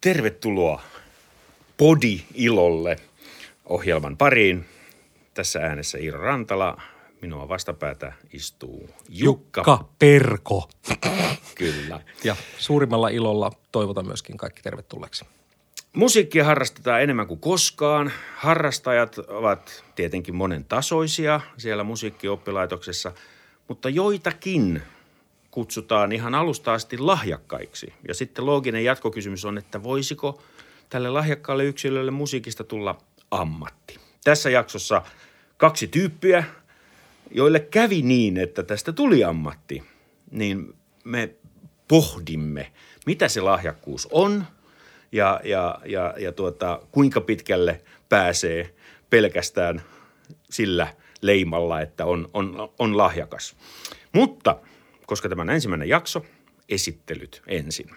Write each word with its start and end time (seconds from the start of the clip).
Tervetuloa 0.00 0.82
Podi-ilolle 1.76 2.96
ohjelman 3.64 4.16
pariin. 4.16 4.66
Tässä 5.34 5.58
äänessä 5.60 5.98
Iiro 5.98 6.20
Rantala. 6.20 6.80
Minua 7.20 7.48
vastapäätä 7.48 8.12
istuu 8.32 8.90
Jukka. 9.08 9.60
Jukka 9.60 9.88
Perko. 9.98 10.68
Kyllä. 11.54 12.00
Ja 12.24 12.36
suurimmalla 12.58 13.08
ilolla 13.08 13.52
toivotan 13.72 14.06
myöskin 14.06 14.36
kaikki 14.36 14.62
tervetulleeksi. 14.62 15.24
Musiikkia 15.92 16.44
harrastetaan 16.44 17.02
enemmän 17.02 17.26
kuin 17.26 17.40
koskaan. 17.40 18.12
Harrastajat 18.36 19.18
ovat 19.18 19.84
tietenkin 19.94 20.36
monen 20.36 20.64
tasoisia 20.64 21.40
siellä 21.56 21.84
musiikkioppilaitoksessa, 21.84 23.12
mutta 23.68 23.88
joitakin 23.88 24.82
kutsutaan 25.58 26.12
ihan 26.12 26.34
alusta 26.34 26.72
asti 26.72 26.98
lahjakkaiksi. 26.98 27.92
Ja 28.08 28.14
sitten 28.14 28.46
looginen 28.46 28.84
jatkokysymys 28.84 29.44
on, 29.44 29.58
että 29.58 29.82
voisiko 29.82 30.42
tälle 30.88 31.10
lahjakkaalle 31.10 31.64
yksilölle 31.64 32.10
musiikista 32.10 32.64
tulla 32.64 32.98
ammatti. 33.30 33.98
Tässä 34.24 34.50
jaksossa 34.50 35.02
kaksi 35.56 35.88
tyyppiä, 35.88 36.44
joille 37.30 37.60
kävi 37.60 38.02
niin, 38.02 38.36
että 38.36 38.62
tästä 38.62 38.92
tuli 38.92 39.24
ammatti, 39.24 39.82
niin 40.30 40.74
me 41.04 41.30
pohdimme, 41.88 42.72
mitä 43.06 43.28
se 43.28 43.40
lahjakkuus 43.40 44.08
on 44.10 44.44
ja, 45.12 45.40
ja, 45.44 45.78
ja, 45.84 46.14
ja 46.18 46.32
tuota, 46.32 46.80
kuinka 46.92 47.20
pitkälle 47.20 47.80
pääsee 48.08 48.74
pelkästään 49.10 49.82
sillä 50.50 50.94
leimalla, 51.22 51.80
että 51.80 52.04
on, 52.04 52.30
on, 52.34 52.72
on 52.78 52.96
lahjakas. 52.96 53.56
Mutta 54.12 54.56
koska 55.08 55.28
tämä 55.28 55.42
on 55.42 55.50
ensimmäinen 55.50 55.88
jakso, 55.88 56.24
esittelyt 56.68 57.42
ensin. 57.46 57.90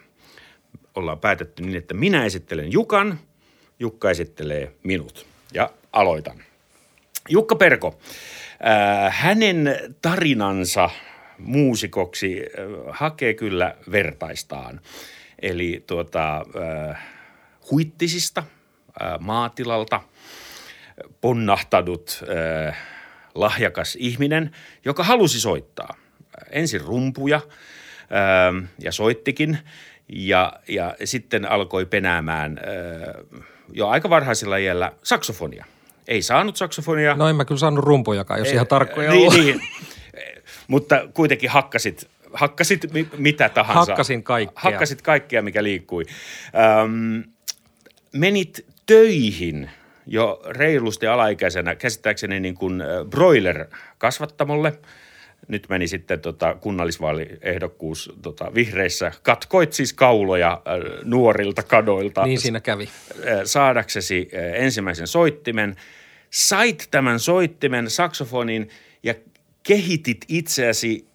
Ollaan 0.95 1.19
päätetty 1.19 1.63
niin, 1.63 1.75
että 1.75 1.93
minä 1.93 2.25
esittelen 2.25 2.71
Jukan, 2.71 3.19
Jukka 3.79 4.11
esittelee 4.11 4.71
minut. 4.83 5.25
Ja 5.53 5.69
aloitan. 5.93 6.43
Jukka 7.29 7.55
Perko, 7.55 7.99
äh, 8.65 9.15
hänen 9.17 9.79
tarinansa 10.01 10.89
muusikoksi 11.37 12.39
äh, 12.39 12.45
hakee 12.89 13.33
kyllä 13.33 13.75
vertaistaan. 13.91 14.81
Eli 15.41 15.83
tuota, 15.87 16.37
äh, 16.89 17.03
huittisista, 17.71 18.43
maatilalta, 19.19 20.01
ponnahtanut 21.21 22.23
äh, 22.67 22.77
lahjakas 23.35 23.97
ihminen, 23.99 24.55
joka 24.85 25.03
halusi 25.03 25.39
soittaa. 25.39 26.00
Ensin 26.51 26.81
rumpuja 26.81 27.35
äh, 27.35 28.69
ja 28.83 28.91
soittikin 28.91 29.57
ja, 30.09 30.53
ja 30.67 30.95
sitten 31.03 31.51
alkoi 31.51 31.85
penäämään 31.85 32.59
äh, 32.59 33.43
jo 33.73 33.87
aika 33.87 34.09
varhaisella 34.09 34.57
iällä 34.57 34.91
saksofonia. 35.03 35.65
Ei 36.07 36.21
saanut 36.21 36.57
saksofonia. 36.57 37.15
No 37.15 37.29
en 37.29 37.35
mä 37.35 37.45
kyllä 37.45 37.59
saanut 37.59 37.83
rumpujakaan, 37.83 38.39
jos 38.39 38.51
ihan 38.51 38.67
tarkkoja 38.67 39.11
niin, 39.11 39.27
olla. 39.27 39.43
niin. 39.43 39.61
Mutta 40.67 41.07
kuitenkin 41.13 41.49
hakkasit, 41.49 42.07
hakkasit 42.33 42.93
mi- 42.93 43.09
mitä 43.17 43.49
tahansa. 43.49 43.79
Hakkasin 43.79 44.23
kaikkea. 44.23 44.61
Hakkasit 44.61 45.01
kaikkea, 45.01 45.41
mikä 45.41 45.63
liikkui. 45.63 46.05
Öm, 46.83 47.23
menit 48.13 48.65
töihin 48.85 49.69
jo 50.07 50.41
reilusti 50.49 51.07
alaikäisenä, 51.07 51.75
käsittääkseni 51.75 52.39
niin 52.39 52.55
kuin 52.55 52.83
broiler-kasvattamolle. 53.09 54.73
Nyt 55.47 55.69
meni 55.69 55.87
sitten 55.87 56.19
tota 56.19 56.55
kunnallisvaaliehdokkuus 56.55 58.13
tota, 58.21 58.53
vihreissä. 58.55 59.11
Katkoit 59.23 59.73
siis 59.73 59.93
kauloja 59.93 60.51
äh, 60.51 61.03
nuorilta 61.03 61.63
kadoilta 61.63 62.25
Niin 62.25 62.39
siinä 62.39 62.59
kävi. 62.59 62.83
äh, 62.83 63.39
saadaksesi 63.45 64.29
äh, 64.33 64.63
ensimmäisen 64.63 65.07
soittimen. 65.07 65.75
Sait 66.29 66.87
tämän 66.91 67.19
soittimen, 67.19 67.89
saksofonin 67.89 68.69
ja 69.03 69.13
kehitit 69.63 70.25
itseäsi 70.27 71.05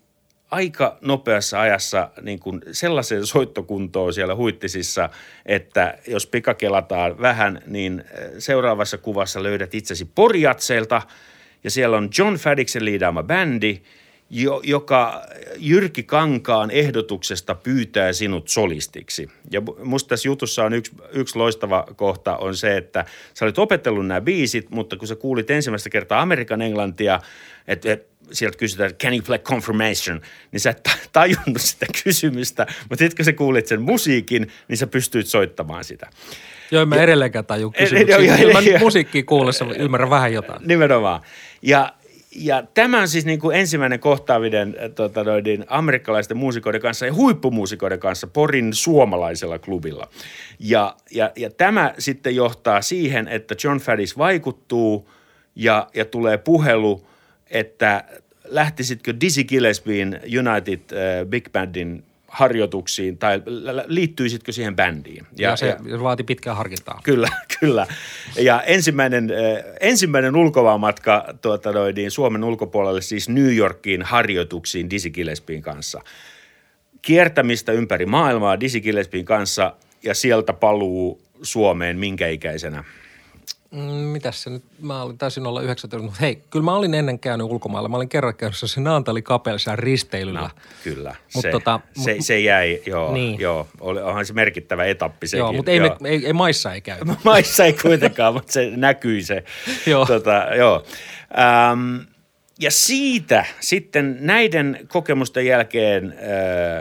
aika 0.50 0.98
nopeassa 1.00 1.60
ajassa 1.60 2.10
niin 2.22 2.40
kuin 2.40 2.60
sellaiseen 2.72 3.26
soittokuntoon 3.26 4.14
siellä 4.14 4.34
huittisissa, 4.34 5.08
että 5.46 5.98
jos 6.06 6.26
pikakelataan 6.26 7.20
vähän, 7.20 7.62
niin 7.66 8.04
äh, 8.06 8.24
seuraavassa 8.38 8.98
kuvassa 8.98 9.42
löydät 9.42 9.74
itsesi 9.74 10.04
Porjatseelta 10.14 11.02
ja 11.64 11.70
siellä 11.70 11.96
on 11.96 12.08
John 12.18 12.34
Faddixen 12.34 12.84
liidaama 12.84 13.22
bändi, 13.22 13.80
jo, 14.30 14.60
joka 14.64 15.22
Jyrki 15.56 16.02
Kankaan 16.02 16.70
ehdotuksesta 16.70 17.54
pyytää 17.54 18.12
sinut 18.12 18.48
solistiksi. 18.48 19.28
Ja 19.50 19.60
mu- 19.60 19.84
musta 19.84 20.08
tässä 20.08 20.28
jutussa 20.28 20.64
on 20.64 20.72
yksi, 20.72 20.92
yksi 21.12 21.38
loistava 21.38 21.86
kohta 21.96 22.36
on 22.36 22.56
se, 22.56 22.76
että 22.76 23.04
sä 23.34 23.44
olit 23.44 23.58
opetellut 23.58 24.06
nämä 24.06 24.20
biisit, 24.20 24.70
mutta 24.70 24.96
kun 24.96 25.08
sä 25.08 25.16
kuulit 25.16 25.50
ensimmäistä 25.50 25.90
kertaa 25.90 26.20
Amerikan 26.20 26.62
englantia, 26.62 27.20
että 27.68 27.92
et, 27.92 28.06
sieltä 28.32 28.58
kysytään, 28.58 28.94
can 28.94 29.12
you 29.12 29.22
play 29.26 29.38
confirmation, 29.38 30.20
niin 30.52 30.60
sä 30.60 30.70
et 30.70 30.82
ta- 30.82 30.90
tajunnut 31.12 31.60
sitä 31.62 31.86
kysymystä, 32.04 32.66
mutta 32.80 32.96
sitten 32.96 33.16
kun 33.16 33.24
sä 33.24 33.32
kuulit 33.32 33.66
sen 33.66 33.82
musiikin, 33.82 34.52
niin 34.68 34.76
sä 34.76 34.86
pystyit 34.86 35.26
soittamaan 35.26 35.84
sitä. 35.84 36.10
Joo, 36.70 36.82
en 36.82 36.88
mä 36.88 36.96
edelleenkään 36.96 37.46
taju 37.46 37.72
Ei, 37.74 37.80
kysymyksiä. 37.86 38.36
Kyllä 38.36 38.52
mä 38.52 38.60
joo. 38.60 38.78
musiikkia 38.78 39.22
kuullessa 39.22 39.66
ymmärrän 39.78 40.10
vähän 40.10 40.32
jotain. 40.32 40.62
Nimenomaan. 40.68 41.20
Ja, 41.62 41.92
ja 42.38 42.62
tämä 42.74 43.00
on 43.00 43.08
siis 43.08 43.26
niin 43.26 43.40
kuin 43.40 43.56
ensimmäinen 43.56 44.00
kohtaaminen 44.00 44.76
äh, 44.82 44.90
tota, 44.90 45.24
noiden 45.24 45.64
amerikkalaisten 45.68 46.36
muusikoiden 46.36 46.80
kanssa 46.80 47.06
ja 47.06 47.14
huippumuusikoiden 47.14 48.00
kanssa 48.00 48.26
Porin 48.26 48.74
suomalaisella 48.74 49.58
klubilla. 49.58 50.08
Ja, 50.58 50.96
ja, 51.10 51.32
ja 51.36 51.50
tämä 51.50 51.94
sitten 51.98 52.36
johtaa 52.36 52.82
siihen, 52.82 53.28
että 53.28 53.54
John 53.64 53.78
Faddis 53.78 54.18
vaikuttuu 54.18 55.10
ja, 55.54 55.88
ja 55.94 56.04
tulee 56.04 56.38
puhelu, 56.38 57.06
että 57.50 58.04
lähtisitkö 58.44 59.14
Dizzy 59.20 59.44
Gillespiein 59.44 60.20
United 60.24 60.80
äh, 60.92 61.26
Big 61.26 61.52
Bandin 61.52 62.04
harjoituksiin 62.28 63.18
tai 63.18 63.42
liittyisitkö 63.86 64.52
siihen 64.52 64.76
bändiin. 64.76 65.26
Ja, 65.38 65.50
ja 65.50 65.56
se 65.56 65.66
ja, 65.66 66.02
vaati 66.02 66.24
pitkää 66.24 66.54
harkintaa. 66.54 67.00
Kyllä, 67.04 67.28
kyllä. 67.60 67.86
Ja 68.36 68.62
ensimmäinen, 68.62 69.30
ensimmäinen 69.80 70.36
ulkomaanmatka 70.36 71.34
tuota, 71.42 71.72
noin, 71.72 71.94
niin 71.94 72.10
Suomen 72.10 72.44
ulkopuolelle 72.44 73.02
siis 73.02 73.28
New 73.28 73.56
Yorkiin 73.56 74.02
harjoituksiin 74.02 74.90
Dizzy 74.90 75.10
Gillespiein 75.10 75.62
kanssa. 75.62 76.00
Kiertämistä 77.02 77.72
ympäri 77.72 78.06
maailmaa 78.06 78.60
Dizzy 78.60 78.80
Gillespiein 78.80 79.24
kanssa 79.24 79.76
ja 80.02 80.14
sieltä 80.14 80.52
paluu 80.52 81.22
Suomeen 81.42 81.98
minkä 81.98 82.28
ikäisenä? 82.28 82.84
Mm, 83.76 83.82
mitäs 83.82 84.42
se 84.42 84.50
nyt, 84.50 84.64
mä 84.82 85.02
olin 85.02 85.18
täysin 85.18 85.46
olla 85.46 85.62
19, 85.62 86.04
mutta 86.04 86.20
hei, 86.20 86.42
kyllä 86.50 86.64
mä 86.64 86.74
olin 86.74 86.94
ennen 86.94 87.18
käynyt 87.18 87.46
ulkomailla. 87.46 87.88
Mä 87.88 87.96
olin 87.96 88.08
kerran 88.08 88.34
käynyt 88.34 88.56
se 88.56 88.80
Naantali 88.80 89.22
kapelissa 89.22 89.76
risteilyllä. 89.76 90.40
No, 90.40 90.48
kyllä. 90.84 91.14
Mut 91.34 91.42
se, 91.42 91.50
tota, 91.50 91.80
se, 92.04 92.14
mut- 92.14 92.24
se 92.24 92.40
jäi, 92.40 92.82
joo, 92.86 93.12
Niin. 93.12 93.40
joo. 93.40 93.66
Oli, 93.80 94.02
onhan 94.02 94.26
se 94.26 94.32
merkittävä 94.32 94.84
etappi 94.84 95.26
sekin. 95.26 95.38
Joo, 95.38 95.52
mutta 95.52 95.70
ei, 95.70 95.80
me, 95.80 95.90
ei, 96.04 96.26
ei, 96.26 96.32
maissa 96.32 96.72
ei 96.72 96.80
käy. 96.80 96.98
Maissa 97.24 97.64
ei 97.64 97.72
kuitenkaan, 97.72 98.34
mutta 98.34 98.52
se 98.52 98.70
näkyi 98.76 99.22
se. 99.22 99.44
Joo. 99.86 100.06
Tota, 100.06 100.46
joo. 100.56 100.84
Ähm, 101.38 101.96
ja 102.60 102.70
siitä 102.70 103.44
sitten 103.60 104.16
näiden 104.20 104.78
kokemusten 104.88 105.46
jälkeen 105.46 106.14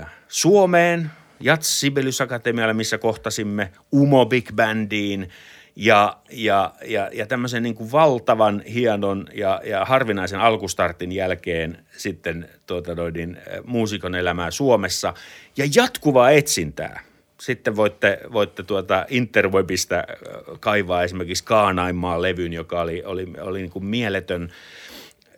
äh, 0.02 0.12
Suomeen, 0.28 1.12
Jats 1.40 1.80
Sibelius 1.80 2.22
Akatemialle, 2.22 2.74
missä 2.74 2.98
kohtasimme 2.98 3.72
Umo 3.94 4.26
Big 4.26 4.50
Bandiin 4.56 5.30
ja, 5.76 6.18
ja, 6.32 6.74
ja, 6.86 7.10
ja 7.14 7.26
tämmöisen 7.26 7.64
niin 7.64 7.76
kuin 7.76 7.92
valtavan 7.92 8.62
hienon 8.62 9.28
ja, 9.34 9.62
ja 9.66 9.86
harvinaisen 9.86 10.40
alkustartin 10.40 11.12
jälkeen 11.12 11.86
sitten 11.98 12.50
tuota 12.68 12.96
noin, 12.96 13.38
muusikon 13.66 14.16
elämää 14.16 14.52
Suomessa. 14.52 15.14
Ja 15.58 15.66
jatkuvaa 15.76 16.32
etsintää. 16.32 17.04
Sitten 17.40 17.76
voitte, 17.76 18.20
voitte 18.34 18.64
tuota 18.64 19.06
Interwebistä 19.10 20.04
kaivaa 20.60 21.04
esimerkiksi 21.04 21.44
Kaanainmaan 21.44 22.22
levyn, 22.22 22.54
joka 22.54 22.82
oli, 22.82 23.04
oli, 23.04 23.28
oli 23.42 23.60
niin 23.60 23.72
kuin 23.72 23.86
mieletön 23.86 24.52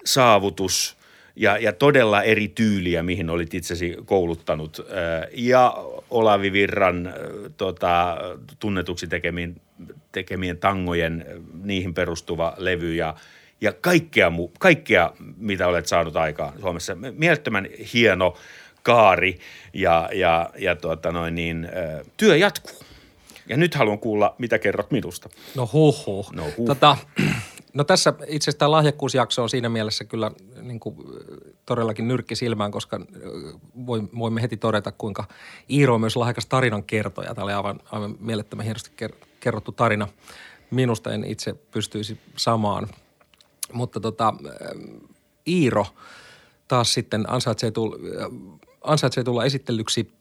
saavutus 0.06 0.98
ja, 1.38 1.58
ja 1.58 1.74
todella 1.74 2.24
eri 2.24 2.48
tyyliä, 2.48 3.04
mihin 3.04 3.30
olit 3.30 3.54
itsesi 3.54 3.98
kouluttanut. 4.06 4.88
Ja 5.32 5.78
Olavi 6.10 6.52
Virran 6.52 7.14
tota, 7.58 8.18
tunnetuksi 8.60 9.08
tekemien, 9.08 9.56
tekemien 10.12 10.58
tangojen, 10.58 11.26
niihin 11.64 11.94
perustuva 11.94 12.54
levy 12.58 12.96
ja, 12.96 13.16
ja 13.62 13.74
kaikkea, 13.74 14.30
mu- 14.30 14.52
kaikkea, 14.60 15.12
mitä 15.38 15.68
olet 15.68 15.88
saanut 15.88 16.16
aikaan 16.16 16.54
Suomessa. 16.60 16.96
Mielettömän 16.96 17.68
hieno 17.94 18.38
kaari 18.84 19.40
ja, 19.74 20.10
ja, 20.14 20.50
ja 20.58 20.76
tuota 20.76 21.12
noin 21.12 21.36
niin, 21.36 21.70
työ 22.18 22.36
jatkuu. 22.36 22.80
Ja 23.50 23.58
nyt 23.58 23.76
haluan 23.76 24.00
kuulla, 24.00 24.36
mitä 24.38 24.60
kerrot 24.60 24.92
minusta. 24.92 25.30
No 25.56 25.70
huh 25.74 26.06
huh. 26.06 26.32
No 26.34 26.44
huh. 26.58 26.68
Tota, 26.68 26.98
no 27.74 27.84
tässä 27.84 28.14
itse 28.28 28.44
asiassa 28.44 28.60
tämä 28.60 28.72
lahjakkuusjakso 28.72 29.44
on 29.44 29.50
siinä 29.50 29.70
mielessä 29.70 30.04
kyllä 30.04 30.32
niin 30.62 30.80
kuin, 30.80 30.96
todellakin 31.66 32.08
nyrkki 32.08 32.36
silmään, 32.36 32.72
koska 32.72 33.00
voimme 34.20 34.42
heti 34.42 34.58
todeta, 34.58 34.92
kuinka 34.92 35.28
Iiro 35.70 35.94
on 35.94 36.02
myös 36.02 36.16
lahjakas 36.16 36.46
tarinan 36.46 36.84
kertoja. 36.84 37.36
Tämä 37.36 37.46
oli 37.46 37.54
aivan, 37.54 37.80
aivan 37.92 38.16
mielettömän 38.20 38.64
hienosti 38.64 38.92
kerrottu 39.40 39.72
tarina. 39.72 40.08
Minusta 40.72 41.14
en 41.14 41.24
itse 41.24 41.54
pystyisi 41.54 42.20
samaan. 42.38 42.88
Mutta 43.74 44.00
tota, 44.00 44.34
Iiro 45.48 45.86
taas 46.68 46.94
sitten 46.94 47.30
ansaitsee 47.30 47.72
tulla, 47.72 47.96
ansaitsee 48.82 49.24
tulla 49.24 49.46
esitellyksi 49.46 50.12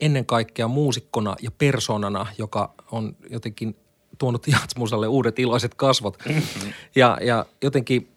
ennen 0.00 0.26
kaikkea 0.26 0.68
muusikkona 0.68 1.36
ja 1.42 1.50
persoonana, 1.50 2.26
joka 2.38 2.74
on 2.92 3.16
jotenkin 3.30 3.76
tuonut 4.18 4.46
Jatsmusalle 4.52 5.08
uudet 5.08 5.38
iloiset 5.38 5.74
kasvot. 5.74 6.18
Mm-hmm. 6.28 6.72
Ja, 6.96 7.18
ja 7.20 7.46
jotenkin 7.62 8.08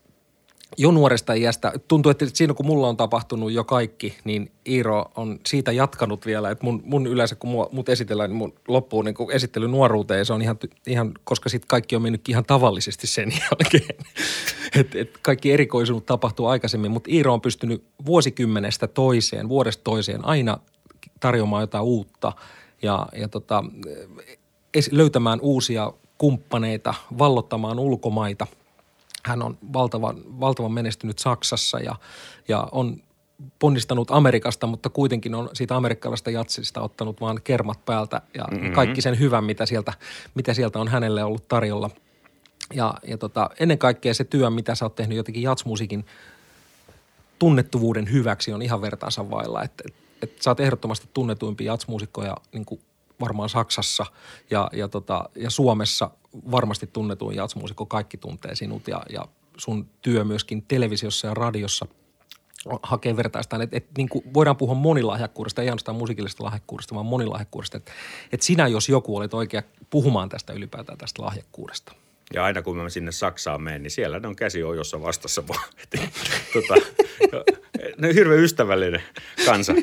jo 0.77 0.91
nuoresta 0.91 1.33
iästä, 1.33 1.73
tuntuu, 1.87 2.09
että 2.09 2.25
siinä 2.33 2.53
kun 2.53 2.65
mulla 2.65 2.87
on 2.87 2.97
tapahtunut 2.97 3.51
jo 3.51 3.63
kaikki, 3.63 4.17
niin 4.23 4.51
Iiro 4.67 5.05
on 5.15 5.39
siitä 5.45 5.71
jatkanut 5.71 6.25
vielä, 6.25 6.49
että 6.49 6.63
mun, 6.63 6.81
mun 6.85 7.07
yleensä 7.07 7.35
kun 7.35 7.49
mua, 7.49 7.69
mut 7.71 7.89
esitellään, 7.89 8.29
niin 8.29 8.37
mun 8.37 8.53
loppuu 8.67 9.01
niin 9.01 9.15
esittely 9.31 9.67
nuoruuteen, 9.67 10.25
se 10.25 10.33
on 10.33 10.41
ihan, 10.41 10.57
ihan 10.87 11.11
koska 11.23 11.49
sitten 11.49 11.67
kaikki 11.67 11.95
on 11.95 12.01
mennyt 12.01 12.29
ihan 12.29 12.45
tavallisesti 12.45 13.07
sen 13.07 13.31
jälkeen. 13.41 14.05
et, 14.75 14.95
et 14.95 15.17
kaikki 15.21 15.51
erikoisunut 15.51 16.05
tapahtuu 16.05 16.45
aikaisemmin, 16.45 16.91
mutta 16.91 17.11
Iiro 17.13 17.33
on 17.33 17.41
pystynyt 17.41 17.83
vuosikymmenestä 18.05 18.87
toiseen, 18.87 19.49
vuodesta 19.49 19.83
toiseen 19.83 20.25
aina 20.25 20.59
tarjoamaan 21.19 21.63
jotain 21.63 21.83
uutta 21.83 22.33
ja, 22.81 23.07
ja 23.15 23.27
tota, 23.27 23.63
löytämään 24.91 25.39
uusia 25.41 25.93
kumppaneita, 26.17 26.93
vallottamaan 27.17 27.79
ulkomaita. 27.79 28.47
Hän 29.25 29.41
on 29.41 29.57
valtavan, 29.73 30.17
valtavan 30.39 30.71
menestynyt 30.71 31.19
Saksassa 31.19 31.79
ja, 31.79 31.95
ja 32.47 32.67
on 32.71 32.97
ponnistanut 33.59 34.11
Amerikasta, 34.11 34.67
mutta 34.67 34.89
kuitenkin 34.89 35.35
on 35.35 35.49
siitä 35.53 35.75
amerikkalaista 35.75 36.29
jatsista 36.29 36.81
ottanut 36.81 37.21
vaan 37.21 37.39
kermat 37.43 37.85
päältä 37.85 38.21
ja 38.33 38.43
mm-hmm. 38.51 38.71
kaikki 38.71 39.01
sen 39.01 39.19
hyvän, 39.19 39.43
mitä 39.43 39.65
sieltä, 39.65 39.93
mitä 40.35 40.53
sieltä 40.53 40.79
on 40.79 40.87
hänelle 40.87 41.23
ollut 41.23 41.47
tarjolla. 41.47 41.89
Ja, 42.73 42.93
ja 43.07 43.17
tota, 43.17 43.49
ennen 43.59 43.77
kaikkea 43.77 44.13
se 44.13 44.23
työ, 44.23 44.49
mitä 44.49 44.75
sä 44.75 44.85
oot 44.85 44.95
tehnyt 44.95 45.17
jotenkin 45.17 45.43
jatsmusiikin 45.43 46.05
tunnettuvuuden 47.39 48.11
hyväksi 48.11 48.53
on 48.53 48.61
ihan 48.61 48.81
vertaansa 48.81 49.29
vailla. 49.29 49.63
Että 49.63 49.83
et, 49.87 49.93
et 50.21 50.41
sä 50.41 50.51
oot 50.51 50.59
ehdottomasti 50.59 51.09
tunnetuimpia 51.13 51.71
jatsmuusikkoja 51.71 52.37
niin 52.53 52.65
kuin 52.65 52.81
varmaan 53.21 53.49
Saksassa 53.49 54.05
ja, 54.49 54.69
ja, 54.73 54.87
tota, 54.87 55.29
ja 55.35 55.49
Suomessa 55.49 56.09
varmasti 56.51 56.87
tunnetuin 56.87 57.35
jatsmuusikko. 57.35 57.85
Kaikki 57.85 58.17
tuntee 58.17 58.55
sinut 58.55 58.87
ja, 58.87 59.01
ja 59.09 59.25
sun 59.57 59.89
työ 60.01 60.23
myöskin 60.23 60.61
televisiossa 60.67 61.27
ja 61.27 61.33
radiossa 61.33 61.85
hakee 62.83 63.17
vertaistaan. 63.17 63.61
Että 63.61 63.77
et, 63.77 63.85
niin 63.97 64.09
voidaan 64.33 64.57
puhua 64.57 64.75
monilahjakkuudesta, 64.75 65.61
ei 65.61 65.67
ainoastaan 65.67 65.97
musiikillisesta 65.97 66.43
lahjakkuudesta, 66.43 66.95
vaan 66.95 67.05
monilahjakkuudesta. 67.05 67.77
Että 67.77 67.91
et 68.31 68.41
sinä, 68.41 68.67
jos 68.67 68.89
joku, 68.89 69.17
olet 69.17 69.33
oikea 69.33 69.63
puhumaan 69.89 70.29
tästä 70.29 70.53
ylipäätään 70.53 70.97
tästä 70.97 71.21
lahjakkuudesta. 71.21 71.93
Ja 72.33 72.43
aina 72.43 72.61
kun 72.61 72.77
mä 72.77 72.89
sinne 72.89 73.11
Saksaan 73.11 73.61
menen, 73.61 73.83
niin 73.83 73.91
siellä 73.91 74.19
ne 74.19 74.27
on 74.27 74.35
käsi 74.35 74.63
ojossa 74.63 75.01
vastassa 75.01 75.47
vaan. 75.47 75.69
tota, 76.53 76.73
ne 77.97 78.07
on 78.07 78.13
hirveän 78.13 78.39
ystävällinen 78.39 79.03
kansa. 79.45 79.73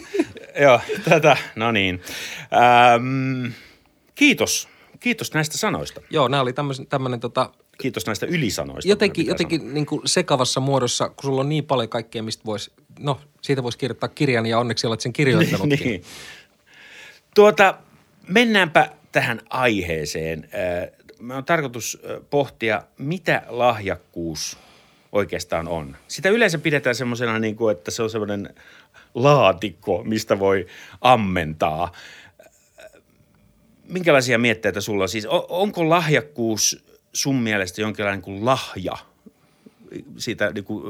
Joo, 0.60 0.80
tätä, 1.04 1.36
no 1.56 1.72
niin. 1.72 2.02
Ähm, 2.52 3.52
kiitos. 4.14 4.68
Kiitos 5.00 5.34
näistä 5.34 5.58
sanoista. 5.58 6.00
Joo, 6.10 6.28
nämä 6.28 6.40
oli 6.40 6.52
tämmöinen 6.88 7.20
tota, 7.20 7.50
Kiitos 7.78 8.06
näistä 8.06 8.26
ylisanoista. 8.26 8.88
Jotenkin, 8.88 9.26
jotenkin 9.26 9.74
niin 9.74 9.86
kuin 9.86 10.02
sekavassa 10.04 10.60
muodossa, 10.60 11.08
kun 11.08 11.22
sulla 11.22 11.40
on 11.40 11.48
niin 11.48 11.64
paljon 11.64 11.88
kaikkea, 11.88 12.22
mistä 12.22 12.44
voisi, 12.44 12.72
no 12.98 13.20
siitä 13.42 13.62
voisi 13.62 13.78
kirjoittaa 13.78 14.08
kirjan 14.08 14.46
ja 14.46 14.58
onneksi 14.58 14.86
olet 14.86 15.00
sen 15.00 15.12
kirjoittanutkin. 15.12 15.78
niin. 15.88 16.02
Tuota, 17.34 17.78
mennäänpä 18.28 18.90
tähän 19.12 19.40
aiheeseen. 19.50 20.48
Mä 21.20 21.36
on 21.36 21.44
tarkoitus 21.44 21.98
pohtia, 22.30 22.82
mitä 22.98 23.42
lahjakkuus 23.48 24.58
oikeastaan 25.12 25.68
on. 25.68 25.96
Sitä 26.08 26.28
yleensä 26.28 26.58
pidetään 26.58 26.94
semmoisena, 26.94 27.38
niin 27.38 27.56
kuin, 27.56 27.76
että 27.76 27.90
se 27.90 28.02
on 28.02 28.10
semmoinen 28.10 28.54
laatikko, 29.16 30.04
mistä 30.04 30.38
voi 30.38 30.66
ammentaa. 31.00 31.92
Minkälaisia 33.84 34.38
mietteitä 34.38 34.80
sulla? 34.80 35.06
Siis 35.06 35.26
onko 35.48 35.88
lahjakkuus 35.88 36.84
sun 37.12 37.36
mielestä 37.36 37.80
jonkinlainen 37.80 38.22
kuin 38.22 38.44
lahja 38.44 38.96
siitä 40.16 40.50
niin 40.50 40.64
kuin 40.64 40.82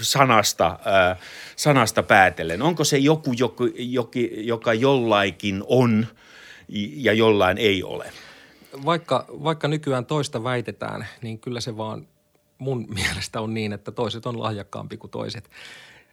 sanasta, 0.00 0.78
sanasta 1.56 2.02
päätellen? 2.02 2.62
Onko 2.62 2.84
se 2.84 2.98
joku, 2.98 3.32
joku, 3.32 3.68
joku, 3.76 4.18
joka 4.36 4.74
jollaikin 4.74 5.62
on 5.66 6.06
ja 6.96 7.12
jollain 7.12 7.58
ei 7.58 7.82
ole? 7.82 8.12
Vaikka, 8.84 9.26
vaikka 9.28 9.68
nykyään 9.68 10.06
toista 10.06 10.44
väitetään, 10.44 11.06
niin 11.22 11.38
kyllä 11.38 11.60
se 11.60 11.76
vaan 11.76 12.06
mun 12.58 12.86
mielestä 12.94 13.40
on 13.40 13.54
niin, 13.54 13.72
että 13.72 13.92
toiset 13.92 14.26
on 14.26 14.40
lahjakkaampi 14.40 14.96
kuin 14.96 15.10
toiset. 15.10 15.50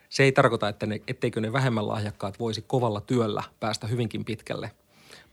Se 0.09 0.23
ei 0.23 0.31
tarkoita, 0.31 0.69
että 0.69 0.85
ne, 0.85 1.01
etteikö 1.07 1.41
ne 1.41 1.53
vähemmän 1.53 1.88
lahjakkaat 1.88 2.39
voisi 2.39 2.61
kovalla 2.61 3.01
työllä 3.01 3.44
päästä 3.59 3.88
hyvinkin 3.88 4.25
pitkälle. 4.25 4.71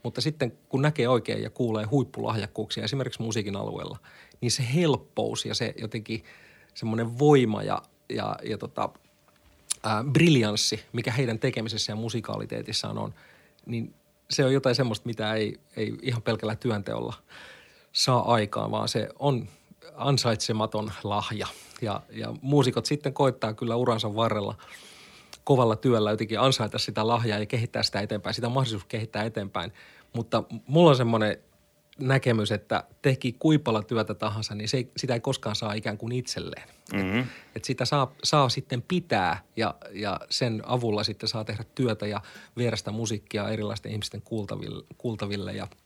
Mutta 0.03 0.21
sitten 0.21 0.57
kun 0.69 0.81
näkee 0.81 1.07
oikein 1.07 1.43
ja 1.43 1.49
kuulee 1.49 1.85
huippulahjakkuuksia 1.85 2.83
esimerkiksi 2.83 3.21
musiikin 3.21 3.55
alueella, 3.55 3.97
niin 4.41 4.51
se 4.51 4.63
helppous 4.75 5.45
ja 5.45 5.55
se 5.55 5.73
jotenkin 5.77 6.23
semmoinen 6.73 7.19
voima 7.19 7.63
ja, 7.63 7.81
ja, 8.09 8.35
ja 8.43 8.57
tota, 8.57 8.89
ää, 9.83 10.03
briljanssi, 10.11 10.79
mikä 10.93 11.11
heidän 11.11 11.39
tekemisessä 11.39 11.91
ja 11.91 11.95
musikaaliteetissaan 11.95 12.97
on, 12.97 13.13
niin 13.65 13.93
se 14.29 14.45
on 14.45 14.53
jotain 14.53 14.75
semmoista, 14.75 15.05
mitä 15.05 15.33
ei, 15.33 15.59
ei 15.77 15.93
ihan 16.01 16.21
pelkällä 16.21 16.55
työnteolla 16.55 17.13
saa 17.91 18.33
aikaan, 18.33 18.71
vaan 18.71 18.87
se 18.87 19.09
on 19.19 19.47
ansaitsematon 19.95 20.91
lahja. 21.03 21.47
Ja, 21.81 22.01
ja 22.09 22.33
muusikot 22.41 22.85
sitten 22.85 23.13
koittaa 23.13 23.53
kyllä 23.53 23.75
uransa 23.75 24.15
varrella 24.15 24.55
kovalla 25.43 25.75
työllä 25.75 26.11
jotenkin 26.11 26.39
ansaita 26.39 26.77
sitä 26.77 27.07
lahjaa 27.07 27.39
ja 27.39 27.45
kehittää 27.45 27.83
sitä 27.83 28.01
eteenpäin. 28.01 28.33
Sitä 28.33 28.47
on 28.47 28.53
mahdollisuus 28.53 28.85
kehittää 28.85 29.23
eteenpäin. 29.23 29.73
Mutta 30.13 30.43
mulla 30.67 30.89
on 30.89 30.95
semmoinen 30.95 31.37
näkemys, 31.99 32.51
että 32.51 32.83
teki 33.01 33.35
kuipalla 33.39 33.83
työtä 33.83 34.13
tahansa, 34.13 34.55
niin 34.55 34.69
se 34.69 34.77
ei, 34.77 34.91
sitä 34.97 35.13
ei 35.13 35.19
koskaan 35.19 35.55
saa 35.55 35.73
ikään 35.73 35.97
kuin 35.97 36.11
itselleen. 36.11 36.69
Mm-hmm. 36.93 37.19
Et, 37.19 37.27
et 37.55 37.65
sitä 37.65 37.85
saa, 37.85 38.13
saa 38.23 38.49
sitten 38.49 38.81
pitää 38.81 39.43
ja, 39.55 39.75
ja 39.91 40.19
sen 40.29 40.61
avulla 40.65 41.03
sitten 41.03 41.29
saa 41.29 41.43
tehdä 41.43 41.63
työtä 41.75 42.07
ja 42.07 42.21
viedä 42.57 42.75
sitä 42.75 42.91
musiikkia 42.91 43.49
erilaisten 43.49 43.91
ihmisten 43.91 44.21
kuultaville, 44.21 44.85
kuultaville 44.97 45.53
ja– 45.53 45.67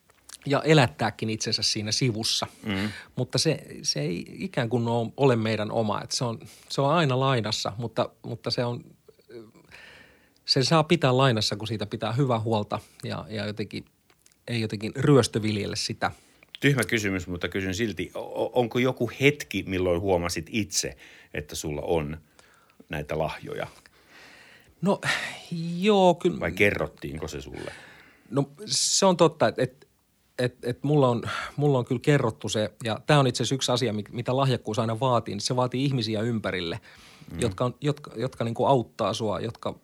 ja 0.45 0.61
elättääkin 0.61 1.29
itsensä 1.29 1.63
siinä 1.63 1.91
sivussa. 1.91 2.47
Mm. 2.65 2.89
Mutta 3.15 3.37
se, 3.37 3.65
se 3.83 4.01
ei 4.01 4.25
ikään 4.29 4.69
kuin 4.69 4.83
ole 5.17 5.35
meidän 5.35 5.71
oma. 5.71 6.01
Että 6.03 6.15
se, 6.15 6.23
on, 6.23 6.39
se 6.69 6.81
on 6.81 6.91
aina 6.93 7.19
lainassa, 7.19 7.73
mutta, 7.77 8.09
mutta 8.25 8.51
se 8.51 8.65
on, 8.65 8.83
se 10.45 10.63
saa 10.63 10.83
pitää 10.83 11.17
lainassa, 11.17 11.55
kun 11.55 11.67
siitä 11.67 11.85
pitää 11.85 12.11
hyvää 12.11 12.39
huolta 12.39 12.79
ja, 13.03 13.25
ja 13.29 13.45
jotenkin, 13.45 13.85
ei 14.47 14.61
jotenkin 14.61 14.91
ryöstöviljelle 14.95 15.75
sitä. 15.75 16.11
Tyhmä 16.59 16.83
kysymys, 16.83 17.27
mutta 17.27 17.49
kysyn 17.49 17.73
silti, 17.75 18.11
onko 18.53 18.79
joku 18.79 19.11
hetki, 19.21 19.63
milloin 19.67 20.01
huomasit 20.01 20.45
itse, 20.49 20.97
että 21.33 21.55
sulla 21.55 21.81
on 21.81 22.17
näitä 22.89 23.19
lahjoja? 23.19 23.67
No 24.81 25.01
joo, 25.77 26.15
kyllä. 26.15 26.39
Vai 26.39 26.51
kerrottiinko 26.51 27.27
se 27.27 27.41
sulle? 27.41 27.71
No 28.29 28.51
se 28.65 29.05
on 29.05 29.17
totta, 29.17 29.47
että, 29.47 29.63
että 29.63 29.87
et, 30.41 30.57
et 30.63 30.83
mulla, 30.83 31.09
on, 31.09 31.23
mulla 31.55 31.77
on 31.77 31.85
kyllä 31.85 32.01
kerrottu 32.01 32.49
se, 32.49 32.73
ja 32.83 32.99
tämä 33.05 33.19
on 33.19 33.27
itse 33.27 33.43
asiassa 33.43 33.55
yksi 33.55 33.71
asia, 33.71 33.93
mitä 34.11 34.37
lahjakkuus 34.37 34.79
aina 34.79 34.99
vaatii, 34.99 35.33
niin 35.33 35.41
se 35.41 35.55
vaatii 35.55 35.85
ihmisiä 35.85 36.21
ympärille, 36.21 36.79
mm. 37.31 37.39
jotka, 37.39 37.71
jotka, 37.81 38.11
jotka 38.15 38.43
niin 38.43 38.53
kuin 38.53 38.69
auttaa 38.69 39.13
sua, 39.13 39.39
jotka 39.39 39.75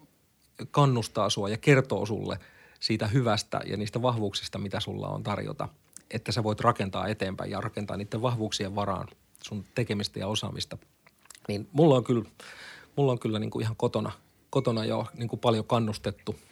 kannustaa 0.72 1.30
sua 1.30 1.50
ja 1.50 1.58
kertoo 1.58 2.06
sulle 2.06 2.40
siitä 2.80 3.08
hyvästä 3.08 3.62
ja 3.66 3.78
niistä 3.78 4.02
vahvuuksista, 4.02 4.58
mitä 4.58 4.80
sulla 4.80 5.08
on 5.08 5.24
tarjota, 5.24 5.70
että 6.12 6.32
sä 6.32 6.44
voit 6.44 6.60
rakentaa 6.60 7.08
eteenpäin 7.08 7.52
ja 7.52 7.62
rakentaa 7.62 7.98
niiden 7.98 8.22
vahvuuksien 8.22 8.76
varaan 8.76 9.08
sun 9.44 9.66
tekemistä 9.76 10.20
ja 10.20 10.28
osaamista. 10.28 10.78
Niin 11.48 11.68
mulla 11.72 11.96
on 11.96 12.04
kyllä, 12.04 12.26
mulla 12.96 13.12
on 13.12 13.20
kyllä 13.20 13.40
niin 13.40 13.52
kuin 13.52 13.64
ihan 13.64 13.76
kotona, 13.76 14.12
kotona 14.50 14.86
jo 14.86 15.06
niin 15.14 15.30
kuin 15.30 15.40
paljon 15.40 15.66
kannustettu– 15.66 16.36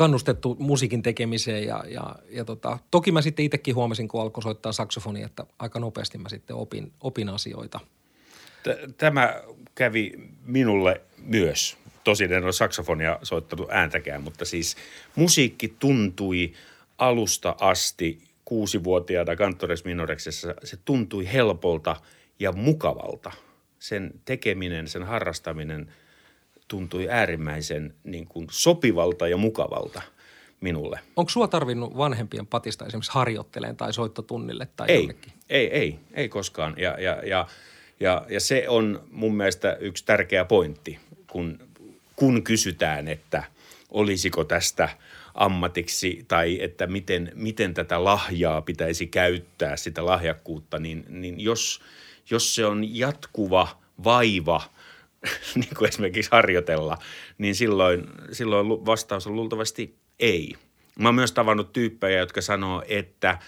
kannustettu 0.00 0.56
musiikin 0.58 1.02
tekemiseen 1.02 1.66
ja, 1.66 1.84
ja, 1.88 2.16
ja 2.30 2.44
tota, 2.44 2.78
toki 2.90 3.12
mä 3.12 3.22
sitten 3.22 3.44
itsekin 3.44 3.74
huomasin, 3.74 4.08
kun 4.08 4.20
alkoi 4.20 4.42
soittaa 4.42 4.72
saksofonia, 4.72 5.26
että 5.26 5.46
aika 5.58 5.80
nopeasti 5.80 6.18
mä 6.18 6.28
sitten 6.28 6.56
opin, 6.56 6.92
opin 7.00 7.28
asioita. 7.28 7.80
Tämä 8.96 9.42
kävi 9.74 10.12
minulle 10.46 11.00
myös. 11.18 11.76
Tosin 12.04 12.32
en 12.32 12.44
ole 12.44 12.52
saksofonia 12.52 13.18
soittanut 13.22 13.68
ääntäkään, 13.70 14.22
mutta 14.22 14.44
siis 14.44 14.76
musiikki 15.16 15.74
tuntui 15.78 16.52
alusta 16.98 17.56
asti 17.60 18.18
kuusivuotiaana 18.44 19.36
Kantores 19.36 19.84
Minoreksessa, 19.84 20.54
se 20.64 20.76
tuntui 20.84 21.32
helpolta 21.32 21.96
ja 22.38 22.52
mukavalta. 22.52 23.32
sen 23.78 24.10
tekeminen, 24.24 24.88
sen 24.88 25.02
harrastaminen 25.02 25.92
tuntui 26.70 27.08
äärimmäisen 27.08 27.94
niin 28.04 28.26
kuin 28.26 28.46
sopivalta 28.50 29.28
ja 29.28 29.36
mukavalta 29.36 30.02
minulle. 30.60 31.00
Onko 31.16 31.28
sua 31.28 31.48
tarvinnut 31.48 31.96
vanhempien 31.96 32.46
patista 32.46 32.86
esimerkiksi 32.86 33.12
harjoitteleen 33.12 33.76
tai 33.76 33.92
soittotunnille 33.92 34.68
tai 34.76 34.88
ei, 34.90 34.98
jonnekin? 34.98 35.32
Ei, 35.48 35.66
ei, 35.66 35.98
ei 36.14 36.28
koskaan. 36.28 36.74
Ja, 36.76 36.96
ja, 37.00 37.22
ja, 37.26 37.46
ja, 38.00 38.26
ja 38.28 38.40
se 38.40 38.68
on 38.68 39.02
mun 39.10 39.36
mielestä 39.36 39.76
yksi 39.80 40.04
tärkeä 40.04 40.44
pointti, 40.44 40.98
kun, 41.30 41.58
kun 42.16 42.42
kysytään, 42.42 43.08
että 43.08 43.42
olisiko 43.90 44.44
tästä 44.44 44.88
ammatiksi 45.34 46.24
tai 46.28 46.62
että 46.62 46.86
miten, 46.86 47.32
miten 47.34 47.74
tätä 47.74 48.04
lahjaa 48.04 48.62
pitäisi 48.62 49.06
käyttää, 49.06 49.76
sitä 49.76 50.06
lahjakkuutta, 50.06 50.78
niin, 50.78 51.04
niin 51.08 51.40
jos, 51.40 51.80
jos 52.30 52.54
se 52.54 52.66
on 52.66 52.96
jatkuva 52.96 53.68
vaiva– 54.04 54.62
niin 55.54 55.74
kuin 55.78 55.88
esimerkiksi 55.88 56.30
harjoitella, 56.32 56.98
niin 57.38 57.54
silloin, 57.54 58.06
silloin 58.32 58.68
vastaus 58.68 59.26
on 59.26 59.36
luultavasti 59.36 59.98
ei. 60.18 60.54
Mä 60.98 61.08
oon 61.08 61.14
myös 61.14 61.32
tavannut 61.32 61.72
tyyppejä, 61.72 62.18
jotka 62.18 62.40
sanoo, 62.40 62.82
että, 62.88 63.38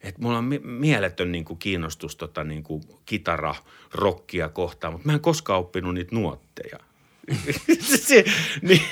että 0.00 0.22
mulla 0.22 0.38
on 0.38 0.50
mieletön 0.62 1.32
niin 1.32 1.44
kuin 1.44 1.58
kiinnostus 1.58 2.16
tota, 2.16 2.44
niin 2.44 2.62
kuin 2.62 2.82
kitara, 3.06 3.54
rockia 3.94 4.48
kohtaan, 4.48 4.92
mutta 4.92 5.08
mä 5.08 5.12
en 5.12 5.20
koskaan 5.20 5.60
oppinut 5.60 5.94
niitä 5.94 6.14
nuotteja. 6.14 6.78
se, 7.80 8.24
niin, 8.62 8.82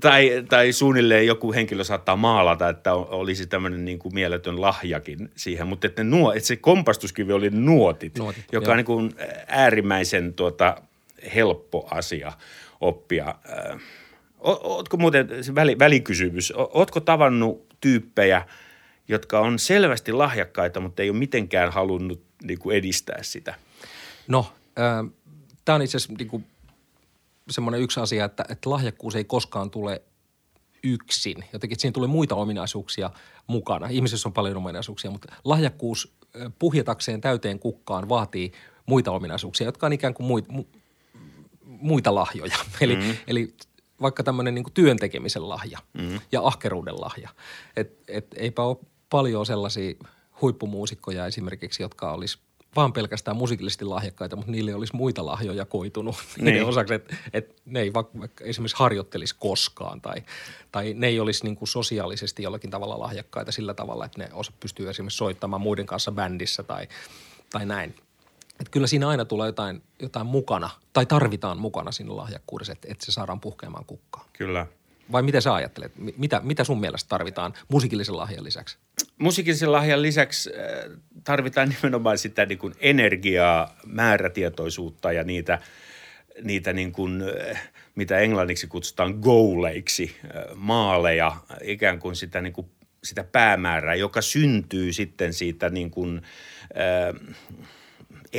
tai, 0.00 0.44
tai 0.48 0.72
suunnilleen 0.72 1.26
joku 1.26 1.52
henkilö 1.52 1.84
saattaa 1.84 2.16
maalata, 2.16 2.68
että 2.68 2.94
olisi 2.94 3.46
tämmöinen 3.46 3.84
niin 3.84 3.98
kuin 3.98 4.14
mieletön 4.14 4.60
lahjakin 4.60 5.30
siihen, 5.36 5.66
mutta 5.66 5.86
että, 5.86 6.04
nuo, 6.04 6.32
että 6.32 6.46
se 6.46 6.56
kompastuskivi 6.56 7.32
oli 7.32 7.50
nuotit, 7.50 8.18
nuotit 8.18 8.44
joka 8.52 8.66
joo. 8.66 8.70
on 8.70 8.76
niin 8.76 8.84
kuin 8.86 9.14
äärimmäisen 9.46 10.34
tuota, 10.34 10.76
helppo 11.34 11.88
asia 11.90 12.32
oppia. 12.80 13.34
Ootko 14.40 14.96
muuten, 14.96 15.28
väli, 15.54 15.78
välikysymys, 15.78 16.52
ootko 16.56 17.00
tavannut 17.00 17.66
tyyppejä, 17.80 18.46
jotka 19.08 19.40
on 19.40 19.58
selvästi 19.58 20.12
lahjakkaita, 20.12 20.80
mutta 20.80 21.02
ei 21.02 21.10
ole 21.10 21.18
mitenkään 21.18 21.72
halunnut 21.72 22.22
niin 22.42 22.58
kuin 22.58 22.76
edistää 22.76 23.22
sitä? 23.22 23.54
No, 24.28 24.52
äh, 24.78 25.12
tämä 25.64 25.76
on 25.76 25.82
itse 25.82 25.96
asiassa 25.96 26.14
niin 26.18 26.46
semmoinen 27.50 27.80
yksi 27.80 28.00
asia, 28.00 28.24
että, 28.24 28.44
että 28.48 28.70
lahjakkuus 28.70 29.16
ei 29.16 29.24
koskaan 29.24 29.70
tule 29.70 30.02
yksin. 30.84 31.44
Jotenkin 31.52 31.80
siinä 31.80 31.92
tulee 31.92 32.08
muita 32.08 32.34
ominaisuuksia 32.34 33.10
mukana. 33.46 33.88
Ihmisessä 33.88 34.28
on 34.28 34.32
paljon 34.32 34.56
ominaisuuksia, 34.56 35.10
mutta 35.10 35.34
lahjakkuus 35.44 36.16
puhjetakseen 36.58 37.20
täyteen 37.20 37.58
kukkaan 37.58 38.08
vaatii 38.08 38.52
muita 38.86 39.12
ominaisuuksia, 39.12 39.64
jotka 39.64 39.86
on 39.86 39.92
ikään 39.92 40.14
kuin 40.14 40.26
muita, 40.26 40.52
muita 41.80 42.14
lahjoja. 42.14 42.56
Eli, 42.80 42.96
mm-hmm. 42.96 43.16
eli 43.26 43.54
vaikka 44.00 44.22
tämmöinen 44.22 44.54
niin 44.54 44.72
työn 44.74 44.96
tekemisen 44.96 45.48
lahja 45.48 45.78
mm-hmm. 45.92 46.20
ja 46.32 46.40
ahkeruuden 46.46 47.00
lahja. 47.00 47.30
Et, 47.76 47.98
et 48.08 48.26
eipä 48.36 48.62
ole 48.62 48.76
paljon 49.10 49.46
sellaisia 49.46 49.94
huippumuusikkoja 50.42 51.26
esimerkiksi, 51.26 51.82
jotka 51.82 52.12
olisi 52.12 52.38
vaan 52.76 52.92
pelkästään 52.92 53.36
musiikillisesti 53.36 53.84
lahjakkaita, 53.84 54.36
mutta 54.36 54.52
niille 54.52 54.74
olisi 54.74 54.96
muita 54.96 55.26
lahjoja 55.26 55.64
koitunut 55.64 56.16
niin. 56.40 56.64
osaksi, 56.64 56.94
että, 56.94 57.16
että 57.32 57.54
ne 57.64 57.80
ei 57.80 57.92
vaikka, 57.92 58.18
vaikka 58.20 58.44
esimerkiksi 58.44 58.76
harjoittelisi 58.76 59.36
koskaan 59.38 60.00
tai, 60.00 60.22
tai 60.72 60.94
ne 60.94 61.06
ei 61.06 61.20
olisi 61.20 61.44
niin 61.44 61.56
kuin 61.56 61.68
sosiaalisesti 61.68 62.42
jollakin 62.42 62.70
tavalla 62.70 62.98
lahjakkaita 62.98 63.52
sillä 63.52 63.74
tavalla, 63.74 64.04
että 64.04 64.18
ne 64.18 64.28
osa 64.32 64.52
pystyy 64.60 64.90
esimerkiksi 64.90 65.16
soittamaan 65.16 65.62
muiden 65.62 65.86
kanssa 65.86 66.12
bändissä 66.12 66.62
tai, 66.62 66.88
tai 67.50 67.66
näin. 67.66 67.94
Että 68.60 68.70
kyllä 68.70 68.86
siinä 68.86 69.08
aina 69.08 69.24
tulee 69.24 69.48
jotain, 69.48 69.82
jotain 70.02 70.26
mukana 70.26 70.70
tai 70.92 71.06
tarvitaan 71.06 71.58
mukana 71.58 71.92
siinä 71.92 72.16
lahjakkuudessa, 72.16 72.72
että, 72.72 72.88
että 72.90 73.06
se 73.06 73.12
saadaan 73.12 73.40
puhkeamaan 73.40 73.84
kukkaan. 73.84 74.26
Kyllä. 74.32 74.66
Vai 75.12 75.22
miten 75.22 75.42
sä 75.42 75.54
ajattelet? 75.54 75.92
Mitä, 76.16 76.40
mitä 76.44 76.64
sun 76.64 76.80
mielestä 76.80 77.08
tarvitaan 77.08 77.54
musiikillisen 77.68 78.16
lahjan 78.16 78.44
lisäksi? 78.44 78.78
Musiikillisen 79.18 79.72
lahjan 79.72 80.02
lisäksi 80.02 80.50
äh, 80.50 80.98
tarvitaan 81.24 81.68
nimenomaan 81.76 82.18
sitä 82.18 82.46
niin 82.46 82.58
kuin 82.58 82.74
energiaa, 82.80 83.76
määrätietoisuutta 83.86 85.12
ja 85.12 85.24
niitä, 85.24 85.58
niitä 86.42 86.72
niin 86.72 86.92
kuin, 86.92 87.22
äh, 87.50 87.70
mitä 87.94 88.18
englanniksi 88.18 88.66
kutsutaan 88.66 89.18
goaleiksi, 89.20 90.16
äh, 90.24 90.30
maaleja, 90.54 91.36
ikään 91.62 91.98
kuin 91.98 92.16
sitä, 92.16 92.40
niin 92.40 92.52
kuin, 92.52 92.66
sitä 93.04 93.24
päämäärää, 93.24 93.94
joka 93.94 94.20
syntyy 94.22 94.92
sitten 94.92 95.32
siitä 95.32 95.68
niin 95.68 95.90
kuin, 95.90 96.22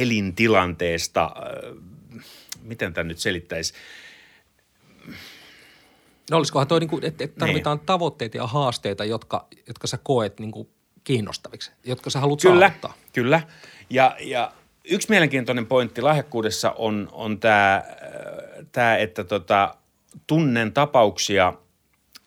elintilanteesta, 0.01 1.32
miten 2.62 2.94
tämä 2.94 3.08
nyt 3.08 3.20
selittäisi– 3.20 3.74
No 6.32 6.38
olisikohan 6.38 6.68
toi, 6.68 6.80
niin 6.80 6.89
kuin, 6.89 7.06
että, 7.06 7.24
että 7.24 7.39
tarvitaan 7.39 7.77
niin. 7.77 7.86
tavoitteita 7.86 8.38
ja 8.38 8.48
haasteita, 8.48 9.06
jotka, 9.06 9.48
jotka 9.68 9.88
sä 9.88 9.98
koet 10.04 10.39
niin 10.39 10.51
kuin 10.51 10.70
kiinnostaviksi, 11.04 11.72
jotka 11.84 12.10
sä 12.10 12.20
haluat 12.20 12.42
kyllä, 12.42 12.60
saavuttaa. 12.60 12.94
Kyllä, 13.13 13.42
ja, 13.89 14.16
ja 14.20 14.51
yksi 14.84 15.10
mielenkiintoinen 15.10 15.66
pointti 15.66 16.01
lahjakkuudessa 16.01 16.72
on, 16.72 17.10
on 17.12 17.39
tämä, 17.39 17.84
tämä, 18.72 18.98
että 18.98 19.24
tota, 19.24 19.75
tunnen 20.27 20.74
tapauksia, 20.74 21.54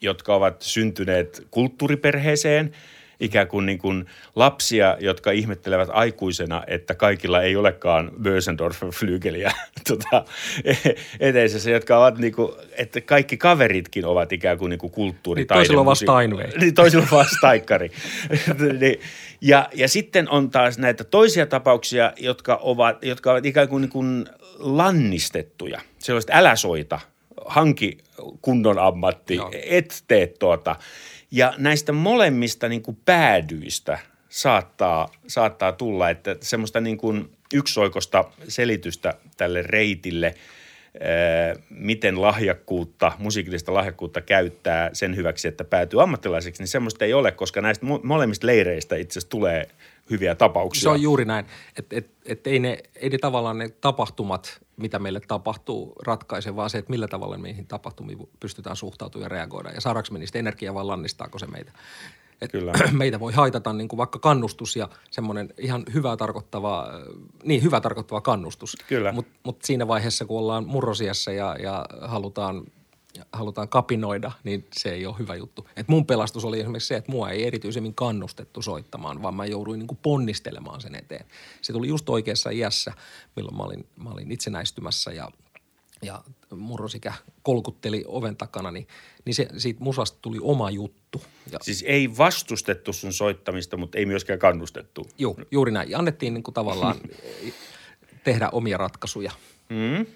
jotka 0.00 0.35
ovat 0.35 0.62
syntyneet 0.62 1.47
kulttuuriperheeseen– 1.50 2.73
ikään 3.21 3.49
kuin, 3.49 3.67
niin 3.67 3.79
kuin 3.79 4.07
lapsia, 4.37 4.97
jotka 5.00 5.31
ihmettelevät 5.31 5.89
aikuisena, 5.93 6.62
että 6.67 6.95
kaikilla 6.95 7.43
ei 7.43 7.57
olekaan 7.57 8.11
Bösendorfer 8.23 8.91
flygeliä 8.93 9.53
tota, 9.89 10.25
eteisessä, 11.21 11.71
jotka 11.71 11.99
ovat 11.99 12.19
niin 12.19 12.33
kuin, 12.33 12.53
että 12.73 13.00
kaikki 13.00 13.37
kaveritkin 13.37 14.05
ovat 14.07 14.33
ikään 14.33 14.59
kuin, 14.59 14.71
niin 14.71 14.79
kuin 14.79 14.93
kulttuuri. 14.93 15.41
Niin 15.41 15.47
toisilla 15.47 15.81
on 15.81 15.97
Steinway. 15.97 16.47
Niin 16.61 16.75
toisilla 16.75 17.03
on 17.03 17.11
vaan 17.11 17.27
Staikkari. 17.37 17.91
niin, 18.81 19.00
ja, 19.41 19.69
ja 19.75 19.89
sitten 19.89 20.29
on 20.29 20.50
taas 20.50 20.79
näitä 20.79 21.05
toisia 21.05 21.47
tapauksia, 21.47 22.12
jotka 22.17 22.59
ovat, 22.62 23.05
jotka 23.05 23.33
ovat 23.33 23.47
ikään 23.47 23.69
kuin, 23.69 23.81
niin 23.81 23.91
kuin 23.91 24.27
lannistettuja. 24.59 25.81
Sellaiset 25.99 26.31
älä 26.35 26.57
soita, 26.57 27.00
hanki 27.47 27.99
kunnon 28.43 28.79
ammatti, 28.79 29.35
Joo. 29.35 29.50
et 29.62 30.05
tee 30.09 30.27
tuota. 30.27 30.77
Ja 31.31 31.55
näistä 31.59 31.93
molemmista 31.93 32.69
niin 32.69 32.83
kuin 32.83 32.99
päädyistä 33.05 33.99
saattaa, 34.29 35.09
saattaa 35.27 35.73
tulla, 35.73 36.11
että 36.11 36.37
semmoista 36.41 36.81
niin 36.81 36.99
kuin 36.99 37.31
yksioikosta 37.55 38.25
selitystä 38.49 39.15
tälle 39.37 39.63
reitille, 39.63 40.35
miten 41.71 42.23
lahjakkuutta, 42.23 43.13
musiikillista 43.19 43.75
lahjakkuutta 43.75 44.21
käyttää 44.21 44.91
sen 44.93 45.17
hyväksi, 45.17 45.49
että 45.49 45.65
päätyy 45.65 46.03
ammattilaiseksi, 46.03 46.63
niin 46.63 46.69
semmoista 46.69 47.05
ei 47.05 47.15
ole, 47.15 47.33
koska 47.33 47.61
näistä 47.61 47.87
molemmista 48.03 48.47
leireistä 48.47 48.97
itse 48.97 49.13
asiassa 49.13 49.31
tulee 49.31 49.69
hyviä 50.11 50.35
tapauksia. 50.35 50.83
Se 50.83 50.88
on 50.88 51.02
juuri 51.02 51.25
näin, 51.25 51.47
että 51.79 51.97
et, 51.97 52.11
et 52.25 52.47
ei, 52.47 52.59
ne, 52.59 52.79
ei 52.97 53.11
ne 53.11 53.19
tavallaan 53.19 53.59
ne 53.59 53.69
tapahtumat, 53.69 54.61
mitä 54.76 54.99
meille 54.99 55.21
tapahtuu, 55.29 55.93
ratkaise, 56.07 56.57
vaan 56.57 56.71
se, 56.71 56.79
että 56.79 56.90
millä 56.90 57.09
tavalla 57.09 57.38
meihin 57.38 57.67
tapahtumiin 57.67 58.29
pystytään 58.40 58.76
suhtautumaan 58.76 59.25
ja 59.25 59.29
reagoida. 59.29 59.71
Ja 59.71 59.81
saadaanko 59.81 60.09
me 60.12 60.19
niistä 60.19 60.38
energiaa 60.38 60.75
vai 60.75 60.85
lannistaako 60.85 61.38
se 61.38 61.47
meitä. 61.47 61.73
Et 62.40 62.52
Kyllä. 62.52 62.73
Meitä 62.93 63.21
voi 63.21 63.33
haitata 63.33 63.73
niin 63.73 63.88
kuin 63.88 63.99
vaikka 63.99 64.19
kannustus 64.19 64.76
ja 64.76 64.88
semmoinen 65.11 65.55
ihan 65.59 65.83
hyvä 65.95 66.17
tarkoittava, 66.17 66.88
niin 67.45 67.62
hyvä 67.62 67.81
tarkoittava 67.81 68.21
kannustus. 68.21 68.76
Mutta 69.12 69.33
mut 69.43 69.62
siinä 69.62 69.88
vaiheessa, 69.88 70.25
kun 70.25 70.38
ollaan 70.38 70.67
murrosiassa 70.67 71.33
ja, 71.33 71.57
ja 71.62 71.85
halutaan– 72.00 72.62
halutaan 73.33 73.69
kapinoida, 73.69 74.33
niin 74.45 74.67
se 74.73 74.93
ei 74.93 75.07
ole 75.07 75.19
hyvä 75.19 75.35
juttu. 75.35 75.69
Et 75.77 75.89
mun 75.89 76.07
pelastus 76.07 76.45
oli 76.45 76.61
esimerkiksi 76.61 76.89
se, 76.89 76.97
että 76.97 77.12
mua 77.12 77.31
ei 77.31 77.47
erityisemmin 77.47 77.95
kannustettu 77.95 78.62
soittamaan, 78.62 79.23
vaan 79.23 79.35
mä 79.35 79.47
jouduin 79.47 79.79
niin 79.79 79.87
kuin 79.87 79.99
ponnistelemaan 80.03 80.81
sen 80.81 80.95
eteen. 80.95 81.27
Se 81.62 81.73
tuli 81.73 81.89
just 81.89 82.09
oikeassa 82.09 82.50
iässä, 82.50 82.93
milloin 83.37 83.57
mä 83.57 83.62
olin, 83.62 83.87
mä 83.97 84.11
olin 84.11 84.33
itsenäistymässä 84.33 85.12
ja, 85.12 85.31
ja 86.03 86.25
murrosikä 86.57 87.12
kolkutteli 87.43 88.05
oven 88.07 88.37
takana, 88.37 88.71
niin, 88.71 88.87
niin 89.25 89.35
se, 89.35 89.49
siitä 89.57 89.85
musasta 89.85 90.19
tuli 90.23 90.39
oma 90.41 90.71
juttu. 90.71 91.23
Ja, 91.53 91.59
siis 91.62 91.85
ei 91.87 92.17
vastustettu 92.17 92.93
sun 92.93 93.12
soittamista, 93.12 93.77
mutta 93.77 93.99
ei 93.99 94.07
myöskään 94.07 94.39
kannustettu. 94.39 95.07
Joo, 95.19 95.37
juuri 95.50 95.73
näin. 95.73 95.91
Ja 95.91 95.99
annettiin 95.99 96.35
niin 96.35 96.45
kuin 96.45 96.55
tavallaan 96.55 96.97
tehdä 98.25 98.49
omia 98.53 98.77
ratkaisuja. 98.77 99.33
Mm. 99.69 100.07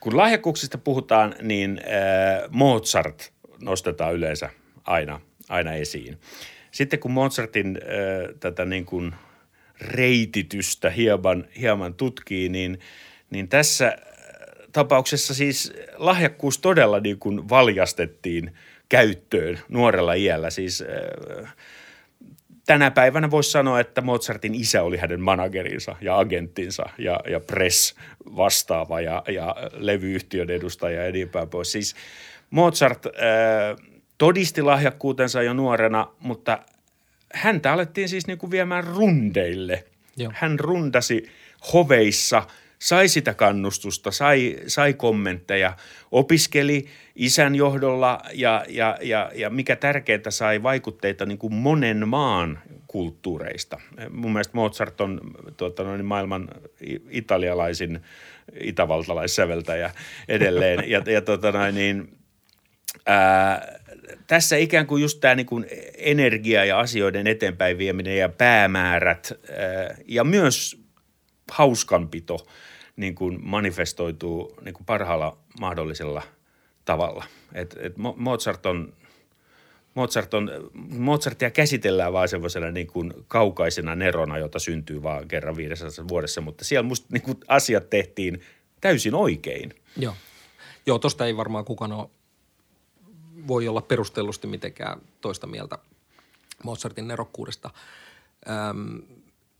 Kun 0.00 0.16
lahjakkuuksista 0.16 0.78
puhutaan, 0.78 1.34
niin 1.42 1.80
äh, 1.84 2.50
Mozart 2.50 3.32
nostetaan 3.62 4.14
yleensä 4.14 4.50
aina, 4.84 5.20
aina 5.48 5.72
esiin. 5.72 6.18
Sitten 6.70 6.98
kun 6.98 7.10
Mozartin 7.10 7.78
äh, 7.82 8.34
tätä 8.40 8.64
niin 8.64 8.84
kuin 8.86 9.14
reititystä 9.80 10.90
hieman, 10.90 11.44
hieman 11.60 11.94
tutkii, 11.94 12.48
niin, 12.48 12.80
niin 13.30 13.48
tässä 13.48 13.86
äh, 13.86 13.94
tapauksessa 14.72 15.34
siis 15.34 15.72
lahjakkuus 15.96 16.58
todella 16.58 17.00
niin 17.00 17.18
kuin 17.18 17.48
valjastettiin 17.48 18.54
käyttöön 18.88 19.58
nuorella 19.68 20.14
iällä. 20.14 20.50
Siis 20.50 20.82
äh, 20.82 21.54
tänä 22.68 22.90
päivänä 22.90 23.30
voisi 23.30 23.50
sanoa, 23.50 23.80
että 23.80 24.00
Mozartin 24.00 24.54
isä 24.54 24.82
oli 24.82 24.96
hänen 24.96 25.20
managerinsa 25.20 25.96
ja 26.00 26.18
agenttinsa 26.18 26.86
ja, 26.98 27.20
ja 27.30 27.40
press 27.40 27.94
vastaava 28.36 29.00
ja, 29.00 29.22
ja 29.28 29.56
levyyhtiön 29.72 30.50
edustaja 30.50 31.04
ja 31.04 31.12
niin 31.12 31.28
päin 31.28 31.48
pois. 31.48 31.72
Siis 31.72 31.96
Mozart 32.50 33.06
äh, 33.06 33.12
todisti 34.18 34.62
lahjakkuutensa 34.62 35.42
jo 35.42 35.52
nuorena, 35.52 36.08
mutta 36.20 36.58
häntä 37.34 37.72
alettiin 37.72 38.08
siis 38.08 38.26
niin 38.26 38.38
kuin 38.38 38.50
viemään 38.50 38.84
rundeille. 38.84 39.84
Joo. 40.16 40.32
Hän 40.34 40.60
rundasi 40.60 41.30
hoveissa– 41.72 42.42
sai 42.78 43.08
sitä 43.08 43.34
kannustusta, 43.34 44.10
sai, 44.10 44.56
sai 44.66 44.94
kommentteja, 44.94 45.76
opiskeli 46.10 46.86
isän 47.16 47.54
johdolla 47.54 48.20
ja, 48.32 48.64
ja, 48.68 48.98
ja, 49.02 49.30
ja 49.34 49.50
mikä 49.50 49.76
tärkeintä 49.76 50.30
sai 50.30 50.62
vaikutteita 50.62 51.26
niin 51.26 51.38
kuin 51.38 51.54
monen 51.54 52.08
maan 52.08 52.58
kulttuureista. 52.86 53.80
Mun 54.10 54.32
mielestä 54.32 54.54
Mozart 54.54 55.00
on 55.00 55.20
tuota, 55.56 55.84
noin 55.84 56.04
maailman 56.04 56.48
italialaisin 57.10 58.00
itävaltalaissäveltäjä 58.60 59.90
edelleen. 60.28 60.90
Ja, 60.90 61.02
ja 61.06 61.22
tuota, 61.22 61.52
noin, 61.52 61.74
niin, 61.74 62.18
ää, 63.06 63.78
tässä 64.26 64.56
ikään 64.56 64.86
kuin 64.86 65.02
just 65.02 65.20
tämä 65.20 65.34
niin 65.34 65.46
energia 65.96 66.64
ja 66.64 66.78
asioiden 66.78 67.26
eteenpäin 67.26 67.78
vieminen 67.78 68.18
ja 68.18 68.28
päämäärät 68.28 69.32
ää, 69.32 69.96
ja 70.06 70.24
myös 70.24 70.82
hauskanpito– 71.50 72.38
niin 72.98 73.14
kuin 73.14 73.38
manifestoituu 73.42 74.54
niin 74.64 74.74
kuin 74.74 74.86
parhaalla 74.86 75.36
mahdollisella 75.60 76.22
tavalla. 76.84 77.24
Et, 77.54 77.76
et 77.80 77.94
Mozart 78.16 78.66
on, 78.66 78.92
Mozart 79.94 80.34
on, 80.34 80.50
Mozartia 80.98 81.50
käsitellään 81.50 82.12
vaan 82.12 82.28
semmoisena 82.28 82.70
niin 82.70 82.86
kuin 82.86 83.12
kaukaisena 83.28 83.94
nerona, 83.94 84.38
jota 84.38 84.58
syntyy 84.58 85.02
vaan 85.02 85.28
kerran 85.28 85.56
500 85.56 86.08
vuodessa, 86.08 86.40
mutta 86.40 86.64
siellä 86.64 86.88
musta 86.88 87.06
niin 87.12 87.22
kuin 87.22 87.38
asiat 87.48 87.90
tehtiin 87.90 88.40
täysin 88.80 89.14
oikein. 89.14 89.74
Joo, 89.96 90.14
Joo 90.86 90.98
tosta 90.98 91.26
ei 91.26 91.36
varmaan 91.36 91.64
kukaan 91.64 91.92
ole, 91.92 92.08
voi 93.46 93.68
olla 93.68 93.80
perustellusti 93.80 94.46
mitenkään 94.46 95.00
toista 95.20 95.46
mieltä 95.46 95.78
Mozartin 96.64 97.08
nerokkuudesta. 97.08 97.70
Öm, 98.70 99.02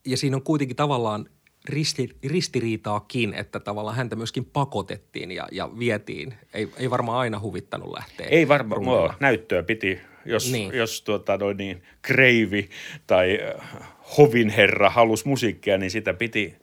ja 0.05 0.17
siinä 0.17 0.37
on 0.37 0.43
kuitenkin 0.43 0.77
tavallaan 0.77 1.29
risti, 1.69 2.17
ristiriitaakin, 2.27 3.35
että 3.35 3.61
tavallaan 3.61 3.97
häntä 3.97 4.17
myöskin 4.17 4.45
pakotettiin 4.45 5.31
ja, 5.31 5.49
ja 5.53 5.71
vietiin. 5.79 6.35
Ei, 6.55 6.69
ei 6.77 6.91
varmaan 6.91 7.19
aina 7.19 7.41
huvittanut 7.41 7.93
lähteä. 7.93 8.27
Ei 8.27 8.49
varmaan, 8.49 8.85
no, 8.85 9.15
näyttöä 9.21 9.63
piti, 9.63 10.01
jos, 10.25 10.53
niin. 10.53 10.75
jos 10.75 11.03
tuota, 11.03 11.37
noin 11.37 11.57
niin, 11.57 11.83
kreivi 12.03 12.69
tai 13.07 13.39
äh, 13.43 13.89
hovinherra 14.19 14.91
halusi 14.91 15.29
musiikkia, 15.29 15.79
niin 15.79 15.91
sitä 15.91 16.15
piti, 16.15 16.55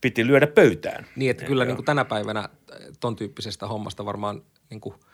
piti 0.00 0.26
lyödä 0.26 0.46
pöytään. 0.46 1.06
Niin, 1.16 1.30
että 1.30 1.44
kyllä 1.44 1.64
niin 1.64 1.76
kuin 1.76 1.86
tänä 1.86 2.04
päivänä 2.04 2.48
ton 3.00 3.16
tyyppisestä 3.16 3.66
hommasta 3.66 4.04
varmaan 4.04 4.42
niin 4.70 4.80
kuin– 4.80 4.94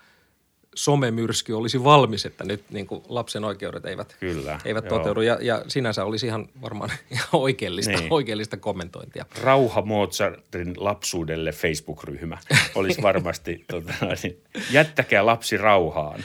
somemyrsky 0.75 1.53
olisi 1.53 1.85
valmis, 1.85 2.27
että 2.27 2.45
nyt 2.45 2.65
niin 2.71 2.87
kuin 2.87 3.03
lapsen 3.09 3.45
oikeudet 3.45 3.87
eivät, 3.87 4.17
Kyllä, 4.21 4.61
eivät 4.65 4.89
toteudu. 4.89 5.21
Ja, 5.21 5.39
ja 5.41 5.65
sinänsä 5.69 6.05
olisi 6.05 6.27
ihan 6.27 6.49
varmaan 6.63 6.91
ihan 7.11 7.29
oikeellista, 7.33 7.93
niin. 7.93 8.13
oikeellista 8.13 8.57
kommentointia. 8.57 9.27
Rauha 9.43 9.83
Mozartin 9.83 10.75
lapsuudelle 10.77 11.53
Facebook-ryhmä 11.53 12.39
olisi 12.75 13.03
varmasti, 13.03 13.65
tota, 13.71 13.93
niin, 14.23 14.43
jättäkää 14.71 15.27
lapsi 15.27 15.57
rauhaan. 15.57 16.25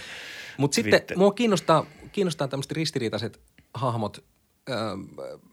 Mutta 0.57 0.75
sitten 0.75 1.03
mua 1.15 1.31
kiinnostaa, 1.31 1.85
kiinnostaa 2.11 2.47
tämmöiset 2.47 2.71
ristiriitaiset 2.71 3.39
hahmot. 3.73 4.23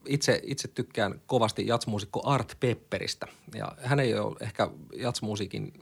Itse, 0.06 0.40
itse 0.44 0.68
tykkään 0.68 1.20
kovasti 1.26 1.66
jatsmuusikko 1.66 2.22
Art 2.24 2.56
Pepperistä 2.60 3.26
ja 3.54 3.72
hän 3.82 4.00
ei 4.00 4.14
ole 4.14 4.36
ehkä 4.40 4.70
jatsmuusiikin 4.96 5.72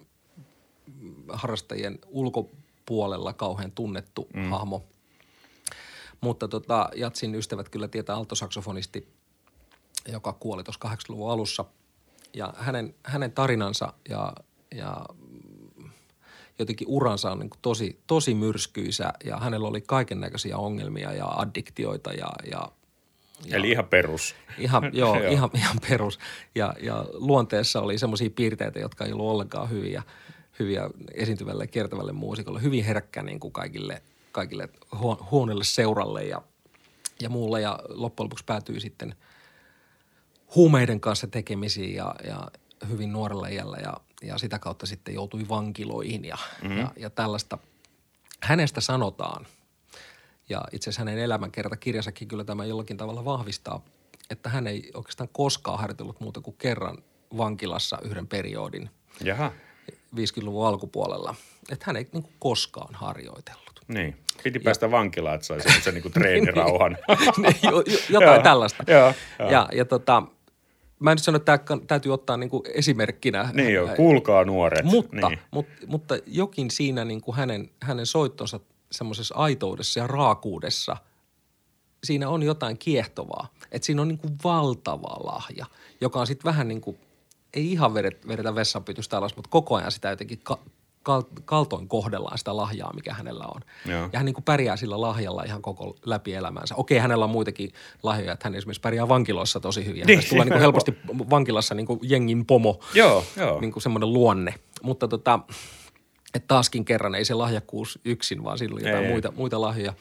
harrastajien 1.28 1.98
ulko 2.06 2.50
puolella 2.86 3.32
kauhean 3.32 3.72
tunnettu 3.72 4.28
mm. 4.34 4.50
hahmo. 4.50 4.84
Mutta 6.20 6.48
tota, 6.48 6.88
Jatsin 6.96 7.34
ystävät 7.34 7.68
kyllä 7.68 7.88
tietää 7.88 8.16
altosaksofonisti, 8.16 9.08
joka 10.08 10.32
kuoli 10.32 10.64
tuossa 10.64 10.88
80-luvun 10.88 11.30
alussa. 11.30 11.64
Ja 12.34 12.54
hänen, 12.56 12.94
hänen 13.02 13.32
tarinansa 13.32 13.92
ja, 14.08 14.32
ja 14.74 15.06
jotenkin 16.58 16.88
uransa 16.88 17.30
on 17.30 17.38
niin 17.38 17.50
kuin 17.50 17.60
tosi, 17.62 18.00
tosi 18.06 18.34
myrskyisä 18.34 19.12
ja 19.24 19.36
hänellä 19.36 19.68
oli 19.68 19.80
kaiken 19.80 20.20
näköisiä 20.20 20.56
ongelmia 20.56 21.12
ja 21.12 21.26
addiktioita 21.26 22.12
ja, 22.12 22.28
ja 22.50 22.68
ja, 23.44 23.56
Eli 23.56 23.70
ihan 23.70 23.84
perus. 23.84 24.34
Ihan, 24.58 24.90
joo, 24.92 25.20
joo. 25.20 25.32
Ihan, 25.32 25.50
ihan 25.54 25.76
perus. 25.88 26.18
Ja, 26.54 26.74
ja 26.80 27.04
luonteessa 27.12 27.80
oli 27.80 27.98
semmoisia 27.98 28.30
piirteitä, 28.30 28.78
jotka 28.78 29.04
ei 29.04 29.12
ollut 29.12 29.30
ollenkaan 29.30 29.70
hyviä 29.70 30.02
hyviä 30.58 30.90
esiintyvälle 31.14 31.66
kiertävälle 31.66 32.12
muusikolle, 32.12 32.62
hyvin 32.62 32.84
herkkä 32.84 33.22
niin 33.22 33.40
kuin 33.40 33.52
kaikille, 33.52 34.02
kaikille 34.32 34.68
huonolle 35.30 35.64
seuralle 35.64 36.24
ja, 36.24 36.42
ja 37.20 37.28
muulle. 37.28 37.60
Ja 37.60 37.78
loppujen 37.88 38.24
lopuksi 38.24 38.44
päätyi 38.44 38.80
sitten 38.80 39.16
huumeiden 40.54 41.00
kanssa 41.00 41.26
tekemisiin 41.26 41.94
ja, 41.94 42.14
ja 42.26 42.48
hyvin 42.88 43.12
nuorella 43.12 43.48
iällä 43.48 43.76
ja, 43.82 43.94
ja 44.22 44.38
sitä 44.38 44.58
kautta 44.58 44.86
sitten 44.86 45.14
joutui 45.14 45.48
vankiloihin 45.48 46.24
ja, 46.24 46.38
mm-hmm. 46.62 46.78
ja, 46.78 46.92
ja 46.96 47.10
tällaista. 47.10 47.58
Hänestä 48.40 48.80
sanotaan, 48.80 49.46
ja 50.48 50.62
itse 50.72 50.90
asiassa 50.90 51.00
hänen 51.00 51.18
elämänkertakirjansakin 51.18 52.28
kyllä 52.28 52.44
tämä 52.44 52.64
jollakin 52.64 52.96
tavalla 52.96 53.24
vahvistaa, 53.24 53.84
että 54.30 54.48
hän 54.48 54.66
ei 54.66 54.90
oikeastaan 54.94 55.28
koskaan 55.32 55.78
harjoitellut 55.78 56.20
muuta 56.20 56.40
kuin 56.40 56.56
kerran 56.56 56.98
vankilassa 57.36 57.98
yhden 58.02 58.26
periodin. 58.26 58.90
Jaha. 59.20 59.52
50-luvun 60.16 60.66
alkupuolella, 60.66 61.34
että 61.70 61.84
hän 61.86 61.96
ei 61.96 62.06
niin 62.12 62.22
kuin 62.22 62.34
koskaan 62.38 62.94
harjoitellut. 62.94 63.80
Niin, 63.88 64.16
piti 64.42 64.58
päästä 64.58 64.90
vankilaan, 64.90 65.34
että 65.34 65.46
saisi 65.46 65.80
sen 65.80 65.94
niin 66.04 66.12
treenirauhan. 66.12 66.96
Niin, 67.42 67.56
jotain 68.10 68.42
tällaista. 68.42 68.84
Joo, 68.86 69.14
joo. 69.38 69.50
Ja, 69.50 69.68
ja 69.72 69.84
tota, 69.84 70.22
mä 70.98 71.10
en 71.10 71.14
nyt 71.14 71.22
sano, 71.22 71.36
että 71.36 71.58
tämä 71.58 71.80
täytyy 71.86 72.12
ottaa 72.12 72.36
niin 72.36 72.50
kuin 72.50 72.62
esimerkkinä. 72.74 73.50
Niin 73.52 73.72
joo, 73.74 73.88
kuulkaa 73.96 74.44
nuoret. 74.44 74.84
Mutta, 74.84 75.28
niin. 75.28 75.38
mutta, 75.50 75.72
mutta 75.86 76.14
jokin 76.26 76.70
siinä 76.70 77.04
niin 77.04 77.20
kuin 77.20 77.36
hänen, 77.36 77.70
hänen 77.82 78.06
soittonsa 78.06 78.60
semmoisessa 78.92 79.34
aitoudessa 79.34 80.00
ja 80.00 80.06
raakuudessa, 80.06 80.96
siinä 82.04 82.28
on 82.28 82.42
jotain 82.42 82.78
kiehtovaa. 82.78 83.48
Että 83.72 83.86
siinä 83.86 84.02
on 84.02 84.08
niin 84.08 84.18
kuin 84.18 84.36
valtava 84.44 85.16
lahja, 85.24 85.66
joka 86.00 86.20
on 86.20 86.26
sitten 86.26 86.44
vähän 86.44 86.68
niin 86.68 86.80
kuin– 86.80 86.98
ei 87.54 87.72
ihan 87.72 87.94
vedetä, 87.94 88.28
vedetä 88.28 88.54
vessanpytystä 88.54 89.18
alas, 89.18 89.36
mutta 89.36 89.50
koko 89.50 89.74
ajan 89.74 89.92
sitä 89.92 90.10
jotenkin 90.10 90.40
ka- 90.42 90.60
kal- 91.04 91.42
kaltoin 91.44 91.88
kohdellaan 91.88 92.38
sitä 92.38 92.56
lahjaa, 92.56 92.92
mikä 92.92 93.14
hänellä 93.14 93.44
on. 93.54 93.60
Joo. 93.86 94.08
Ja 94.12 94.18
hän 94.18 94.26
niin 94.26 94.34
kuin 94.34 94.44
pärjää 94.44 94.76
sillä 94.76 95.00
lahjalla 95.00 95.42
ihan 95.42 95.62
koko 95.62 95.96
läpi 96.06 96.34
elämänsä. 96.34 96.74
Okei, 96.74 96.98
hänellä 96.98 97.24
on 97.24 97.30
muitakin 97.30 97.72
lahjoja, 98.02 98.32
että 98.32 98.46
hän 98.46 98.54
esimerkiksi 98.54 98.80
pärjää 98.80 99.08
vankiloissa 99.08 99.60
tosi 99.60 99.86
hyvin. 99.86 100.06
Niin, 100.06 100.28
tulee 100.28 100.44
niin 100.44 100.52
kuin 100.52 100.60
helposti 100.60 100.98
vankilassa 101.30 101.74
niin 101.74 101.86
kuin 101.86 102.00
jengin 102.02 102.46
pomo, 102.46 102.80
joo, 102.94 103.24
joo. 103.36 103.60
niin 103.60 103.72
kuin 103.72 103.82
semmoinen 103.82 104.12
luonne. 104.12 104.54
Mutta 104.82 105.08
tota, 105.08 105.40
että 106.34 106.48
taaskin 106.48 106.84
kerran 106.84 107.14
ei 107.14 107.24
se 107.24 107.34
lahjakkuus 107.34 107.98
yksin, 108.04 108.44
vaan 108.44 108.58
sillä 108.58 108.76
on 108.76 108.86
jotain 108.86 109.06
muita, 109.06 109.32
muita 109.36 109.60
lahjoja 109.60 109.94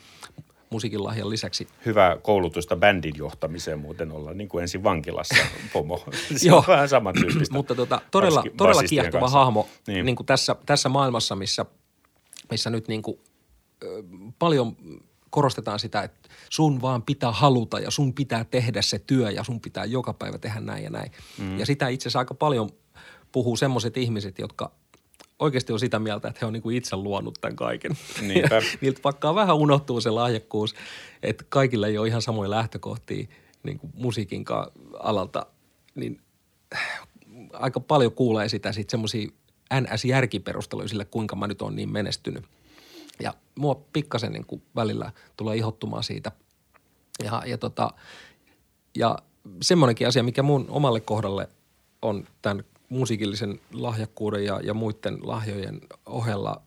musiikin 0.74 1.04
lahjan 1.04 1.30
lisäksi. 1.30 1.68
Hyvä 1.86 2.18
koulutusta 2.22 2.76
bändin 2.76 3.14
johtamiseen 3.18 3.80
muuten 3.80 4.12
olla, 4.12 4.34
niin 4.34 4.50
kuin 4.50 4.62
ensin 4.62 4.84
vankilassa 4.84 5.36
pomo. 5.74 6.06
Se 6.36 6.48
Joo. 6.48 6.64
vähän 6.68 6.90
samantyyppistä. 6.90 7.56
Mutta 7.56 7.76
tota, 7.76 8.02
todella, 8.12 8.42
Baski, 8.42 8.58
todella 8.58 8.84
kiehtova 8.84 9.20
kanssa. 9.20 9.40
hahmo 9.40 9.68
niin. 9.88 10.06
Niin 10.06 10.16
kuin 10.16 10.26
tässä, 10.26 10.56
tässä 10.66 10.90
maailmassa, 10.90 11.36
missä, 11.36 11.66
missä 12.52 12.70
nyt 12.70 12.88
niin 12.88 13.02
kuin, 13.02 13.20
paljon 14.40 14.76
korostetaan 15.30 15.80
sitä, 15.80 16.02
että 16.02 16.30
sun 16.50 16.82
vaan 16.82 17.02
pitää 17.02 17.32
haluta 17.32 17.80
ja 17.80 17.92
sun 17.92 18.14
pitää 18.14 18.44
tehdä 18.44 18.82
se 18.82 19.00
työ 19.00 19.32
ja 19.32 19.44
sun 19.44 19.62
pitää 19.62 19.86
joka 19.86 20.14
päivä 20.14 20.38
tehdä 20.38 20.60
näin 20.60 20.84
ja 20.84 20.90
näin. 20.90 21.12
Mm. 21.38 21.60
Ja 21.60 21.66
sitä 21.66 21.88
itse 21.88 22.04
asiassa 22.04 22.20
aika 22.20 22.34
paljon 22.34 22.70
puhuu 23.32 23.56
semmoiset 23.56 23.98
ihmiset, 23.98 24.40
jotka 24.40 24.72
oikeasti 25.44 25.74
on 25.74 25.80
sitä 25.80 26.00
mieltä, 26.00 26.28
että 26.28 26.40
he 26.42 26.46
on 26.46 26.54
niin 26.54 26.64
kuin 26.64 26.78
itse 26.78 26.96
luonut 26.96 27.38
tämän 27.42 27.56
kaiken. 27.56 27.92
Niinpä. 28.22 28.62
Niiltä 28.82 29.00
pakkaa 29.02 29.36
vähän 29.36 29.56
unohtuu 29.56 30.02
se 30.02 30.10
lahjakkuus, 30.10 30.76
että 31.24 31.46
kaikilla 31.50 31.88
ei 31.88 31.98
ole 31.98 32.08
ihan 32.08 32.22
samoja 32.22 32.50
lähtökohtia 32.50 33.28
niin 33.64 33.80
kuin 33.80 33.94
musiikin 33.96 34.46
alalta, 35.00 35.46
niin 35.96 36.22
aika 37.54 37.80
paljon 37.80 38.12
kuulee 38.12 38.50
sitä 38.50 38.72
sitten 38.72 38.92
semmoisia 38.92 39.30
NS-järkiperusteluja 39.74 40.88
sille, 40.88 41.06
kuinka 41.06 41.36
mä 41.36 41.48
nyt 41.48 41.62
on 41.62 41.76
niin 41.76 41.90
menestynyt. 41.90 42.44
Ja 43.20 43.34
mua 43.56 43.82
pikkasen 43.94 44.34
niin 44.34 44.46
kuin 44.46 44.62
välillä 44.76 45.12
tulee 45.38 45.58
ihottumaan 45.58 46.04
siitä. 46.04 46.32
Ja, 47.24 47.44
ja, 47.46 47.58
tota, 47.58 47.90
ja 48.96 49.18
semmoinenkin 49.62 50.08
asia, 50.08 50.24
mikä 50.24 50.44
mun 50.44 50.66
omalle 50.70 51.00
kohdalle 51.00 51.50
on 52.02 52.28
tämän 52.42 52.64
musiikillisen 52.94 53.60
lahjakkuuden 53.74 54.46
ja, 54.46 54.60
ja 54.64 54.74
muiden 54.74 55.18
lahjojen 55.22 55.82
ohella 56.06 56.62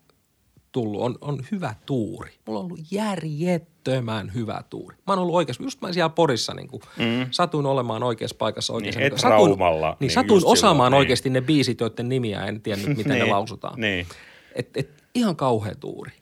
tullut, 0.73 1.03
on, 1.03 1.19
on 1.21 1.39
hyvä 1.53 1.75
tuuri. 1.87 2.31
Mulla 2.47 2.61
on 2.61 2.65
ollut 2.67 2.81
järjettömän 2.91 4.35
hyvä 4.35 4.63
tuuri. 4.71 4.97
Mä 4.97 5.13
oon 5.13 5.19
ollut 5.19 5.35
oikeassa, 5.35 5.63
just 5.63 5.81
mä 5.81 5.93
siellä 5.93 6.09
Porissa 6.09 6.55
niin 6.55 6.69
kuin, 6.69 6.83
mm. 6.99 7.27
satuin 7.31 7.67
olemaan 7.67 8.03
oikeassa 8.03 8.37
paikassa 8.39 8.73
oikeassa. 8.73 9.01
Niin, 9.01 9.13
et 9.13 9.19
satuin, 9.19 9.51
Raumalla, 9.51 9.89
Niin, 9.91 9.97
niin 10.01 10.11
satuin 10.11 10.43
osaamaan 10.45 10.87
silloin, 10.87 10.91
niin. 10.93 10.99
oikeasti 10.99 11.31
ne 11.31 11.41
biisit, 11.41 11.81
joiden 11.81 12.09
nimiä 12.09 12.47
en 12.47 12.61
tiennyt, 12.61 12.89
miten 12.97 13.13
ne 13.13 13.19
Niin, 13.19 13.31
lausutaan. 13.33 13.81
niin. 13.81 14.07
Et, 14.55 14.77
et, 14.77 14.91
ihan 15.15 15.37
kauhea 15.37 15.75
tuuri. 15.75 16.13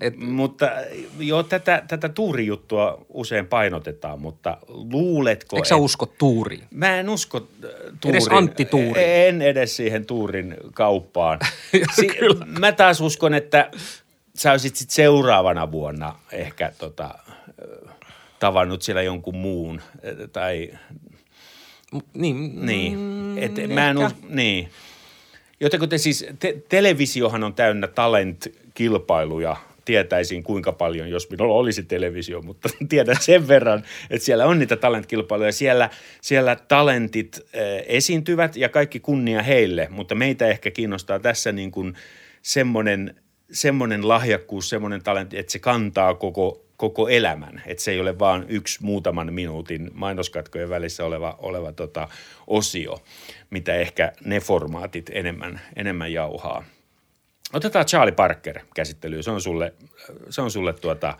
Et, 0.00 0.16
Mutta 0.16 0.70
joo, 1.18 1.42
tätä, 1.42 1.82
tätä 1.88 2.08
tuurijuttua 2.08 3.04
usein 3.08 3.46
painotetaan, 3.46 4.20
mutta 4.20 4.56
luuletko... 4.68 5.56
eikö 5.56 5.68
sä 5.68 5.74
et- 5.74 5.80
usko 5.80 6.06
tuuriin? 6.18 6.64
Mä 6.70 6.98
en 7.00 7.08
usko 7.08 7.38
äh, 7.38 7.70
tuurin. 8.00 8.16
Edes 8.22 8.28
Antti 8.30 8.64
Tuuriin. 8.64 8.94
En 8.96 9.42
edes 9.42 9.76
siihen 9.76 10.06
tuurin 10.06 10.56
kauppaan. 10.74 11.38
si- 11.96 12.08
mä 12.58 12.72
taas 12.72 13.00
uskon, 13.00 13.34
että 13.34 13.70
sä 14.34 14.50
olisit 14.50 14.76
sit 14.76 14.90
seuraavana 14.90 15.72
vuonna 15.72 16.14
ehkä 16.32 16.72
tota, 16.78 17.04
äh, 17.84 17.94
tavannut 18.38 18.82
siellä 18.82 19.02
jonkun 19.02 19.36
muun. 19.36 19.80
äh, 19.80 20.28
Tai 20.32 20.70
Niin, 22.14 22.66
niin. 22.66 22.98
mm, 22.98 23.38
Et, 23.38 23.52
mä 23.74 23.90
en 23.90 23.98
us, 23.98 24.12
niin. 24.28 24.70
Joten 25.60 25.80
kun 25.80 25.88
te 25.88 25.98
siis, 25.98 26.26
te, 26.38 26.62
televisiohan 26.68 27.44
on 27.44 27.54
täynnä 27.54 27.86
talent-kilpailuja. 27.86 29.56
Tietäisin 29.90 30.42
kuinka 30.42 30.72
paljon, 30.72 31.10
jos 31.10 31.30
minulla 31.30 31.54
olisi 31.54 31.82
televisio, 31.82 32.42
mutta 32.42 32.68
tiedän 32.88 33.16
sen 33.20 33.48
verran, 33.48 33.82
että 34.10 34.24
siellä 34.24 34.46
on 34.46 34.58
niitä 34.58 34.76
talent-kilpailuja. 34.76 35.52
Siellä, 35.52 35.90
siellä 36.20 36.56
talentit 36.56 37.36
äh, 37.36 37.60
esiintyvät 37.86 38.56
ja 38.56 38.68
kaikki 38.68 39.00
kunnia 39.00 39.42
heille, 39.42 39.88
mutta 39.90 40.14
meitä 40.14 40.46
ehkä 40.46 40.70
kiinnostaa 40.70 41.18
tässä 41.18 41.52
niin 41.52 41.70
kuin 41.70 41.94
semmoinen, 42.42 43.14
semmoinen 43.52 44.08
lahjakkuus, 44.08 44.68
semmoinen 44.68 45.02
talentti, 45.02 45.38
että 45.38 45.52
se 45.52 45.58
kantaa 45.58 46.14
koko, 46.14 46.64
koko 46.76 47.08
elämän. 47.08 47.62
Että 47.66 47.82
se 47.82 47.90
ei 47.90 48.00
ole 48.00 48.18
vaan 48.18 48.44
yksi 48.48 48.78
muutaman 48.82 49.32
minuutin 49.32 49.90
mainoskatkojen 49.94 50.68
välissä 50.68 51.04
oleva, 51.04 51.36
oleva 51.38 51.72
tota, 51.72 52.08
osio, 52.46 53.02
mitä 53.50 53.74
ehkä 53.74 54.12
ne 54.24 54.40
formaatit 54.40 55.10
enemmän, 55.12 55.60
enemmän 55.76 56.12
jauhaa. 56.12 56.64
Otetaan 57.52 57.86
Charlie 57.86 58.14
Parker 58.14 58.60
käsittelyyn. 58.74 59.22
Se 59.22 59.30
on 59.30 59.40
sulle, 59.40 59.74
se 60.30 60.40
on 60.40 60.50
sulle 60.50 60.72
tuota 60.72 61.16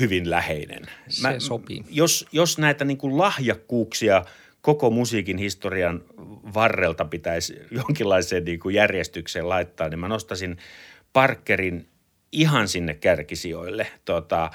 hyvin 0.00 0.30
läheinen. 0.30 0.82
Se 1.08 1.34
sopii. 1.38 1.84
Jos, 1.90 2.26
jos 2.32 2.58
näitä 2.58 2.84
niin 2.84 2.98
kuin 2.98 3.18
lahjakkuuksia 3.18 4.24
koko 4.60 4.90
musiikin 4.90 5.38
historian 5.38 6.04
varrelta 6.54 7.04
pitäisi 7.04 7.60
jonkinlaiseen 7.70 8.44
niin 8.44 8.60
kuin 8.60 8.74
järjestykseen 8.74 9.48
laittaa, 9.48 9.88
niin 9.88 9.98
mä 9.98 10.08
nostasin 10.08 10.58
Parkerin 11.12 11.88
ihan 12.32 12.68
sinne 12.68 12.94
kärkisijoille 12.94 13.86
tota, 14.04 14.50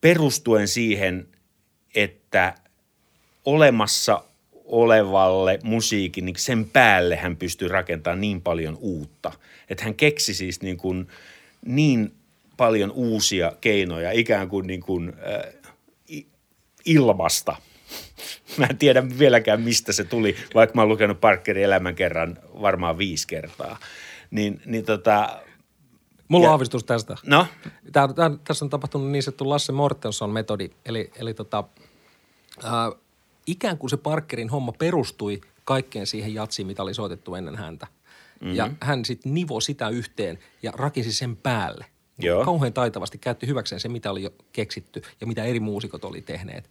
perustuen 0.00 0.68
siihen, 0.68 1.28
että 1.94 2.54
olemassa 3.44 4.24
olevalle 4.64 5.58
musiikin, 5.62 6.24
niin 6.24 6.36
sen 6.38 6.70
päälle 6.70 7.16
hän 7.16 7.36
pystyy 7.36 7.68
rakentamaan 7.68 8.20
niin 8.20 8.42
paljon 8.42 8.76
uutta. 8.80 9.32
Että 9.70 9.84
hän 9.84 9.94
keksi 9.94 10.34
siis 10.34 10.62
niin, 10.62 10.76
kuin 10.76 11.08
niin 11.66 12.12
paljon 12.56 12.90
uusia 12.92 13.52
keinoja 13.60 14.12
ikään 14.12 14.48
kuin, 14.48 14.66
niin 14.66 14.80
kuin 14.80 15.12
äh, 15.36 15.52
ilmasta. 16.84 17.56
Mä 18.58 18.66
en 18.70 18.78
tiedä 18.78 19.02
vieläkään, 19.18 19.60
mistä 19.60 19.92
se 19.92 20.04
tuli, 20.04 20.36
vaikka 20.54 20.74
mä 20.74 20.82
oon 20.82 20.88
lukenut 20.88 21.20
Parkerin 21.20 21.64
elämän 21.64 21.94
kerran 21.94 22.38
varmaan 22.60 22.98
viisi 22.98 23.26
kertaa. 23.26 23.78
Niin, 24.30 24.60
niin 24.66 24.84
tota, 24.84 25.40
Mulla 26.28 26.44
Ja- 26.44 26.48
on 26.48 26.52
aavistus 26.52 26.84
tästä. 26.84 27.16
no, 27.26 27.46
Tää, 27.92 28.08
tää, 28.12 28.30
tässä 28.44 28.64
on 28.64 28.70
tapahtunut 28.70 29.10
niin 29.10 29.22
sanottu 29.22 29.48
Lasse 29.48 29.72
Mortenson-metodi, 29.72 30.70
eli, 30.86 31.10
eli 31.16 31.34
tota, 31.34 31.64
ää, 32.62 32.92
ikään 33.46 33.78
kuin 33.78 33.90
se 33.90 33.96
Parkerin 33.96 34.48
homma 34.48 34.72
perustui 34.72 35.40
kaikkeen 35.64 36.06
siihen 36.06 36.34
jatsiin, 36.34 36.66
mitä 36.66 36.82
oli 36.82 36.94
soitettu 36.94 37.34
ennen 37.34 37.56
häntä. 37.56 37.86
Mm-hmm. 38.40 38.56
Ja 38.56 38.70
hän 38.80 39.04
sitten 39.04 39.34
nivo 39.34 39.60
sitä 39.60 39.88
yhteen 39.88 40.38
ja 40.62 40.72
rakensi 40.74 41.12
sen 41.12 41.36
päälle. 41.36 41.86
Joo. 42.18 42.44
Kauhean 42.44 42.72
taitavasti 42.72 43.18
käytti 43.18 43.46
hyväkseen 43.46 43.80
se, 43.80 43.88
mitä 43.88 44.10
oli 44.10 44.22
jo 44.22 44.30
keksitty 44.52 45.02
ja 45.20 45.26
mitä 45.26 45.44
eri 45.44 45.60
muusikot 45.60 46.04
oli 46.04 46.20
tehneet. 46.20 46.70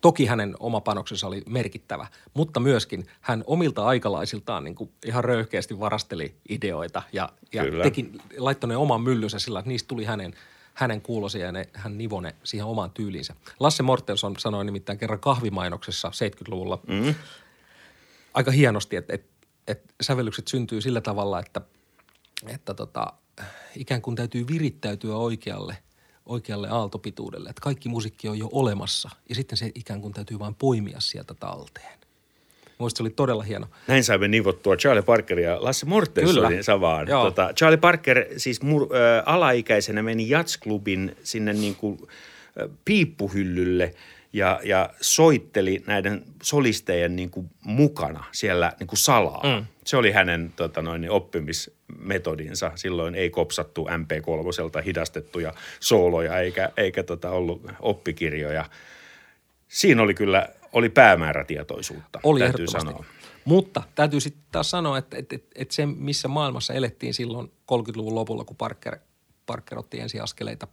Toki 0.00 0.26
hänen 0.26 0.54
oma 0.60 0.80
panoksensa 0.80 1.26
oli 1.26 1.42
merkittävä, 1.48 2.06
mutta 2.34 2.60
myöskin 2.60 3.06
hän 3.20 3.44
omilta 3.46 3.86
aikalaisiltaan 3.86 4.64
niin 4.64 4.74
kuin 4.74 4.90
ihan 5.06 5.24
röyhkeästi 5.24 5.80
varasteli 5.80 6.34
ideoita 6.48 7.02
ja, 7.12 7.28
ja 7.52 7.64
Kyllä. 7.64 7.84
teki, 7.84 8.12
laittoi 8.38 8.68
ne 8.68 8.76
oman 8.76 9.00
myllynsä 9.00 9.38
sillä, 9.38 9.58
että 9.58 9.68
niistä 9.68 9.88
tuli 9.88 10.04
hänen, 10.04 10.34
hänen 10.74 11.00
kuulosia 11.02 11.46
ja 11.46 11.52
ne, 11.52 11.68
hän 11.72 11.98
nivoi 11.98 12.22
ne 12.22 12.34
siihen 12.44 12.66
omaan 12.66 12.90
tyyliinsä. 12.90 13.34
Lasse 13.60 13.82
Mortenson 13.82 14.34
sanoi 14.38 14.64
nimittäin 14.64 14.98
kerran 14.98 15.20
kahvimainoksessa 15.20 16.08
70-luvulla 16.08 16.78
mm. 16.86 17.14
aika 18.34 18.50
hienosti, 18.50 18.96
että, 18.96 19.14
että, 19.14 19.46
että 19.68 19.94
sävellykset 20.00 20.48
syntyy 20.48 20.80
sillä 20.80 21.00
tavalla, 21.00 21.40
että, 21.40 21.60
että 22.46 22.74
tota, 22.74 23.12
ikään 23.76 24.02
kuin 24.02 24.16
täytyy 24.16 24.46
virittäytyä 24.46 25.16
oikealle, 25.16 25.76
oikealle 26.26 26.68
aaltopituudelle. 26.68 27.50
Että 27.50 27.62
kaikki 27.62 27.88
musiikki 27.88 28.28
on 28.28 28.38
jo 28.38 28.48
olemassa 28.52 29.10
ja 29.28 29.34
sitten 29.34 29.58
se 29.58 29.72
ikään 29.74 30.00
kuin 30.00 30.14
täytyy 30.14 30.38
vain 30.38 30.54
poimia 30.54 31.00
sieltä 31.00 31.34
talteen. 31.34 32.03
Se 32.88 33.02
oli 33.02 33.10
todella 33.10 33.42
hieno. 33.42 33.66
Näin 33.86 34.04
saimme 34.04 34.28
nivottua 34.28 34.76
Charlie 34.76 35.02
Parker 35.02 35.38
ja 35.38 35.64
Lasse 35.64 35.86
Mortensonin. 35.86 36.62
Joo. 37.08 37.24
Tota, 37.24 37.52
Charlie 37.56 37.76
Parker 37.76 38.24
siis 38.36 38.62
mur, 38.62 38.82
äh, 38.82 39.22
alaikäisenä 39.26 40.02
meni 40.02 40.28
jatsklubin 40.28 41.16
sinne 41.22 41.52
niin 41.52 41.76
kuin, 41.76 41.98
äh, 42.02 42.68
piippuhyllylle 42.84 43.94
ja, 44.34 44.60
ja 44.64 44.90
soitteli 45.00 45.82
näiden 45.86 46.22
solistejen 46.42 47.16
niin 47.16 47.30
kuin 47.30 47.50
mukana 47.64 48.24
siellä 48.32 48.72
niin 48.80 48.86
kuin 48.86 48.98
salaa. 48.98 49.42
Mm. 49.44 49.66
Se 49.84 49.96
oli 49.96 50.12
hänen 50.12 50.52
tota 50.56 50.82
noin, 50.82 51.10
oppimismetodinsa. 51.10 52.72
Silloin 52.74 53.14
ei 53.14 53.30
kopsattu 53.30 53.86
MP3 53.88 54.82
hidastettuja 54.82 55.52
sooloja 55.80 56.38
eikä, 56.38 56.70
eikä 56.76 57.02
tota 57.02 57.30
ollut 57.30 57.66
oppikirjoja. 57.80 58.64
Siinä 59.68 60.02
oli 60.02 60.14
kyllä 60.14 60.48
oli 60.74 60.88
päämäärätietoisuutta, 60.88 62.20
Oli 62.22 62.40
täytyy 62.40 62.66
sanoa. 62.66 63.04
Mutta 63.44 63.82
täytyy 63.94 64.20
sitten 64.20 64.42
taas 64.52 64.70
sanoa, 64.70 64.98
että, 64.98 65.18
että, 65.18 65.34
että, 65.34 65.50
että 65.54 65.74
se, 65.74 65.86
missä 65.86 66.28
maailmassa 66.28 66.74
elettiin 66.74 67.14
silloin 67.14 67.48
30-luvun 67.48 68.14
lopulla, 68.14 68.44
kun 68.44 68.56
Parker, 68.56 68.98
Parker 69.46 69.78
otti 69.78 70.00
ensiaskeleita 70.00 70.68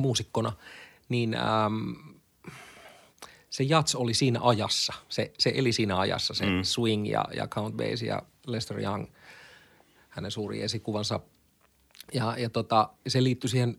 muusikkona, 0.00 0.52
niin 1.08 1.34
äm, 1.34 1.94
se 3.50 3.64
jats 3.64 3.94
oli 3.94 4.14
siinä 4.14 4.40
ajassa. 4.42 4.92
Se, 5.08 5.32
se 5.38 5.52
eli 5.54 5.72
siinä 5.72 5.98
ajassa, 5.98 6.34
se 6.34 6.46
mm. 6.46 6.62
swing 6.62 7.10
ja, 7.10 7.24
ja 7.36 7.48
Count 7.48 7.76
Basie 7.76 8.08
ja 8.08 8.22
Lester 8.46 8.80
Young, 8.80 9.06
hänen 10.08 10.30
suuri 10.30 10.62
esikuvansa. 10.62 11.20
Ja, 12.12 12.34
ja 12.38 12.50
tota, 12.50 12.90
se 13.08 13.22
liittyi 13.22 13.50
siihen 13.50 13.78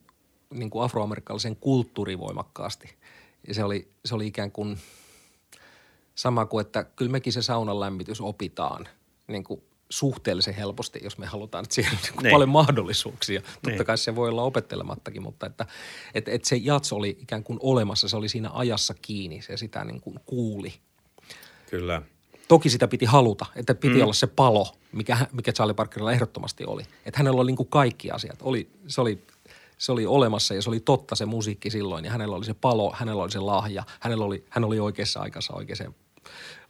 niin 0.53 0.69
kuin 0.69 0.83
afroamerikkalaisen 0.83 1.55
kulttuuriin 1.55 2.19
voimakkaasti. 2.19 2.95
Ja 3.47 3.53
se 3.53 3.63
oli, 3.63 3.91
se 4.05 4.15
oli 4.15 4.27
ikään 4.27 4.51
kuin– 4.51 4.77
sama 6.19 6.45
kuin, 6.45 6.61
että 6.65 6.83
kyllä 6.83 7.11
mekin 7.11 7.33
se 7.33 7.41
saunan 7.41 7.79
lämmitys 7.79 8.21
opitaan 8.21 8.87
niin 9.27 9.43
kuin 9.43 9.63
suhteellisen 9.89 10.53
helposti, 10.53 10.99
jos 11.03 11.17
me 11.17 11.25
halutaan, 11.25 11.63
että 11.63 11.75
siihen 11.75 11.93
on 11.93 11.99
niin 12.01 12.23
Niin. 12.23 12.33
paljon 12.33 12.49
mahdollisuuksia. 12.49 13.41
Totta 13.41 13.69
Niin. 13.69 13.85
kai 13.85 13.97
se 13.97 14.15
voi 14.15 14.29
olla 14.29 14.43
opettelemattakin, 14.43 15.21
mutta 15.21 15.45
että, 15.45 15.65
että, 16.13 16.31
että 16.31 16.49
se 16.49 16.55
jats 16.55 16.93
oli 16.93 17.17
ikään 17.21 17.43
kuin 17.43 17.59
olemassa, 17.61 18.07
se 18.09 18.17
oli 18.17 18.29
siinä 18.29 18.49
ajassa 18.53 18.93
kiinni, 19.01 19.41
se 19.41 19.57
sitä 19.57 19.83
niin 19.83 20.01
kuin 20.01 20.19
kuuli. 20.25 20.73
Kyllä. 21.69 22.01
Toki 22.47 22.69
sitä 22.69 22.87
piti 22.87 23.05
haluta, 23.05 23.45
että 23.55 23.75
piti 23.75 23.95
mm. 23.95 24.01
olla 24.03 24.13
se 24.13 24.27
palo, 24.27 24.67
mikä, 24.91 25.17
mikä 25.31 25.51
Charlie 25.51 25.73
Parkerilla 25.73 26.11
ehdottomasti 26.11 26.65
oli. 26.65 26.83
Että 27.05 27.17
hänellä 27.17 27.41
oli 27.41 27.51
niin 27.51 27.57
kuin 27.57 27.69
kaikki 27.69 28.11
asiat. 28.11 28.39
Oli, 28.41 28.69
se, 28.87 29.01
oli, 29.01 29.23
se 29.77 29.91
oli 29.91 30.05
olemassa 30.05 30.53
ja 30.53 30.61
se 30.61 30.69
oli 30.69 30.79
totta 30.79 31.15
se 31.15 31.25
musiikki 31.25 31.69
silloin 31.69 32.05
ja 32.05 32.11
hänellä 32.11 32.35
oli 32.35 32.45
se 32.45 32.53
palo, 32.53 32.93
hänellä 32.95 33.23
oli 33.23 33.31
se 33.31 33.39
lahja, 33.39 33.83
hänellä 33.99 34.25
oli, 34.25 34.45
hän 34.49 34.63
oli 34.63 34.79
oikeassa 34.79 35.19
aikassa 35.19 35.53
oikeassa, 35.53 35.91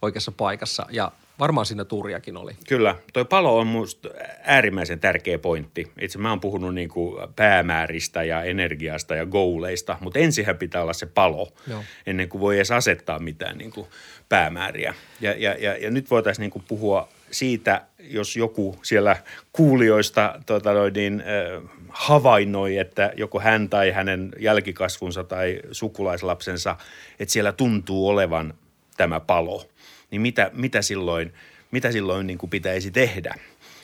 oikeassa 0.02 0.32
paikassa 0.32 0.86
ja 0.90 1.12
varmaan 1.40 1.66
siinä 1.66 1.84
tuuriakin 1.84 2.36
oli. 2.36 2.52
Kyllä, 2.68 2.96
toi 3.12 3.24
palo 3.24 3.58
on 3.58 3.66
musta 3.66 4.08
äärimmäisen 4.42 5.00
tärkeä 5.00 5.38
pointti. 5.38 5.92
Itse 6.00 6.18
mä 6.18 6.30
oon 6.30 6.40
puhunut 6.40 6.74
niinku 6.74 7.20
päämääristä 7.36 8.22
ja 8.22 8.42
energiasta 8.42 9.14
ja 9.14 9.26
goaleista, 9.26 9.96
mutta 10.00 10.18
ensinhän 10.18 10.58
pitää 10.58 10.82
olla 10.82 10.92
se 10.92 11.06
palo, 11.06 11.52
Joo. 11.66 11.84
ennen 12.06 12.28
kuin 12.28 12.40
voi 12.40 12.56
edes 12.56 12.70
asettaa 12.70 13.18
mitään 13.18 13.58
niinku 13.58 13.88
päämääriä. 14.28 14.94
Ja, 15.20 15.32
ja, 15.32 15.56
ja, 15.58 15.76
ja 15.76 15.90
nyt 15.90 16.10
voitaisiin 16.10 16.42
niinku 16.42 16.62
puhua 16.68 17.08
siitä, 17.30 17.82
jos 17.98 18.36
joku 18.36 18.76
siellä 18.82 19.16
kuulijoista 19.52 20.40
tota 20.46 20.72
noin, 20.72 20.92
niin, 20.92 21.20
äh, 21.20 21.70
havainnoi, 21.88 22.78
että 22.78 23.12
joko 23.16 23.40
hän 23.40 23.68
tai 23.68 23.90
hänen 23.90 24.32
jälkikasvunsa 24.38 25.24
tai 25.24 25.60
sukulaislapsensa, 25.72 26.76
että 27.20 27.32
siellä 27.32 27.52
tuntuu 27.52 28.08
olevan 28.08 28.54
tämä 29.00 29.20
palo, 29.20 29.68
niin 30.10 30.20
mitä, 30.20 30.50
mitä 30.54 30.82
silloin, 30.82 31.34
mitä 31.70 31.92
silloin 31.92 32.26
niin 32.26 32.38
kuin 32.38 32.50
pitäisi 32.50 32.90
tehdä? 32.90 33.34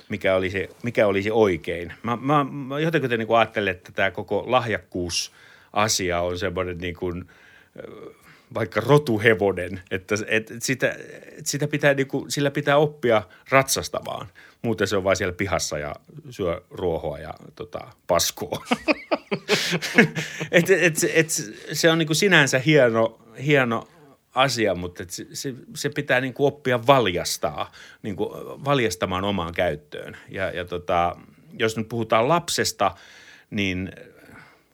Mikä 0.08 0.34
olisi, 0.34 0.68
mikä 0.82 1.06
olisi 1.06 1.30
oikein? 1.30 1.92
Mä, 2.02 2.18
mä, 2.20 2.44
mä 2.44 2.80
jotenkin 2.80 3.10
niin 3.10 3.26
kuin 3.26 3.38
ajattelen, 3.38 3.74
että 3.74 3.92
tämä 3.92 4.10
koko 4.10 4.44
lahjakkuus 4.46 5.32
asia 5.72 6.20
on 6.20 6.38
semmoinen 6.38 6.78
niin 6.78 6.96
kuin, 6.96 7.24
vaikka 8.54 8.80
rotuhevonen, 8.80 9.82
että, 9.90 10.14
että 10.26 10.54
sitä, 10.60 10.90
että 11.38 11.50
sitä 11.50 11.68
pitää, 11.68 11.94
niin 11.94 12.06
kuin, 12.06 12.30
sillä 12.30 12.50
pitää 12.50 12.76
oppia 12.76 13.22
ratsastamaan. 13.50 14.26
Muuten 14.62 14.88
se 14.88 14.96
on 14.96 15.04
vain 15.04 15.16
siellä 15.16 15.32
pihassa 15.32 15.78
ja 15.78 15.94
syö 16.30 16.62
ruohoa 16.70 17.18
ja 17.18 17.34
tota, 17.54 17.80
paskoa. 18.06 18.64
et, 20.50 20.70
et, 20.70 20.96
et, 21.14 21.30
se 21.72 21.90
on 21.90 21.98
niin 21.98 22.06
kuin 22.06 22.16
sinänsä 22.16 22.58
hieno, 22.58 23.18
hieno 23.44 23.88
asia, 24.36 24.74
mutta 24.74 25.04
se, 25.08 25.26
se, 25.32 25.54
se 25.74 25.88
pitää 25.88 26.20
niin 26.20 26.34
kuin 26.34 26.46
oppia 26.46 26.86
valjastaa, 26.86 27.72
niin 28.02 28.16
kuin 28.16 28.30
valjastamaan 28.64 29.24
omaan 29.24 29.54
käyttöön. 29.54 30.16
Ja, 30.28 30.50
ja 30.50 30.64
tota, 30.64 31.16
jos 31.58 31.76
nyt 31.76 31.88
puhutaan 31.88 32.28
lapsesta, 32.28 32.94
niin 33.50 33.92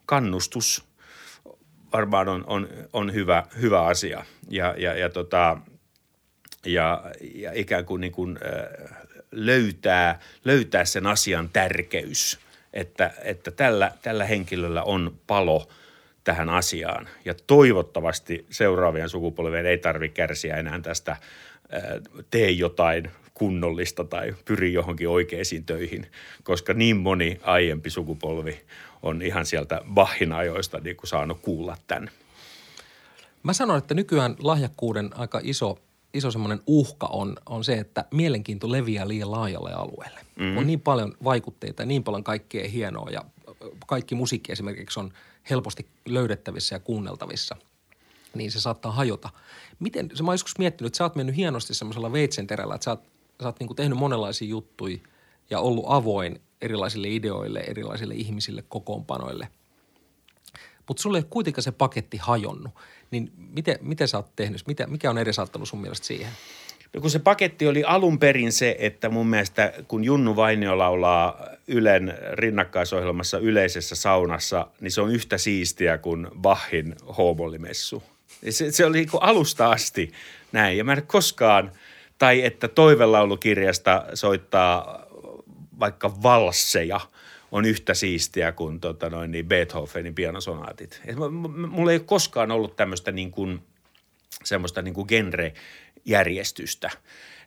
kannustus 0.07 0.85
varmaan 1.93 2.29
on, 2.29 2.45
on, 2.47 2.69
on 2.93 3.15
hyvä, 3.15 3.45
hyvä 3.61 3.83
asia. 3.83 4.25
Ja, 4.51 4.75
ja, 4.79 4.95
ja, 4.95 5.09
tota, 5.09 5.57
ja, 6.67 7.05
ja 7.35 7.53
ikään 7.55 7.85
kuin, 7.85 8.01
niin 8.01 8.13
kuin 8.13 8.39
löytää, 9.31 10.19
löytää 10.45 10.85
sen 10.85 11.07
asian 11.07 11.51
tärkeys, 11.53 12.39
että, 12.73 13.11
että 13.25 13.51
tällä, 13.51 13.93
tällä 14.03 14.25
henkilöllä 14.25 14.83
on 14.83 15.17
palo 15.27 15.69
tähän 16.25 16.49
asiaan. 16.49 17.09
Ja 17.25 17.35
toivottavasti 17.47 18.47
seuraavien 18.51 19.09
sukupolvien 19.09 19.67
ei 19.67 19.79
tarvitse 19.79 20.15
kärsiä 20.15 20.57
enää 20.57 20.81
tästä 20.81 21.17
tee 22.31 22.51
jotain 22.51 23.11
kunnollista 23.35 24.05
tai 24.05 24.35
pyri 24.45 24.73
johonkin 24.73 25.09
oikeisiin 25.09 25.65
töihin, 25.65 26.07
koska 26.43 26.75
niin 26.75 26.97
moni 26.97 27.41
aiempi 27.43 27.91
sukupolvi 27.91 28.61
on 29.03 29.23
ihan 29.23 29.47
sieltä 29.47 29.81
Bachin 29.95 30.33
ajoista 30.33 30.79
niin 30.79 30.97
kuin 30.97 31.09
saanut 31.09 31.41
kuulla 31.43 31.77
tämän. 31.87 32.11
Mä 33.43 33.53
sanon, 33.53 33.79
että 33.79 33.95
nykyään 33.95 34.37
lahjakkuuden 34.39 35.11
aika 35.15 35.41
iso, 35.43 35.79
iso 36.15 36.31
semmoinen 36.31 36.61
uhka 36.67 37.07
on, 37.07 37.37
on 37.47 37.65
se, 37.65 37.75
että 37.75 38.05
mielenkiinto 38.11 38.73
leviää 38.73 39.09
liian 39.09 39.31
laajalle 39.31 39.73
alueelle. 39.73 40.21
Mm-hmm. 40.37 40.57
On 40.57 40.67
niin 40.67 40.81
paljon 40.81 41.15
vaikutteita, 41.25 41.85
niin 41.85 42.05
paljon 42.05 42.25
kaikkea 42.25 42.69
hienoa 42.69 43.11
ja 43.11 43.25
kaikki 43.87 44.15
musiikki 44.15 44.53
esimerkiksi 44.53 45.01
on 45.01 45.13
helposti 45.51 45.87
löydettävissä 46.07 46.75
ja 46.75 46.81
kuunneltavissa– 46.81 47.57
niin 48.35 48.51
se 48.51 48.61
saattaa 48.61 48.93
hajota. 48.93 49.31
Miten, 49.79 50.11
se 50.15 50.23
mä 50.23 50.29
oon 50.29 50.35
joskus 50.35 50.59
miettinyt, 50.59 50.89
että 50.89 50.99
sä 50.99 51.05
oot 51.05 51.17
mennyt 51.17 51.37
hienosti 51.37 51.75
semmoisella 51.75 52.13
veitsenterällä, 52.13 52.75
että 52.75 52.85
sä 52.85 52.91
oot, 52.91 53.03
sä 53.43 53.49
oot 53.49 53.61
niinku 53.61 53.75
tehnyt 53.75 53.99
monenlaisia 53.99 54.49
juttuja 54.49 54.99
ja 55.51 55.61
ollut 55.61 55.85
avoin 55.89 56.41
erilaisille 56.61 57.09
ideoille, 57.09 57.61
erilaisille 57.61 58.15
ihmisille, 58.15 58.65
kokoonpanoille. 58.69 59.49
Mutta 60.89 61.03
sulle 61.03 61.19
ei 61.19 61.25
kuitenkaan 61.31 61.63
se 61.63 61.73
paketti 61.73 62.17
hajonnut. 62.17 62.73
Niin 63.11 63.33
miten, 63.37 63.79
miten 63.81 64.09
sä 64.09 64.17
oot 64.17 64.37
tehnyt? 64.37 64.65
Mikä 64.87 65.11
on 65.11 65.19
edesauttanut 65.19 65.69
sun 65.69 65.81
mielestä 65.81 66.07
siihen? 66.07 66.33
No 66.95 67.01
kun 67.01 67.11
se 67.11 67.19
paketti 67.19 67.67
oli 67.67 67.85
alun 67.85 68.19
perin 68.19 68.53
se, 68.53 68.77
että 68.79 69.09
mun 69.09 69.27
mielestä 69.27 69.73
kun 69.89 70.05
Junnu 70.05 70.37
Vainio 70.37 70.79
laulaa 70.79 71.47
Ylen 71.69 72.19
rinnakkaisohjelmassa 72.33 73.39
yleisessä 73.39 73.95
saunassa, 73.95 74.67
niin 74.81 74.91
se 74.91 75.01
on 75.01 75.11
yhtä 75.11 75.39
siistiä 75.39 75.99
kuin 75.99 76.29
Bachin 76.41 76.97
homolimessu. 77.19 78.03
Se, 78.51 78.73
se 78.73 78.87
oli 78.87 78.99
niin 78.99 79.09
alusta 79.21 79.71
asti 79.71 80.13
näin. 80.53 80.79
Ja 80.79 80.85
mä 80.85 80.93
en 80.93 81.07
koskaan, 81.07 81.73
tai 82.19 82.45
että 82.45 82.69
toivelaulukirjasta 82.69 84.05
soittaa 84.15 85.07
vaikka 85.81 86.23
valsseja 86.23 87.01
on 87.53 87.65
yhtä 87.65 87.95
siistiä 87.95 88.53
kuin 88.53 88.81
tota 88.81 89.11
noin, 89.11 89.31
niin 89.31 89.47
Beethovenin 89.47 90.15
pianosonaatit. 90.15 91.01
Et 91.07 91.17
mulla 91.71 91.93
ei 91.93 92.01
koskaan 92.01 92.51
ollut 92.51 92.77
tämmöistä 92.77 93.13
niin 93.13 93.31
kuin, 93.31 93.63
semmoista 94.45 94.83
niin 94.83 94.95
kuin 94.95 95.07
genre-järjestystä. 96.07 96.91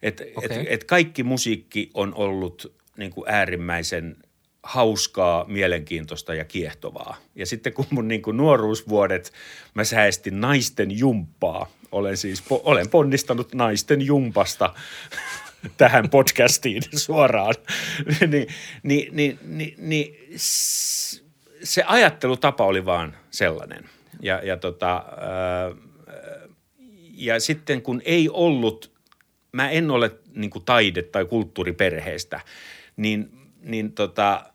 Et, 0.02 0.22
okay. 0.36 0.62
et, 0.62 0.68
et 0.70 0.84
kaikki 0.84 1.24
musiikki 1.24 1.90
on 1.94 2.14
ollut 2.16 2.74
niin 2.98 3.12
kuin 3.12 3.30
äärimmäisen 3.30 4.18
hauskaa, 4.64 5.46
mielenkiintoista 5.48 6.34
ja 6.34 6.46
kiehtovaa. 6.46 7.18
Ja 7.36 7.46
sitten 7.46 7.74
kun 7.74 7.86
mun 7.90 8.08
niin 8.08 8.22
kuin 8.22 8.38
nuoruusvuodet 8.38 9.34
mä 9.74 9.84
säästin 9.84 10.42
naisten 10.42 11.00
jumppaa, 11.00 11.72
olen 11.92 12.18
siis 12.18 12.42
po- 12.42 12.62
olen 12.64 12.90
ponnistanut 12.90 13.54
naisten 13.54 14.02
jumpasta 14.02 14.74
tähän 15.78 16.10
podcastiin 16.10 16.84
suoraan, 16.96 17.56
niin, 18.28 18.48
niin, 18.84 19.16
niin, 19.16 19.40
niin, 19.44 19.76
niin 19.78 20.36
se 21.64 21.84
ajattelutapa 21.88 22.66
oli 22.66 22.86
vaan 22.86 23.18
sellainen. 23.32 23.90
Ja, 24.22 24.42
ja, 24.44 24.58
tota, 24.58 25.06
ja 27.16 27.40
sitten 27.40 27.82
kun 27.82 28.02
ei 28.06 28.30
ollut, 28.30 28.92
mä 29.52 29.70
en 29.70 29.92
ole 29.92 30.12
niin 30.36 30.50
kuin 30.50 30.66
taide- 30.66 31.04
tai 31.12 31.26
kulttuuriperheestä, 31.26 32.40
niin, 32.98 33.30
niin, 33.62 33.92
tota, 33.92 34.46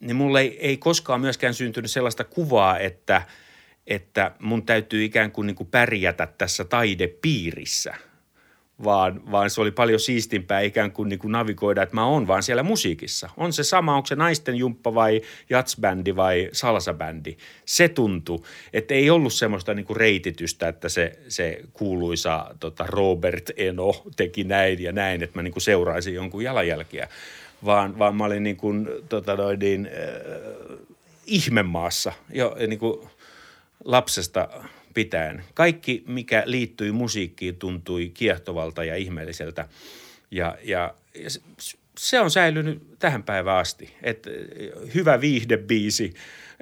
niin 0.00 0.16
mulle 0.16 0.40
ei, 0.40 0.58
ei 0.60 0.76
koskaan 0.76 1.20
myöskään 1.20 1.54
syntynyt 1.54 1.90
sellaista 1.90 2.24
kuvaa, 2.24 2.78
että, 2.78 3.22
että 3.86 4.32
mun 4.38 4.66
täytyy 4.66 5.04
ikään 5.04 5.32
kuin, 5.32 5.46
niin 5.46 5.56
kuin 5.56 5.68
pärjätä 5.70 6.28
tässä 6.38 6.64
taidepiirissä– 6.64 7.94
vaan, 8.84 9.30
vaan 9.30 9.50
se 9.50 9.60
oli 9.60 9.70
paljon 9.70 10.00
siistimpää 10.00 10.60
ikään 10.60 10.92
kuin, 10.92 11.08
niin 11.08 11.18
kuin 11.18 11.32
navigoida, 11.32 11.82
että 11.82 11.94
mä 11.94 12.06
oon 12.06 12.26
vaan 12.26 12.42
siellä 12.42 12.62
musiikissa. 12.62 13.30
On 13.36 13.52
se 13.52 13.64
sama, 13.64 13.96
onko 13.96 14.06
se 14.06 14.14
naisten 14.14 14.56
jumppa 14.56 14.94
vai 14.94 15.22
jatsbändi 15.50 16.16
vai 16.16 16.48
salsabändi. 16.52 17.36
Se 17.64 17.88
tuntui, 17.88 18.38
että 18.72 18.94
ei 18.94 19.10
ollut 19.10 19.32
semmoista 19.32 19.74
niin 19.74 19.86
kuin 19.86 19.96
reititystä, 19.96 20.68
että 20.68 20.88
se, 20.88 21.18
se 21.28 21.60
kuuluisa 21.72 22.54
tota 22.60 22.84
Robert 22.86 23.50
Eno 23.56 24.02
teki 24.16 24.44
näin 24.44 24.82
ja 24.82 24.92
näin, 24.92 25.22
että 25.22 25.38
mä 25.38 25.42
niin 25.42 25.52
kuin 25.52 25.62
seuraisin 25.62 26.14
jonkun 26.14 26.44
jalanjälkiä, 26.44 27.08
vaan, 27.64 27.98
vaan 27.98 28.16
mä 28.16 28.24
olin 28.24 28.42
niin 28.42 28.56
kuin, 28.56 28.88
tota 29.08 29.36
noin, 29.36 29.58
niin, 29.58 29.86
äh, 29.86 30.78
ihmemaassa 31.26 32.12
jo 32.32 32.56
niin 32.66 32.78
kuin 32.78 33.08
lapsesta– 33.84 34.48
pitäen. 34.96 35.44
Kaikki, 35.54 36.04
mikä 36.06 36.42
liittyi 36.46 36.92
musiikkiin, 36.92 37.56
tuntui 37.56 38.10
kiehtovalta 38.14 38.84
ja 38.84 38.96
ihmeelliseltä. 38.96 39.68
Ja, 40.30 40.58
ja, 40.62 40.94
ja 41.14 41.30
se 41.98 42.20
on 42.20 42.30
säilynyt 42.30 42.98
tähän 42.98 43.22
päivään 43.22 43.58
asti. 43.58 43.96
Et 44.02 44.26
hyvä 44.94 45.20
viihdebiisi 45.20 46.14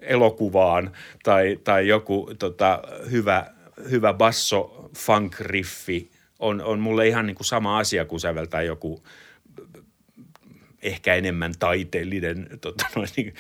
elokuvaan 0.03 0.93
tai, 1.23 1.59
tai 1.65 1.89
joku 1.89 2.31
tota, 2.39 2.83
hyvä, 3.11 3.47
hyvä 3.91 4.13
basso 4.15 4.91
funk 4.97 5.41
riffi 5.41 6.11
on, 6.39 6.61
on 6.61 6.81
mulle 6.81 7.09
ihan 7.09 7.27
niin 7.27 7.37
kuin 7.37 7.47
sama 7.47 7.79
asia 7.79 8.05
kuin 8.05 8.21
säveltää 8.21 8.63
joku 8.63 9.03
ehkä 10.83 11.15
enemmän 11.15 11.53
taiteellinen 11.59 12.49
tota, 12.61 12.87
noin, 12.97 13.09
niin, 13.17 13.35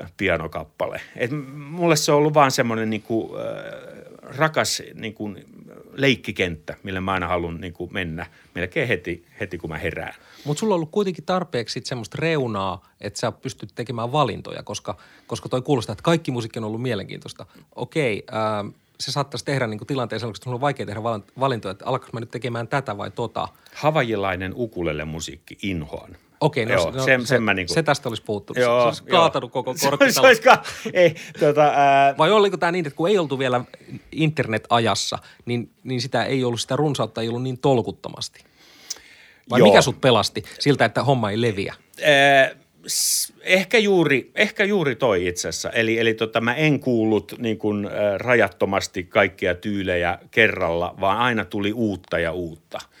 äh, 0.00 0.12
pianokappale. 0.16 1.00
Et 1.16 1.30
mulle 1.54 1.96
se 1.96 2.12
on 2.12 2.18
ollut 2.18 2.34
vaan 2.34 2.50
semmoinen 2.50 2.90
niin 2.90 3.02
kuin, 3.02 3.40
äh, 3.40 4.01
rakas 4.36 4.82
niin 4.94 5.14
kuin, 5.14 5.44
leikkikenttä, 5.92 6.76
millä 6.82 7.00
mä 7.00 7.12
aina 7.12 7.28
haluan 7.28 7.60
niin 7.60 7.72
kuin, 7.72 7.92
mennä 7.92 8.26
melkein 8.54 8.88
heti, 8.88 9.24
heti, 9.40 9.58
kun 9.58 9.70
mä 9.70 9.78
herään. 9.78 10.14
Mutta 10.44 10.60
sulla 10.60 10.74
on 10.74 10.76
ollut 10.76 10.90
kuitenkin 10.90 11.24
tarpeeksi 11.24 11.72
sit 11.72 11.86
semmoista 11.86 12.16
reunaa, 12.20 12.88
että 13.00 13.20
sä 13.20 13.32
pystyt 13.32 13.72
tekemään 13.74 14.12
valintoja, 14.12 14.62
koska, 14.62 14.96
koska 15.26 15.48
toi 15.48 15.62
kuulostaa, 15.62 15.92
että 15.92 16.02
kaikki 16.02 16.30
musiikki 16.30 16.58
on 16.58 16.64
ollut 16.64 16.82
mielenkiintoista. 16.82 17.46
Okei, 17.74 18.24
ää, 18.30 18.64
se 19.00 19.12
saattaisi 19.12 19.44
tehdä 19.44 19.66
niin 19.66 19.86
tilanteen 19.86 20.20
sellaisen, 20.20 20.40
että 20.40 20.50
on 20.50 20.60
vaikea 20.60 20.86
tehdä 20.86 21.02
valintoja, 21.40 21.72
että 21.72 21.86
alkaako 21.86 22.10
mä 22.12 22.20
nyt 22.20 22.30
tekemään 22.30 22.68
tätä 22.68 22.98
vai 22.98 23.10
tota. 23.10 23.48
Havajilainen 23.74 24.52
ukulele 24.56 25.04
musiikki, 25.04 25.58
inhoan. 25.62 26.16
Okei, 26.42 26.66
no, 26.66 26.72
joo, 26.74 26.90
no 26.90 27.04
sen, 27.04 27.20
se, 27.20 27.26
sen 27.26 27.42
mä 27.42 27.54
niinku... 27.54 27.74
se 27.74 27.82
tästä 27.82 28.08
olisi 28.08 28.22
puuttunut. 28.22 28.62
Joo, 28.62 28.80
se 28.80 28.86
olisi 28.86 29.02
kaatanut 29.04 29.54
joo. 29.54 29.62
koko 29.62 29.74
korttitalo. 29.80 30.34
se, 30.34 30.42
ka- 30.42 30.62
ei, 30.92 31.14
tota, 31.40 31.62
ää... 31.62 32.14
Vai 32.18 32.30
oliko 32.30 32.56
tämä 32.56 32.72
niin, 32.72 32.86
että 32.86 32.96
kun 32.96 33.08
ei 33.08 33.18
oltu 33.18 33.38
vielä 33.38 33.64
internet-ajassa, 34.12 35.18
niin, 35.46 35.70
niin 35.84 36.00
sitä 36.00 36.24
ei 36.24 36.44
ollut 36.44 36.60
sitä 36.60 36.76
runsautta, 36.76 37.20
ei 37.20 37.28
ollut 37.28 37.42
niin 37.42 37.58
tolkuttomasti? 37.58 38.44
Vai 39.50 39.58
joo. 39.58 39.68
mikä 39.68 39.82
sut 39.82 40.00
pelasti 40.00 40.42
siltä, 40.58 40.84
että 40.84 41.04
homma 41.04 41.30
ei 41.30 41.40
leviä? 41.40 41.74
Ää, 42.04 42.50
ehkä 43.42 43.78
juuri, 43.78 44.30
ehkä 44.34 44.64
juuri 44.64 44.96
toi 44.96 45.26
itse 45.26 45.48
asiassa. 45.48 45.70
Eli, 45.70 45.98
eli 45.98 46.14
tota, 46.14 46.40
mä 46.40 46.54
en 46.54 46.80
kuullut 46.80 47.34
niin 47.38 47.58
kuin, 47.58 47.86
äh, 47.86 47.92
rajattomasti 48.16 49.04
kaikkia 49.04 49.54
tyylejä 49.54 50.18
kerralla, 50.30 50.94
vaan 51.00 51.18
aina 51.18 51.44
tuli 51.44 51.72
uutta 51.72 52.18
ja 52.18 52.32
uutta– 52.32 52.78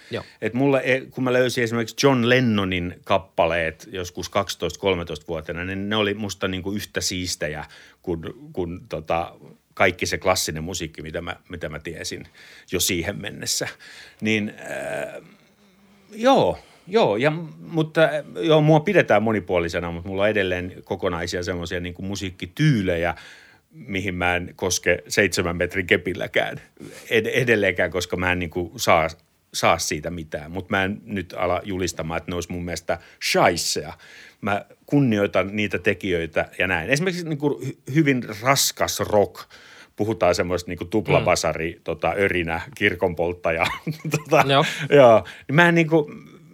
Et 0.42 0.54
mulle, 0.54 0.82
kun 1.10 1.24
mä 1.24 1.32
löysin 1.32 1.64
esimerkiksi 1.64 2.06
John 2.06 2.28
Lennonin 2.28 2.94
kappaleet 3.04 3.88
joskus 3.92 4.30
12-13-vuotiaana, 4.30 5.64
niin 5.64 5.88
ne 5.88 5.96
oli 5.96 6.14
musta 6.14 6.48
niinku 6.48 6.72
yhtä 6.72 7.00
siistejä 7.00 7.64
kuin, 8.02 8.20
kuin 8.52 8.80
tota, 8.88 9.34
kaikki 9.74 10.06
se 10.06 10.18
klassinen 10.18 10.64
musiikki, 10.64 11.02
mitä 11.02 11.20
mä, 11.20 11.36
mitä 11.48 11.68
mä 11.68 11.78
tiesin 11.78 12.26
jo 12.72 12.80
siihen 12.80 13.20
mennessä. 13.20 13.68
Niin 14.20 14.54
äh, 14.60 15.22
joo, 16.14 16.58
joo, 16.86 17.16
ja, 17.16 17.30
mutta 17.58 18.00
joo, 18.40 18.60
mua 18.60 18.80
pidetään 18.80 19.22
monipuolisena, 19.22 19.90
mutta 19.90 20.08
mulla 20.08 20.22
on 20.22 20.28
edelleen 20.28 20.72
kokonaisia 20.84 21.42
semmoisia 21.42 21.80
niin 21.80 21.94
musiikkityylejä, 21.98 23.14
mihin 23.70 24.14
mä 24.14 24.36
en 24.36 24.52
koske 24.56 25.02
seitsemän 25.08 25.56
metrin 25.56 25.86
kepilläkään 25.86 26.60
ed- 27.10 27.30
edelleenkään, 27.32 27.90
koska 27.90 28.16
mä 28.16 28.32
en 28.32 28.38
niin 28.38 28.50
kuin 28.50 28.72
saa, 28.76 29.08
saa 29.54 29.78
siitä 29.78 30.10
mitään. 30.10 30.50
Mutta 30.50 30.70
mä 30.70 30.84
en 30.84 31.00
nyt 31.04 31.34
ala 31.36 31.60
julistamaan, 31.64 32.18
että 32.18 32.30
ne 32.30 32.34
olisi 32.34 32.52
mun 32.52 32.64
mielestä 32.64 32.98
shaisseja. 33.30 33.92
Mä 34.40 34.64
kunnioitan 34.86 35.56
niitä 35.56 35.78
tekijöitä 35.78 36.48
ja 36.58 36.66
näin. 36.66 36.90
Esimerkiksi 36.90 37.28
niin 37.28 37.38
kuin 37.38 37.68
hy- 37.68 37.94
hyvin 37.94 38.22
raskas 38.42 39.00
rock– 39.00 39.40
puhutaan 39.96 40.34
semmoista 40.34 40.70
niin 40.70 40.88
tuplabasari, 40.90 41.72
mm. 41.72 41.80
tota, 41.84 42.14
örinä, 42.18 42.60
kirkonpolttaja. 42.76 43.66
tota, 44.16 44.44
joo. 44.48 44.64
joo. 44.90 45.24
Niin 45.48 45.54
mä 45.54 45.68
en 45.68 45.74
niin 45.74 45.88
kuin, 45.88 46.06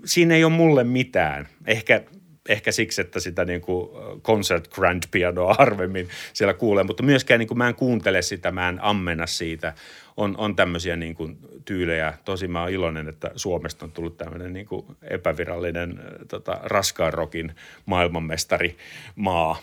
siinä 0.04 0.34
ei 0.34 0.44
ole 0.44 0.52
mulle 0.52 0.84
mitään. 0.84 1.48
Ehkä, 1.66 2.02
ehkä 2.48 2.72
siksi, 2.72 3.00
että 3.00 3.20
sitä 3.20 3.44
niin 3.44 3.60
kuin 3.60 3.90
concert 4.22 4.68
grand 4.68 5.02
pianoa 5.10 5.54
harvemmin 5.54 6.08
siellä 6.32 6.54
kuulee, 6.54 6.84
mutta 6.84 7.02
myöskään 7.02 7.38
niin 7.38 7.48
kuin 7.48 7.58
mä 7.58 7.68
en 7.68 7.74
kuuntele 7.74 8.22
sitä, 8.22 8.50
mä 8.50 8.68
en 8.68 8.82
ammena 8.82 9.26
siitä. 9.26 9.74
On, 10.16 10.34
on 10.38 10.56
tämmöisiä 10.56 10.96
niin 10.96 11.14
kuin 11.14 11.38
tyylejä. 11.64 12.14
Tosi 12.24 12.48
mä 12.48 12.60
oon 12.60 12.70
iloinen, 12.70 13.08
että 13.08 13.30
Suomesta 13.36 13.84
on 13.84 13.92
tullut 13.92 14.16
tämmöinen 14.16 14.52
niin 14.52 14.66
kuin 14.66 14.86
epävirallinen 15.02 16.00
tota, 16.28 16.60
raskaan 16.62 17.14
rokin 17.14 17.54
maailmanmestari 17.86 18.76
maa 19.16 19.62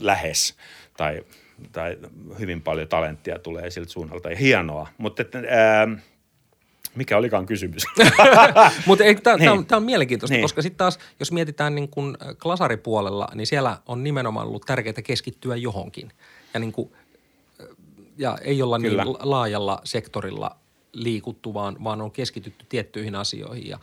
lähes. 0.00 0.56
Tai 0.96 1.24
tai 1.72 1.98
hyvin 2.38 2.62
paljon 2.62 2.88
talenttia 2.88 3.38
tulee 3.38 3.70
siltä 3.70 3.90
suunnalta 3.90 4.30
ja 4.30 4.36
hienoa. 4.36 4.88
Mutta 4.98 5.22
että, 5.22 5.42
ää, 5.48 5.88
mikä 6.94 7.16
olikaan 7.16 7.46
kysymys? 7.46 7.82
Mutta 8.86 9.04
tämä 9.22 9.36
niin. 9.36 9.50
on, 9.50 9.66
on 9.72 9.82
mielenkiintoista, 9.82 10.34
niin. 10.34 10.42
koska 10.42 10.62
sitten 10.62 10.78
taas, 10.78 10.98
jos 11.20 11.32
mietitään 11.32 11.74
niin 11.74 11.88
kun 11.88 12.18
klasaripuolella, 12.42 13.28
niin 13.34 13.46
siellä 13.46 13.78
on 13.86 14.04
nimenomaan 14.04 14.46
ollut 14.46 14.66
tärkeää 14.66 15.02
keskittyä 15.04 15.56
johonkin. 15.56 16.12
Ja, 16.54 16.60
niin 16.60 16.72
kun, 16.72 16.92
ja 18.18 18.38
ei 18.42 18.62
olla 18.62 18.78
niin 18.78 18.90
Kyllä. 18.90 19.04
niin 19.04 19.16
laajalla 19.20 19.80
sektorilla 19.84 20.56
liikuttu, 20.92 21.54
vaan, 21.54 21.84
vaan 21.84 22.02
on 22.02 22.10
keskitytty 22.10 22.66
tiettyihin 22.68 23.14
asioihin. 23.14 23.68
Ja, 23.68 23.78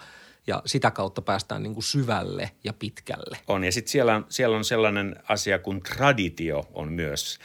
ja 0.48 0.62
sitä 0.66 0.92
kautta 0.92 1.22
päästään 1.22 1.64
niin 1.64 1.74
kuin 1.74 1.84
syvälle 1.84 2.52
ja 2.64 2.74
pitkälle. 2.74 3.38
On, 3.48 3.64
ja 3.64 3.72
sitten 3.72 3.92
siellä, 3.92 4.22
siellä 4.30 4.58
on 4.58 4.66
sellainen 4.66 5.16
asia 5.30 5.60
kuin 5.60 5.82
traditio 5.82 6.68
on 6.74 6.94
myös 6.94 7.40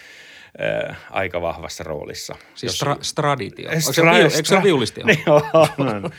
äh, 0.60 0.96
aika 1.10 1.40
vahvassa 1.40 1.84
roolissa. 1.84 2.34
Siis 2.54 2.72
Jos, 2.72 2.82
stra- 2.82 2.98
straditio. 3.02 3.70
Stra- 3.70 4.30
se, 4.30 4.36
eikö 4.36 4.48
se 4.48 4.54
ole 4.54 4.62
viulisti? 4.62 5.00
Niin 5.06 5.24
on. 5.28 6.12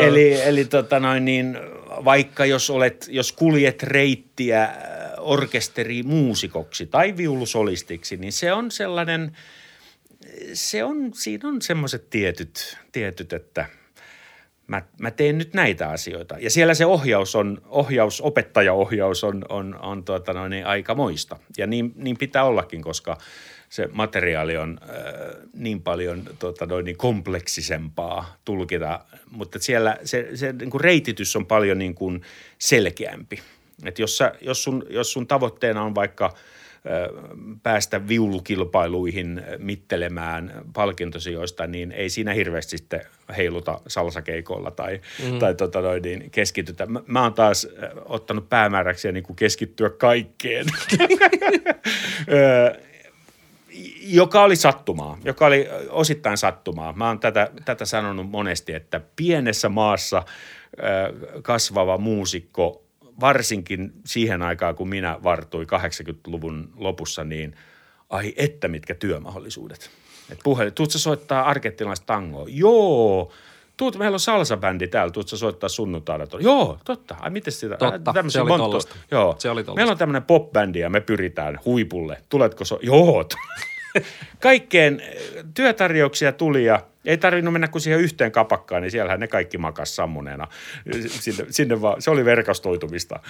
eli 0.00 0.42
eli 0.42 0.64
tota 0.64 1.00
noin 1.00 1.24
niin, 1.24 1.58
vaikka 2.04 2.44
jos, 2.44 2.70
olet, 2.70 3.06
jos 3.10 3.32
kuljet 3.32 3.82
reittiä 3.82 4.62
äh, 4.62 4.72
orkesterimuusikoksi 5.18 6.86
tai 6.86 7.16
viulusolistiksi, 7.16 8.16
niin 8.16 8.32
se 8.32 8.52
on 8.52 8.70
sellainen, 8.70 9.36
se 10.52 10.84
on, 10.84 11.10
siinä 11.14 11.48
on 11.48 11.62
semmoiset 11.62 12.10
tietyt, 12.10 12.78
tietyt, 12.92 13.32
että– 13.32 13.66
mä, 14.66 14.82
mä 15.00 15.10
teen 15.10 15.38
nyt 15.38 15.54
näitä 15.54 15.88
asioita. 15.88 16.36
Ja 16.38 16.50
siellä 16.50 16.74
se 16.74 16.86
ohjaus 16.86 17.36
on, 17.36 17.62
ohjaus, 17.68 18.20
opettajaohjaus 18.20 19.24
on, 19.24 19.44
on, 19.48 19.78
on 19.80 20.04
tuota 20.04 20.32
noin, 20.32 20.50
niin 20.50 20.66
aika 20.66 20.94
moista. 20.94 21.36
Ja 21.58 21.66
niin, 21.66 21.92
niin 21.96 22.18
pitää 22.18 22.44
ollakin, 22.44 22.82
koska 22.82 23.18
se 23.68 23.88
materiaali 23.92 24.56
on 24.56 24.80
äh, 24.82 24.88
niin 25.54 25.82
paljon 25.82 26.22
tuota 26.38 26.66
noin, 26.66 26.84
niin 26.84 26.96
kompleksisempaa 26.96 28.36
tulkita. 28.44 29.00
Mutta 29.30 29.58
siellä 29.58 29.96
se, 30.04 30.28
se 30.34 30.52
niin 30.52 30.70
kuin 30.70 30.80
reititys 30.80 31.36
on 31.36 31.46
paljon 31.46 31.78
niin 31.78 31.94
kuin 31.94 32.22
selkeämpi. 32.58 33.40
Et 33.84 33.98
jos, 33.98 34.18
sä, 34.18 34.32
jos, 34.40 34.64
sun, 34.64 34.86
jos 34.90 35.12
sun 35.12 35.26
tavoitteena 35.26 35.82
on 35.82 35.94
vaikka– 35.94 36.32
päästä 37.62 38.08
viulukilpailuihin 38.08 39.42
mittelemään 39.58 40.62
palkintosijoista, 40.72 41.66
niin 41.66 41.92
ei 41.92 42.10
siinä 42.10 42.32
hirveästi 42.32 42.78
sitten 42.78 43.00
heiluta 43.36 43.80
salsakeikolla 43.86 44.70
tai, 44.70 45.00
mm. 45.24 45.38
tai 45.38 45.54
tota 45.54 45.80
noin, 45.80 46.02
niin 46.02 46.30
keskitytä. 46.30 46.86
Mä, 46.86 47.00
mä 47.06 47.22
oon 47.22 47.34
taas 47.34 47.68
ottanut 48.04 48.48
päämääräksi 48.48 49.12
niin 49.12 49.24
kuin 49.24 49.36
keskittyä 49.36 49.90
kaikkeen. 49.90 50.66
joka 54.02 54.42
oli 54.42 54.56
sattumaa, 54.56 55.18
joka 55.24 55.46
oli 55.46 55.68
osittain 55.88 56.38
sattumaa. 56.38 56.92
Mä 56.92 57.06
oon 57.06 57.20
tätä, 57.20 57.50
tätä 57.64 57.84
sanonut 57.84 58.30
monesti, 58.30 58.72
että 58.72 59.00
pienessä 59.16 59.68
maassa 59.68 60.22
kasvava 61.42 61.98
muusikko 61.98 62.83
varsinkin 63.20 63.92
siihen 64.06 64.42
aikaan, 64.42 64.74
kun 64.74 64.88
minä 64.88 65.18
vartuin 65.22 65.66
80-luvun 65.66 66.72
lopussa, 66.76 67.24
niin 67.24 67.56
ai 68.10 68.34
että 68.36 68.68
mitkä 68.68 68.94
työmahdollisuudet. 68.94 69.90
Et 70.32 70.38
puhelin, 70.44 70.72
tuutko 70.72 70.98
soittaa 70.98 71.48
argettilaista 71.48 72.06
tangoa? 72.06 72.46
Joo. 72.48 73.32
Tuut, 73.76 73.96
meillä 73.96 74.14
on 74.14 74.20
salsabändi 74.20 74.88
täällä, 74.88 75.12
tuutko 75.12 75.36
soittaa 75.36 75.68
sunnuntaina? 75.68 76.24
Joo, 76.40 76.78
totta. 76.84 77.16
Ai 77.20 77.30
miten 77.30 77.52
sitä? 77.52 77.76
Totta, 77.76 78.14
se 78.28 78.40
oli 78.40 78.58
tollasta. 78.58 78.96
Joo. 79.10 79.34
Se 79.38 79.50
oli 79.50 79.64
Meillä 79.76 79.92
on 79.92 79.98
tämmöinen 79.98 80.22
popbändi 80.22 80.78
ja 80.78 80.90
me 80.90 81.00
pyritään 81.00 81.60
huipulle. 81.64 82.22
Tuletko 82.28 82.64
so? 82.64 82.78
Joo. 82.82 83.24
Kaikkeen 84.40 85.02
työtarjouksia 85.54 86.32
tuli 86.32 86.64
ja 86.64 86.80
ei 87.04 87.18
tarvinnut 87.18 87.52
mennä 87.52 87.68
kuin 87.68 87.82
siihen 87.82 88.00
yhteen 88.00 88.32
kapakkaan, 88.32 88.82
niin 88.82 88.90
siellähän 88.90 89.20
ne 89.20 89.26
kaikki 89.26 89.58
makas 89.58 89.96
sammuneena. 89.96 90.48
Sinne, 91.06 91.46
sinne 91.50 91.80
vaan, 91.80 92.02
se 92.02 92.10
oli 92.10 92.24
verkostoitumista. 92.24 93.20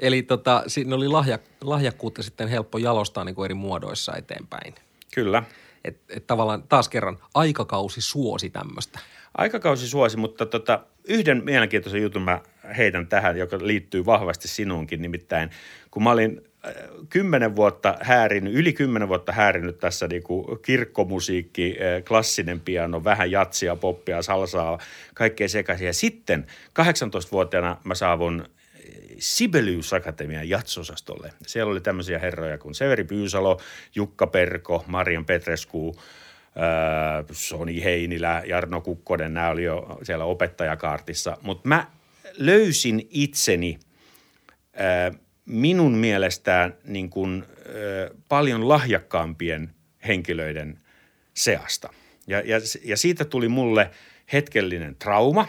Eli 0.00 0.22
tota, 0.22 0.62
siinä 0.66 0.94
oli 0.94 1.08
lahja, 1.08 1.38
lahjakkuutta 1.60 2.22
sitten 2.22 2.48
helppo 2.48 2.78
jalostaa 2.78 3.24
niin 3.24 3.34
kuin 3.34 3.44
eri 3.44 3.54
muodoissa 3.54 4.16
eteenpäin. 4.16 4.74
Kyllä. 5.14 5.42
Et, 5.84 6.00
et 6.08 6.26
tavallaan 6.26 6.62
taas 6.62 6.88
kerran 6.88 7.18
aikakausi 7.34 8.00
suosi 8.00 8.50
tämmöistä. 8.50 8.98
Aikakausi 9.38 9.88
suosi, 9.88 10.16
mutta 10.16 10.46
tota, 10.46 10.84
yhden 11.08 11.44
mielenkiintoisen 11.44 12.02
jutun 12.02 12.22
mä 12.22 12.40
heitän 12.76 13.06
tähän, 13.06 13.36
joka 13.36 13.58
liittyy 13.60 14.06
vahvasti 14.06 14.48
sinuunkin. 14.48 15.02
Nimittäin 15.02 15.50
kun 15.90 16.02
mä 16.02 16.10
olin 16.10 16.49
kymmenen 17.08 17.56
vuotta 17.56 17.98
häärinyt, 18.00 18.54
yli 18.54 18.72
kymmenen 18.72 19.08
vuotta 19.08 19.32
häärinyt 19.32 19.78
tässä 19.78 20.08
niin 20.08 20.22
kuin 20.22 20.58
kirkkomusiikki, 20.62 21.76
eh, 21.78 22.04
klassinen 22.04 22.60
piano, 22.60 23.04
vähän 23.04 23.30
jatsia, 23.30 23.76
poppia, 23.76 24.22
salsaa, 24.22 24.78
kaikkea 25.14 25.48
sekaisin. 25.48 25.86
Ja 25.86 25.94
sitten 25.94 26.46
18-vuotiaana 26.72 27.76
mä 27.84 27.94
saavun 27.94 28.44
Sibelius 29.18 29.92
Akatemian 29.92 30.48
jatsosastolle. 30.48 31.32
Siellä 31.46 31.70
oli 31.70 31.80
tämmöisiä 31.80 32.18
herroja 32.18 32.58
kuin 32.58 32.74
Severi 32.74 33.04
Pyysalo, 33.04 33.60
Jukka 33.94 34.26
Perko, 34.26 34.84
Marian 34.86 35.24
Petresku, 35.24 35.96
äh, 35.96 37.24
Soni 37.32 37.84
Heinilä, 37.84 38.42
Jarno 38.46 38.80
Kukkonen, 38.80 39.34
nämä 39.34 39.50
oli 39.50 39.64
jo 39.64 39.98
siellä 40.02 40.24
opettajakaartissa. 40.24 41.36
Mutta 41.42 41.68
mä 41.68 41.86
löysin 42.38 43.08
itseni 43.10 43.78
minun 45.46 45.92
mielestään 45.92 46.74
niin 46.84 47.10
kuin, 47.10 47.44
ö, 47.66 48.14
paljon 48.28 48.68
lahjakkaampien 48.68 49.74
henkilöiden 50.08 50.80
seasta. 51.34 51.92
Ja, 52.26 52.40
ja, 52.40 52.56
ja 52.84 52.96
siitä 52.96 53.24
tuli 53.24 53.48
mulle 53.48 53.90
hetkellinen 54.32 54.96
trauma. 54.96 55.48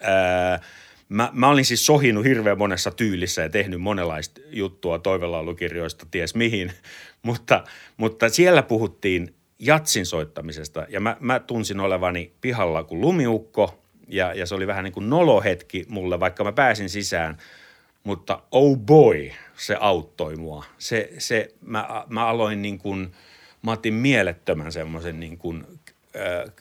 Ää, 0.00 0.60
mä, 1.08 1.30
mä 1.32 1.48
olin 1.48 1.64
siis 1.64 1.86
sohinut 1.86 2.24
hirveän 2.24 2.58
monessa 2.58 2.90
tyylissä 2.90 3.42
ja 3.42 3.48
tehnyt 3.48 3.80
monenlaista 3.80 4.40
juttua 4.46 4.98
toivelaulukirjoista 4.98 6.06
ties 6.10 6.34
mihin, 6.34 6.72
mutta, 7.26 7.64
mutta 7.96 8.28
siellä 8.28 8.62
puhuttiin 8.62 9.34
jatsin 9.58 10.06
soittamisesta 10.06 10.86
ja 10.88 11.00
mä, 11.00 11.16
mä 11.20 11.40
tunsin 11.40 11.80
olevani 11.80 12.32
pihalla 12.40 12.84
kuin 12.84 13.00
lumiukko 13.00 13.82
ja, 14.08 14.34
ja 14.34 14.46
se 14.46 14.54
oli 14.54 14.66
vähän 14.66 14.84
niin 14.84 14.92
kuin 14.92 15.10
nolohetki 15.10 15.84
mulle, 15.88 16.20
vaikka 16.20 16.44
mä 16.44 16.52
pääsin 16.52 16.88
sisään– 16.88 17.36
mutta 18.04 18.42
oh 18.50 18.78
boy, 18.78 19.30
se 19.56 19.76
auttoi 19.80 20.36
mua. 20.36 20.64
Se, 20.78 21.10
se, 21.18 21.54
mä, 21.60 22.04
mä 22.08 22.26
aloin 22.26 22.62
niin 22.62 22.78
kuin, 22.78 23.12
mä 23.62 23.72
otin 23.72 23.94
mielettömän 23.94 24.72
semmoisen 24.72 25.20
niin 25.20 25.38
kuin, 25.38 25.66
äh, 26.16 26.52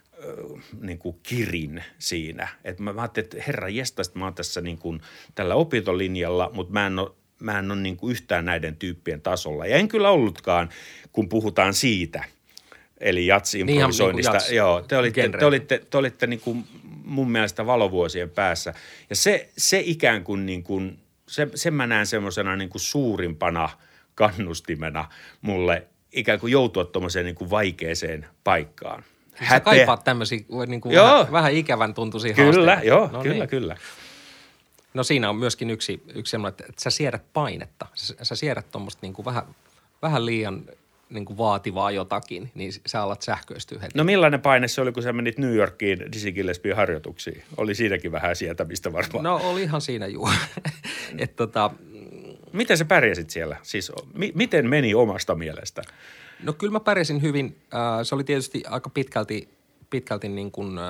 niin 0.81 0.99
kuin 0.99 1.19
kirin 1.23 1.83
siinä. 1.99 2.47
Et 2.63 2.79
mä, 2.79 2.93
mä 2.93 3.01
ajattelin, 3.01 3.25
että 3.25 3.43
herra 3.47 3.69
jesta, 3.69 4.01
mä 4.13 4.25
oon 4.25 4.35
tässä 4.35 4.61
niin 4.61 4.77
kuin 4.77 5.01
tällä 5.35 5.55
opintolinjalla, 5.55 6.49
mutta 6.53 6.73
mä 6.73 6.87
en 6.87 6.99
ole, 6.99 7.11
mä 7.39 7.59
en 7.59 7.71
ole 7.71 7.81
niin 7.81 7.97
kuin 7.97 8.11
yhtään 8.11 8.45
näiden 8.45 8.75
tyyppien 8.75 9.21
tasolla. 9.21 9.65
Ja 9.65 9.75
en 9.75 9.87
kyllä 9.87 10.09
ollutkaan, 10.09 10.69
kun 11.11 11.29
puhutaan 11.29 11.73
siitä, 11.73 12.23
eli 12.97 13.27
jatsi-improvisoinnista. 13.27 14.31
Niin, 14.31 14.43
niin 14.47 14.55
Joo, 14.55 14.81
te 14.81 14.97
olitte, 14.97 15.29
te 15.39 15.45
olitte, 15.45 15.81
te 15.89 15.97
olitte 15.97 16.27
niin 16.27 16.39
kuin 16.39 16.63
mun 17.03 17.31
mielestä 17.31 17.65
valovuosien 17.65 18.29
päässä. 18.29 18.73
Ja 19.09 19.15
se, 19.15 19.49
se 19.57 19.81
ikään 19.85 20.23
kuin, 20.23 20.45
niin 20.45 20.63
kuin– 20.63 20.97
se, 21.29 21.47
sen 21.55 21.73
mä 21.73 21.87
näen 21.87 22.05
semmoisena 22.05 22.55
niin 22.55 22.69
kuin 22.69 22.81
suurimpana 22.81 23.69
kannustimena 24.15 25.05
mulle 25.41 25.87
ikään 26.11 26.39
kuin 26.39 26.51
joutua 26.51 26.85
tuommoiseen 26.85 27.25
niin 27.25 27.35
kuin 27.35 27.49
vaikeeseen 27.49 28.25
paikkaan. 28.43 29.03
Häpeä. 29.33 29.49
Sä 29.49 29.59
kaipaat 29.59 30.03
tämmöisiä 30.03 30.39
niin 30.67 30.81
kuin 30.81 30.95
vähän, 30.95 31.31
vähän 31.31 31.53
ikävän 31.53 31.93
tuntuisia 31.93 32.33
Kyllä, 32.33 32.71
haasteita. 32.71 32.95
joo, 32.95 33.09
no 33.11 33.21
kyllä, 33.21 33.35
niin. 33.35 33.49
kyllä. 33.49 33.77
No 34.93 35.03
siinä 35.03 35.29
on 35.29 35.35
myöskin 35.35 35.69
yksi, 35.69 36.03
yksi 36.15 36.31
semmoinen, 36.31 36.55
että 36.69 36.81
sä 36.83 36.89
siedät 36.89 37.23
painetta. 37.33 37.85
Sä, 37.93 38.15
sä 38.21 38.35
siedät 38.35 38.71
tuommoista 38.71 38.99
niin 39.01 39.13
kuin 39.13 39.25
vähän, 39.25 39.43
vähän 40.01 40.25
liian 40.25 40.63
niin 41.09 41.25
kuin 41.25 41.37
vaativaa 41.37 41.91
jotakin, 41.91 42.51
niin 42.55 42.71
sä 42.85 43.01
alat 43.01 43.21
sähköistyä 43.21 43.79
heti. 43.79 43.97
No 43.97 44.03
millainen 44.03 44.41
paine 44.41 44.67
se 44.67 44.81
oli, 44.81 44.91
kun 44.91 45.03
sä 45.03 45.13
menit 45.13 45.37
New 45.37 45.55
Yorkiin 45.55 46.11
Dizzy 46.11 46.31
Gillespie 46.31 46.73
harjoituksiin? 46.73 47.43
Oli 47.57 47.75
siinäkin 47.75 48.11
vähän 48.11 48.35
sietämistä 48.35 48.93
varmaan. 48.93 49.23
No 49.23 49.41
olihan 49.43 49.81
siinä 49.81 50.07
juu. 50.07 50.29
Et 51.17 51.35
tota, 51.35 51.71
Miten 52.53 52.77
sä 52.77 52.85
pärjäsit 52.85 53.29
siellä? 53.29 53.57
Siis 53.61 53.91
mi- 54.13 54.31
miten 54.35 54.69
meni 54.69 54.93
omasta 54.93 55.35
mielestä? 55.35 55.81
no 56.43 56.53
kyllä 56.53 56.73
mä 56.73 56.79
pärjäsin 56.79 57.21
hyvin. 57.21 57.57
Äh, 57.73 57.79
se 58.03 58.15
oli 58.15 58.23
tietysti 58.23 58.63
aika 58.67 58.89
pitkälti, 58.89 59.49
pitkälti 59.89 60.29
niin 60.29 60.51
kuin 60.51 60.77
äh, 60.77 60.85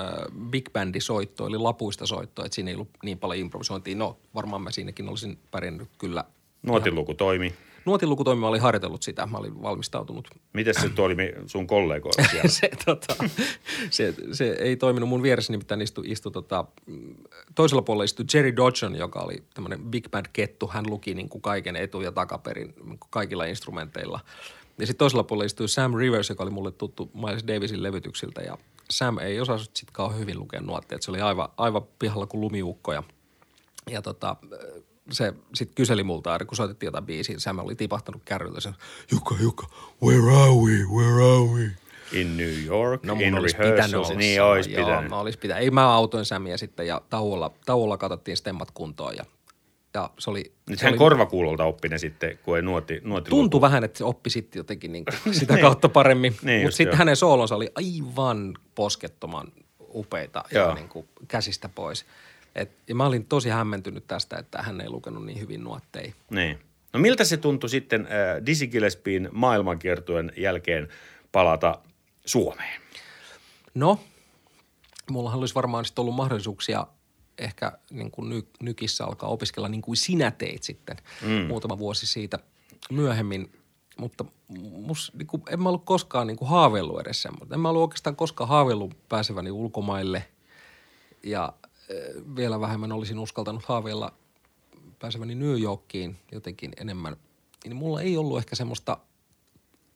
big 0.50 0.72
bandi 0.72 1.00
soitto, 1.00 1.46
eli 1.46 1.58
lapuista 1.58 2.06
soitto, 2.06 2.44
että 2.44 2.54
siinä 2.54 2.70
ei 2.70 2.74
ollut 2.74 2.90
niin 3.04 3.18
paljon 3.18 3.40
improvisointia. 3.40 3.96
No 3.96 4.18
varmaan 4.34 4.62
mä 4.62 4.70
siinäkin 4.70 5.08
olisin 5.08 5.38
pärjännyt 5.50 5.88
kyllä. 5.98 6.24
Nuotiluku 6.62 7.14
toimi. 7.14 7.54
Nuotilukutoimi 7.84 8.40
mä 8.40 8.48
olin 8.48 8.60
harjoitellut 8.60 9.02
sitä, 9.02 9.26
mä 9.26 9.38
olin 9.38 9.62
valmistautunut 9.62 10.28
Miten 10.52 10.74
se 10.80 10.88
toimi 10.88 11.32
sun 11.46 11.66
kollegoilla 11.66 12.28
siellä? 12.30 12.48
se, 12.60 12.70
tota, 12.84 13.14
se, 13.90 14.14
se, 14.32 14.50
ei 14.50 14.76
toiminut 14.76 15.08
mun 15.08 15.22
vieressä, 15.22 15.52
nimittäin 15.52 15.80
istui, 15.80 16.04
istui 16.10 16.32
tota, 16.32 16.64
toisella 17.54 17.82
puolella 17.82 18.04
istui 18.04 18.24
Jerry 18.34 18.56
Dodson, 18.56 18.96
joka 18.96 19.20
oli 19.20 19.42
tämmöinen 19.54 19.82
big 19.82 20.10
band 20.10 20.26
kettu. 20.32 20.66
Hän 20.66 20.84
luki 20.88 21.14
niin 21.14 21.28
kuin 21.28 21.42
kaiken 21.42 21.76
etu- 21.76 22.00
ja 22.00 22.12
takaperin 22.12 22.74
niin 22.76 22.98
kuin 22.98 23.10
kaikilla 23.10 23.44
instrumenteilla. 23.44 24.20
Ja 24.78 24.86
sitten 24.86 24.98
toisella 24.98 25.24
puolella 25.24 25.46
istui 25.46 25.68
Sam 25.68 25.94
Rivers, 25.94 26.28
joka 26.28 26.42
oli 26.42 26.50
mulle 26.50 26.70
tuttu 26.70 27.10
Miles 27.14 27.46
Davisin 27.46 27.82
levytyksiltä. 27.82 28.40
Ja 28.40 28.58
Sam 28.90 29.18
ei 29.18 29.40
osannut 29.40 29.62
sitten 29.62 29.92
kauhean 29.92 30.20
hyvin 30.20 30.38
lukea 30.38 30.60
nuotteja. 30.60 30.98
Se 31.02 31.10
oli 31.10 31.20
aivan, 31.20 31.48
aivan 31.56 31.82
pihalla 31.98 32.26
kuin 32.26 32.40
lumiukko 32.40 32.92
ja, 32.92 33.02
ja 33.90 34.02
tota, 34.02 34.36
se 35.10 35.32
sitten 35.54 35.74
kyseli 35.74 36.02
multa 36.02 36.32
aina, 36.32 36.44
kun 36.44 36.56
soitettiin 36.56 36.88
jotain 36.88 37.06
biisiä. 37.06 37.38
Sam 37.38 37.58
oli 37.58 37.74
tipahtanut 37.74 38.22
kärryltä 38.24 38.60
sen, 38.60 38.74
Jukka, 39.12 39.34
Jukka, 39.40 39.66
where 40.02 40.22
are 40.36 40.50
we, 40.50 40.84
where 40.96 41.14
are 41.24 41.44
we? 41.54 41.70
In 42.12 42.36
New 42.36 42.64
York, 42.64 43.02
No 43.04 43.16
in 43.20 43.34
olisi 43.38 43.56
pitänyt 43.56 43.94
olla 43.94 44.14
Niin 44.14 44.36
sama. 44.36 44.50
olisi 44.50 44.72
Joo, 44.72 44.86
pitänyt. 44.86 45.10
mä 45.10 45.20
olisi 45.20 45.38
pitänyt. 45.38 45.62
Ei 45.64 45.70
mä 45.70 45.94
autoin 45.94 46.24
Sämiä 46.24 46.56
sitten 46.56 46.86
ja 46.86 47.02
tauolla, 47.10 47.52
tauolla 47.66 47.98
katsottiin 47.98 48.36
stemmat 48.36 48.70
kuntoon 48.70 49.16
ja, 49.16 49.24
ja 49.94 50.10
se 50.18 50.30
oli... 50.30 50.52
Nyt 50.68 50.78
se 50.78 50.84
hän 50.84 50.92
oli, 50.92 50.98
korvakuulolta 50.98 51.64
oppi 51.64 51.88
ne 51.88 51.98
sitten, 51.98 52.38
kun 52.42 52.56
ei 52.56 52.62
nuoti, 52.62 53.00
nuoti 53.04 53.30
Tuntui 53.30 53.60
vähän, 53.60 53.84
että 53.84 53.98
se 53.98 54.04
oppi 54.04 54.30
sitten 54.30 54.60
jotenkin 54.60 54.92
niin 54.92 55.04
sitä 55.32 55.58
kautta 55.58 55.88
paremmin. 55.88 56.36
Niin 56.42 56.62
Mutta 56.62 56.76
sitten 56.76 56.92
joo. 56.92 56.98
hänen 56.98 57.16
soolonsa 57.16 57.56
oli 57.56 57.70
aivan 57.74 58.54
poskettoman 58.74 59.46
upeita 59.94 60.44
Joo. 60.52 60.68
ja 60.68 60.74
niin 60.74 60.88
kuin 60.88 61.08
käsistä 61.28 61.68
pois. 61.68 62.04
Et, 62.54 62.70
ja 62.88 62.94
mä 62.94 63.06
olin 63.06 63.26
tosi 63.26 63.48
hämmentynyt 63.48 64.06
tästä, 64.06 64.38
että 64.38 64.62
hän 64.62 64.80
ei 64.80 64.88
lukenut 64.88 65.26
niin 65.26 65.40
hyvin 65.40 65.64
nuotteja. 65.64 66.12
Niin. 66.30 66.58
No 66.92 67.00
miltä 67.00 67.24
se 67.24 67.36
tuntui 67.36 67.70
sitten 67.70 68.00
äh, 68.00 68.46
Dizzy 68.46 68.66
Gillespien 68.66 69.28
maailmankiertueen 69.32 70.32
jälkeen 70.36 70.88
palata 71.32 71.78
Suomeen? 72.24 72.80
No, 73.74 74.00
mullahan 75.10 75.40
olisi 75.40 75.54
varmaan 75.54 75.84
sitten 75.84 76.02
ollut 76.02 76.14
mahdollisuuksia 76.14 76.86
ehkä 77.38 77.72
niin 77.90 78.10
kuin 78.10 78.28
ny, 78.28 78.46
nykissä 78.60 79.04
alkaa 79.04 79.28
opiskella 79.28 79.68
niin 79.68 79.82
kuin 79.82 79.96
sinä 79.96 80.30
teit 80.30 80.62
sitten 80.62 80.96
mm. 81.22 81.46
muutama 81.48 81.78
vuosi 81.78 82.06
siitä 82.06 82.38
myöhemmin. 82.90 83.52
Mutta 83.98 84.24
mus, 84.70 85.12
niin 85.14 85.26
kuin, 85.26 85.42
en 85.50 85.62
mä 85.62 85.68
ollut 85.68 85.84
koskaan 85.84 86.26
niin 86.26 86.36
kuin 86.36 86.48
haaveillut 86.48 87.00
edes 87.00 87.22
semmoista. 87.22 87.54
En 87.54 87.60
mä 87.60 87.68
ollut 87.68 87.82
oikeastaan 87.82 88.16
koskaan 88.16 88.48
haaveillut 88.48 89.08
pääseväni 89.08 89.50
ulkomaille 89.50 90.24
ja 91.22 91.52
vielä 92.36 92.60
vähemmän 92.60 92.92
olisin 92.92 93.18
uskaltanut 93.18 93.64
haaveilla 93.64 94.12
pääseväni 94.98 95.34
New 95.34 95.60
Yorkiin 95.60 96.16
jotenkin 96.32 96.72
enemmän. 96.80 97.16
Niin 97.64 97.76
mulla 97.76 98.00
ei 98.02 98.16
ollut 98.16 98.38
ehkä 98.38 98.56
semmoista 98.56 98.98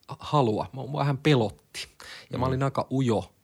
halua. 0.08 0.66
Mä 0.72 0.98
vähän 0.98 1.18
pelotti. 1.18 1.88
Ja 2.32 2.38
mä 2.38 2.46
olin 2.46 2.62
aika 2.62 2.86
ujo 2.90 3.34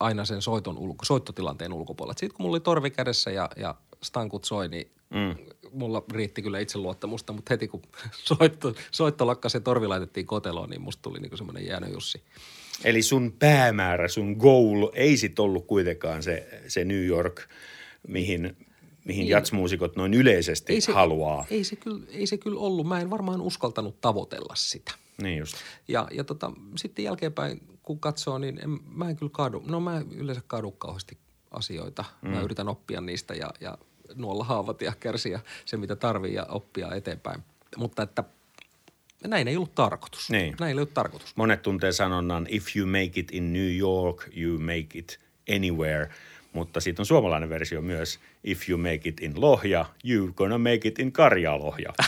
aina 0.00 0.24
sen 0.24 0.42
soiton 0.42 0.78
ulko, 0.78 1.04
soittotilanteen 1.04 1.72
ulkopuolella. 1.72 2.18
Sitten 2.18 2.36
kun 2.36 2.44
mulla 2.44 2.54
oli 2.54 2.60
torvi 2.60 2.90
kädessä 2.90 3.30
ja, 3.30 3.48
ja 3.56 3.74
stankut 4.02 4.44
soi, 4.44 4.68
niin 4.68 4.90
mm. 5.10 5.36
mulla 5.72 6.02
riitti 6.12 6.42
kyllä 6.42 6.58
itseluottamusta, 6.58 7.32
mutta 7.32 7.54
heti 7.54 7.68
kun 7.68 7.82
soitto, 8.28 8.74
soitto 8.90 9.26
lakkasi 9.26 9.56
ja 9.56 9.60
torvi 9.60 9.86
laitettiin 9.86 10.26
koteloon, 10.26 10.70
niin 10.70 10.82
musta 10.82 11.02
tuli 11.02 11.20
niinku 11.20 11.36
semmoinen 11.36 11.66
jäänyt 11.66 11.92
Jussi. 11.92 12.22
Eli 12.84 13.02
sun 13.02 13.32
päämäärä, 13.38 14.08
sun 14.08 14.32
goal 14.32 14.90
ei 14.92 15.16
sit 15.16 15.38
ollut 15.38 15.66
kuitenkaan 15.66 16.22
se, 16.22 16.62
se 16.68 16.84
New 16.84 17.04
York, 17.04 17.40
mihin, 18.08 18.56
mihin 19.04 19.28
jatsmuusikot 19.28 19.96
noin 19.96 20.14
yleisesti 20.14 20.80
se, 20.80 20.92
haluaa. 20.92 21.46
Ei 21.50 21.64
se, 21.64 21.76
kyllä, 21.76 22.06
ei 22.08 22.26
se 22.26 22.38
kyllä 22.38 22.60
ollut. 22.60 22.86
Mä 22.86 23.00
en 23.00 23.10
varmaan 23.10 23.40
uskaltanut 23.40 24.00
tavoitella 24.00 24.54
sitä. 24.54 24.92
Niin 25.22 25.38
just. 25.38 25.56
Ja, 25.88 26.08
ja 26.12 26.24
tota, 26.24 26.52
sitten 26.76 27.04
jälkeenpäin, 27.04 27.62
kun 27.82 28.00
katsoo, 28.00 28.38
niin 28.38 28.60
en, 28.64 28.78
mä 28.94 29.10
en 29.10 29.16
kyllä 29.16 29.30
kaadu. 29.34 29.62
No 29.66 29.80
mä 29.80 29.96
en 29.96 30.12
yleensä 30.12 30.42
kaadu 30.46 30.70
kauheasti 30.70 31.18
asioita. 31.50 32.04
Mm. 32.22 32.30
Mä 32.30 32.40
yritän 32.40 32.68
oppia 32.68 33.00
niistä 33.00 33.34
ja, 33.34 33.50
ja 33.60 33.78
nuolla 34.14 34.44
haavat 34.44 34.82
ja 34.82 34.92
kärsiä 35.00 35.40
se, 35.64 35.76
mitä 35.76 35.96
tarvii 35.96 36.34
ja 36.34 36.46
oppia 36.48 36.94
eteenpäin. 36.94 37.42
Mutta 37.76 38.02
että 38.02 38.24
näin 39.26 39.48
ei 39.48 39.56
ollut 39.56 39.74
tarkoitus. 39.74 40.30
Niin. 40.30 40.56
Näin 40.60 40.68
ei 40.68 40.74
ollut 40.74 40.94
tarkoitus. 40.94 41.36
Monet 41.36 41.62
tuntee 41.62 41.92
sanonnan 41.92 42.46
if 42.50 42.76
you 42.76 42.86
make 42.86 43.20
it 43.20 43.32
in 43.32 43.52
New 43.52 43.76
York, 43.76 44.28
you 44.36 44.58
make 44.58 44.98
it 44.98 45.20
anywhere. 45.56 46.10
Mutta 46.52 46.80
siitä 46.80 47.02
on 47.02 47.06
suomalainen 47.06 47.48
versio 47.48 47.80
myös 47.80 48.20
if 48.44 48.68
you 48.68 48.78
make 48.78 49.00
it 49.04 49.20
in 49.20 49.40
Lohja, 49.40 49.86
you 50.04 50.32
gonna 50.32 50.58
make 50.58 50.80
it 50.84 50.98
in 50.98 51.12
Karjalohja. 51.12 51.92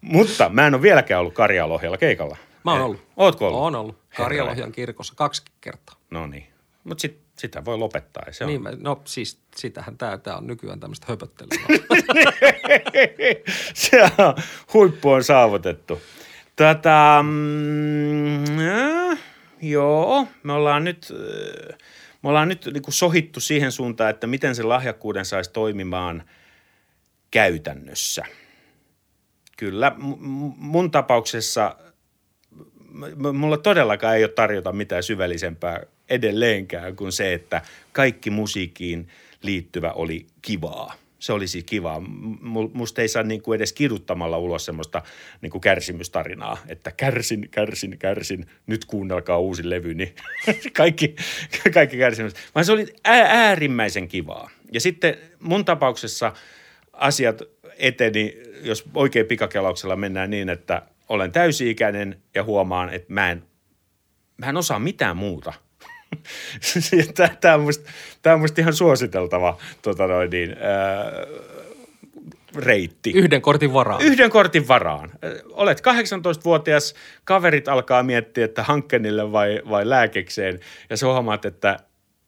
Mutta 0.00 0.48
mä 0.48 0.66
en 0.66 0.74
ole 0.74 0.82
vieläkään 0.82 1.20
ollut 1.20 1.34
Karjalohjalla 1.34 1.98
keikalla. 1.98 2.36
Mä 2.64 2.70
oon 2.70 2.80
Eh, 2.80 2.84
ollut. 2.84 3.06
Ootko 3.16 3.46
ollut? 3.46 3.60
Oon 3.60 3.74
ollut. 3.74 3.98
Karjalohjan 4.16 4.72
kirkossa 4.72 5.14
kaksi 5.16 5.42
kertaa. 5.60 5.96
No 6.10 6.26
niin. 6.26 6.46
Mutta 6.84 7.02
sit, 7.02 7.18
sitä 7.38 7.64
voi 7.64 7.78
lopettaa. 7.78 8.24
Se 8.30 8.44
on. 8.44 8.48
Niin, 8.48 8.62
mä, 8.62 8.72
no 8.78 9.02
siis 9.04 9.38
sitähän 9.56 9.98
tämä 9.98 10.18
tää 10.18 10.36
on 10.36 10.46
nykyään 10.46 10.80
tämmöistä 10.80 11.06
höpöttelyä. 11.08 11.64
se 13.74 14.02
on, 14.02 14.10
huippu 14.74 15.10
on 15.10 15.24
saavutettu. 15.24 16.02
Tätä, 16.56 17.18
mm, 17.22 18.44
äh, 18.58 19.18
joo, 19.70 20.28
me 20.42 20.52
ollaan 20.52 20.84
nyt, 20.84 21.12
äh, 21.12 21.78
me 22.22 22.28
ollaan 22.28 22.48
nyt 22.48 22.66
niin 22.66 22.82
kuin 22.82 22.94
sohittu 22.94 23.40
siihen 23.40 23.72
suuntaan, 23.72 24.10
että 24.10 24.26
miten 24.26 24.54
se 24.54 24.62
lahjakkuuden 24.62 25.24
saisi 25.24 25.52
toimimaan 25.52 26.22
käytännössä. 27.30 28.24
Kyllä, 29.56 29.92
mun 30.56 30.90
tapauksessa 30.90 31.76
mulla 33.32 33.56
todellakaan 33.56 34.16
ei 34.16 34.24
ole 34.24 34.32
tarjota 34.32 34.72
mitään 34.72 35.02
syvällisempää 35.02 35.80
edelleenkään 36.08 36.96
kuin 36.96 37.12
se, 37.12 37.34
että 37.34 37.62
kaikki 37.92 38.30
musiikkiin 38.30 39.08
liittyvä 39.42 39.92
oli 39.92 40.26
kivaa. 40.42 40.94
Se 41.24 41.32
oli 41.32 41.44
kivaa. 41.66 42.00
M- 42.00 42.70
Musta 42.72 43.02
ei 43.02 43.08
saa 43.08 43.22
niin 43.22 43.42
kuin 43.42 43.56
edes 43.56 43.72
kiduttamalla 43.72 44.38
ulos 44.38 44.64
semmoista 44.64 45.02
niin 45.40 45.50
kuin 45.50 45.60
kärsimystarinaa, 45.60 46.58
että 46.68 46.92
kärsin, 46.96 47.48
kärsin, 47.50 47.98
kärsin, 47.98 48.46
nyt 48.66 48.84
kuunnelkaa 48.84 49.38
uusi 49.38 49.70
levy, 49.70 49.94
niin 49.94 50.14
kaikki, 50.76 51.16
kaikki 51.74 51.96
kärsimys. 51.96 52.32
Vaan 52.54 52.64
se 52.64 52.72
oli 52.72 52.86
ää- 53.04 53.46
äärimmäisen 53.48 54.08
kivaa. 54.08 54.50
Ja 54.72 54.80
sitten 54.80 55.16
mun 55.40 55.64
tapauksessa 55.64 56.32
asiat 56.92 57.42
eteni, 57.78 58.36
jos 58.62 58.84
oikein 58.94 59.26
pikakelauksella 59.26 59.96
mennään 59.96 60.30
niin, 60.30 60.48
että 60.48 60.82
olen 61.08 61.32
täysi-ikäinen 61.32 62.22
ja 62.34 62.44
huomaan, 62.44 62.90
että 62.90 63.12
mä 63.12 63.30
en, 63.30 63.42
mä 64.36 64.46
en 64.46 64.56
osaa 64.56 64.78
mitään 64.78 65.16
muuta. 65.16 65.52
Tämä 67.40 67.54
on, 67.54 67.60
musta, 67.60 67.90
on 68.32 68.40
musta 68.40 68.60
ihan 68.60 68.74
suositeltava 68.74 69.58
tota 69.82 70.06
noin 70.06 70.30
niin, 70.30 70.56
ää, 70.60 71.12
reitti. 72.56 73.10
Yhden 73.10 73.42
kortin 73.42 73.72
varaan. 73.72 74.00
Yhden 74.00 74.30
kortin 74.30 74.68
varaan. 74.68 75.10
Olet 75.50 75.80
18-vuotias, 75.80 76.94
kaverit 77.24 77.68
alkaa 77.68 78.02
miettiä, 78.02 78.44
että 78.44 78.62
hankkenille 78.62 79.32
vai, 79.32 79.62
vai 79.70 79.88
lääkekseen, 79.88 80.60
ja 80.90 80.96
sä 80.96 81.06
huomaat, 81.06 81.44
että 81.44 81.78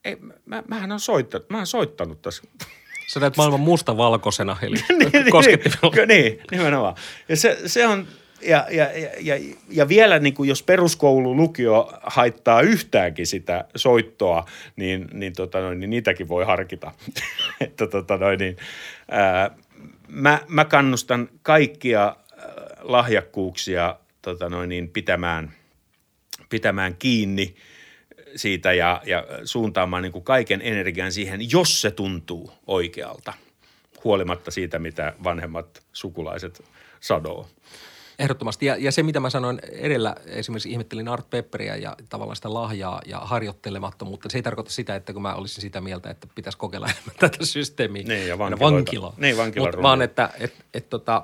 ei, 0.05 0.17
mä, 0.45 0.63
mähän 0.67 0.91
on 0.91 0.99
soittanut, 0.99 1.49
mä 1.49 1.65
soittanut 1.65 2.21
tässä 2.21 2.43
Sä 3.07 3.19
näet 3.19 3.37
maailman 3.37 3.59
mustavalkoisena, 3.59 4.57
eli 4.61 4.75
koskettimella. 5.31 6.05
Niin, 6.05 6.07
niin, 6.07 6.39
nimenomaan. 6.51 6.95
Ja 7.29 7.37
se, 7.37 7.57
se 7.65 7.87
on, 7.87 8.07
ja, 8.41 8.67
ja, 8.69 8.87
ja, 9.19 9.35
ja, 9.69 9.87
vielä 9.87 10.19
niin 10.19 10.33
kuin 10.33 10.49
jos 10.49 10.63
peruskoulu, 10.63 11.35
lukio 11.35 11.93
haittaa 12.03 12.61
yhtäänkin 12.61 13.27
sitä 13.27 13.65
soittoa, 13.75 14.45
niin, 14.75 15.07
niin, 15.13 15.33
tota 15.33 15.59
noin, 15.59 15.79
niin 15.79 15.89
niitäkin 15.89 16.27
voi 16.27 16.45
harkita. 16.45 16.91
että 17.61 17.87
tota 17.87 18.17
noin, 18.17 18.39
niin, 18.39 18.57
ää, 19.11 19.51
mä, 20.07 20.39
mä 20.47 20.65
kannustan 20.65 21.29
kaikkia 21.41 22.15
lahjakkuuksia 22.81 23.95
tota 24.21 24.49
noin, 24.49 24.69
niin 24.69 24.89
pitämään, 24.89 25.51
pitämään 26.49 26.95
kiinni 26.95 27.55
siitä 28.35 28.73
ja, 28.73 29.01
ja 29.05 29.25
suuntaamaan 29.43 30.03
niin 30.03 30.11
kuin 30.11 30.23
kaiken 30.23 30.61
energian 30.61 31.11
siihen, 31.11 31.51
jos 31.51 31.81
se 31.81 31.91
tuntuu 31.91 32.51
oikealta, 32.67 33.33
huolimatta 34.03 34.51
siitä, 34.51 34.79
mitä 34.79 35.13
vanhemmat 35.23 35.83
sukulaiset 35.93 36.63
sadoo. 36.99 37.49
Ehdottomasti. 38.19 38.65
Ja, 38.65 38.75
ja 38.79 38.91
se, 38.91 39.03
mitä 39.03 39.19
mä 39.19 39.29
sanoin 39.29 39.59
edellä, 39.71 40.15
esimerkiksi 40.25 40.71
ihmettelin 40.71 41.07
Art 41.07 41.29
Pepperia 41.29 41.75
ja 41.75 41.95
tavallaan 42.09 42.35
sitä 42.35 42.53
lahjaa 42.53 43.01
ja 43.05 43.19
harjoittelemattomuutta. 43.19 44.29
Se 44.29 44.37
ei 44.37 44.41
tarkoita 44.41 44.71
sitä, 44.71 44.95
että 44.95 45.13
kun 45.13 45.21
mä 45.21 45.35
olisin 45.35 45.61
sitä 45.61 45.81
mieltä, 45.81 46.09
että 46.09 46.27
pitäisi 46.35 46.57
kokeilla 46.57 46.87
enemmän 46.87 47.15
tätä 47.19 47.45
systeemiä. 47.45 48.03
Niin, 48.03 48.27
ja 48.27 48.37
vankiloita. 48.37 48.75
vankilaa. 48.75 49.13
Niin, 49.17 49.37
vankilan 49.37 49.73
Mut 49.75 49.83
vaan, 49.83 50.01
että 50.01 50.29
et, 50.39 50.53
et, 50.73 50.89
tota, 50.89 51.23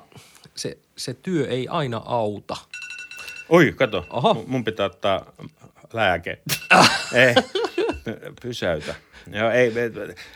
se, 0.54 0.78
se 0.96 1.14
työ 1.14 1.48
ei 1.48 1.68
aina 1.68 2.02
auta. 2.04 2.56
Oi, 3.48 3.72
kato. 3.76 4.06
Oho. 4.10 4.44
Mun 4.46 4.64
pitää 4.64 4.86
ottaa 4.86 5.32
lääke. 5.92 6.38
ei, 7.12 7.34
pysäytä. 8.42 8.94
Joo, 9.32 9.50
ei, 9.50 9.72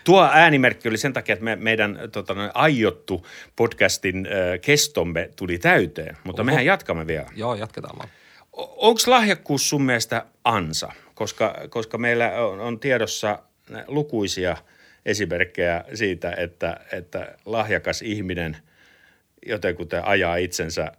tuo 0.05 0.29
äänimerkki 0.33 0.89
oli 0.89 0.99
sen 0.99 1.13
takia, 1.13 1.33
että 1.33 1.45
me, 1.45 1.57
meidän 1.57 1.99
tota, 2.13 2.35
aiottu 2.55 3.27
podcastin 3.57 4.27
äh, 4.27 4.61
kestomme 4.61 5.31
tuli 5.37 5.59
täyteen, 5.59 6.17
mutta 6.25 6.43
Oho. 6.43 6.47
mehän 6.47 6.67
jatkamme 6.67 7.07
vielä. 7.07 7.27
Joo, 7.37 7.55
jatketaan 7.55 7.99
vaan. 7.99 8.09
Onko 8.53 9.01
lahjakkuus 9.07 9.69
sun 9.69 9.83
mielestä 9.83 10.25
ansa? 10.45 10.93
Koska, 11.15 11.55
koska 11.71 11.99
meillä 11.99 12.31
on, 12.31 12.61
on 12.61 12.81
tiedossa 12.81 13.39
lukuisia 13.87 14.57
esimerkkejä 15.07 15.85
siitä, 15.95 16.33
että, 16.37 16.81
että 16.93 17.37
lahjakas 17.45 18.03
ihminen 18.03 18.57
jotenkin 19.47 19.89
ajaa 20.03 20.37
itsensä 20.37 20.93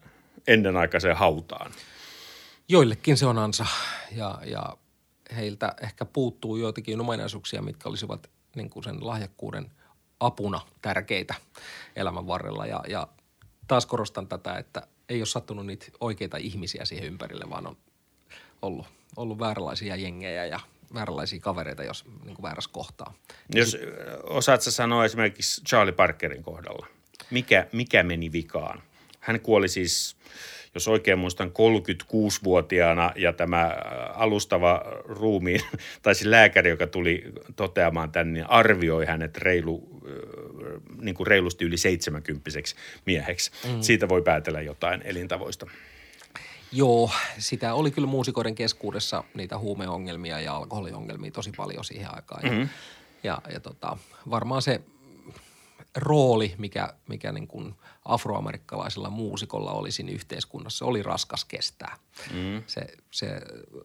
ennenaikaiseen 0.47 1.15
hautaan. 1.15 1.71
Joillekin 2.69 3.17
se 3.17 3.25
on 3.25 3.37
ansa 3.37 3.65
ja, 4.11 4.39
ja 4.45 4.77
heiltä 5.35 5.75
ehkä 5.81 6.05
puuttuu 6.05 6.55
joitakin 6.55 7.01
ominaisuuksia, 7.01 7.61
mitkä 7.61 7.89
olisivat 7.89 8.29
niin 8.55 8.69
kuin 8.69 8.83
sen 8.83 9.07
lahjakkuuden 9.07 9.71
apuna 10.19 10.61
tärkeitä 10.81 11.35
elämän 11.95 12.27
varrella. 12.27 12.65
Ja, 12.65 12.83
ja 12.87 13.07
taas 13.67 13.85
korostan 13.85 14.27
tätä, 14.27 14.57
että 14.57 14.87
ei 15.09 15.19
ole 15.19 15.25
sattunut 15.25 15.65
niitä 15.65 15.85
oikeita 15.99 16.37
ihmisiä 16.37 16.85
siihen 16.85 17.07
ympärille, 17.07 17.49
vaan 17.49 17.67
on 17.67 17.77
ollut, 18.61 18.87
ollut 19.15 19.39
vääränlaisia 19.39 19.95
jengejä 19.95 20.45
ja 20.45 20.59
vääränlaisia 20.93 21.39
kavereita, 21.39 21.83
jos 21.83 22.05
niin 22.05 22.35
kuin 22.35 22.43
väärässä 22.43 22.69
kohtaa. 22.73 23.13
Jos 23.55 23.77
osaat 24.23 24.61
sä 24.61 24.71
sanoa 24.71 25.05
esimerkiksi 25.05 25.61
Charlie 25.63 25.93
Parkerin 25.93 26.43
kohdalla, 26.43 26.87
mikä, 27.31 27.67
mikä 27.71 28.03
meni 28.03 28.31
vikaan? 28.31 28.83
Hän 29.19 29.39
kuoli 29.39 29.67
siis 29.67 30.15
jos 30.73 30.87
oikein 30.87 31.19
muistan, 31.19 31.51
36-vuotiaana 31.51 33.11
ja 33.15 33.33
tämä 33.33 33.63
äh, 33.63 33.73
alustava 34.13 34.81
ruumiin, 35.05 35.61
tai 36.01 36.15
siis 36.15 36.27
lääkäri, 36.27 36.69
joka 36.69 36.87
tuli 36.87 37.23
toteamaan 37.55 38.11
tämän, 38.11 38.33
niin 38.33 38.49
arvioi 38.49 39.05
hänet 39.05 39.37
reilu, 39.37 40.01
äh, 40.05 40.81
niin 41.01 41.15
kuin 41.15 41.27
reilusti 41.27 41.65
yli 41.65 41.77
70 41.77 42.49
mieheksi. 43.05 43.51
Mm. 43.67 43.81
Siitä 43.81 44.09
voi 44.09 44.21
päätellä 44.21 44.61
jotain 44.61 45.01
elintavoista. 45.03 45.67
Joo, 46.71 47.11
sitä 47.37 47.73
oli 47.73 47.91
kyllä 47.91 48.07
muusikoiden 48.07 48.55
keskuudessa 48.55 49.23
niitä 49.33 49.57
huumeongelmia 49.57 50.39
ja 50.39 50.55
alkoholiongelmia 50.55 51.31
tosi 51.31 51.51
paljon 51.57 51.85
siihen 51.85 52.15
aikaan. 52.15 52.45
Ja, 52.45 52.51
mm-hmm. 52.51 52.69
ja, 53.23 53.41
ja 53.53 53.59
tota, 53.59 53.97
varmaan 54.29 54.61
se 54.61 54.81
rooli, 55.95 56.55
mikä, 56.57 56.93
mikä 57.07 57.31
niin 57.31 57.47
kuin 57.47 57.75
afroamerikkalaisella 58.09 59.09
muusikolla 59.09 59.71
oli 59.71 59.91
siinä 59.91 60.11
yhteiskunnassa, 60.11 60.85
oli 60.85 61.03
raskas 61.03 61.45
kestää. 61.45 61.97
Mm. 62.33 62.63
Se, 62.67 62.87
se 63.11 63.41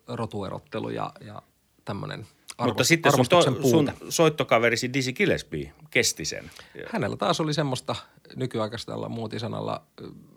rotuerottelu 0.09 0.91
ja, 0.91 1.12
ja 1.20 1.43
tämmöinen 1.85 2.27
arvo, 2.59 2.70
Mutta 2.70 2.85
sitten 2.85 3.12
sun, 3.12 3.27
to, 3.29 3.43
sun 3.43 3.93
soittokaverisi 4.09 4.93
Dizzy 4.93 5.12
Gillespie 5.12 5.72
kesti 5.91 6.25
sen. 6.25 6.51
Hänellä 6.93 7.16
taas 7.16 7.41
oli 7.41 7.55
semmoista 7.55 7.97
nykyaikaisella 8.37 9.09
muotisanalla 9.09 9.83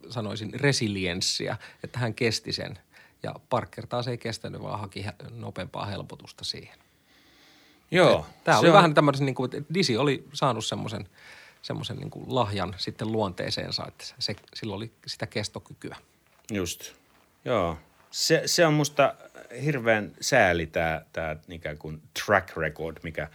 sanoisin 0.09 0.53
resilienssiä, 0.53 1.57
että 1.83 1.99
hän 1.99 2.13
kesti 2.13 2.53
sen. 2.53 2.79
Ja 3.23 3.35
Parker 3.49 3.87
taas 3.87 4.07
ei 4.07 4.17
kestänyt, 4.17 4.61
vaan 4.61 4.79
haki 4.79 5.05
nopeampaa 5.31 5.85
helpotusta 5.85 6.43
siihen. 6.43 6.77
Joo. 7.91 8.25
Tämä 8.43 8.59
oli 8.59 8.67
on... 8.67 8.73
vähän 8.73 8.93
tämmöisen, 8.93 9.25
niin 9.25 9.35
kuin, 9.35 9.55
että 9.55 9.73
Dizzy 9.73 9.95
oli 9.95 10.27
saanut 10.33 10.65
semmoisen– 10.65 11.09
semmoisen 11.61 11.97
niin 11.97 12.11
lahjan 12.27 12.73
sitten 12.77 13.11
luonteeseensa, 13.11 13.85
että 13.87 14.05
se, 14.19 14.35
sillä 14.53 14.75
oli 14.75 14.91
sitä 15.07 15.27
kestokykyä. 15.27 15.95
Just, 16.51 16.93
joo. 17.45 17.77
Se, 18.11 18.41
se 18.45 18.65
on 18.65 18.73
musta 18.73 19.15
hirveän 19.63 20.11
sääli 20.21 20.67
tämä, 20.67 21.01
tämä 21.13 21.35
ikään 21.49 21.77
kuin 21.77 22.01
track 22.25 22.57
record, 22.57 22.97
mikä, 23.03 23.27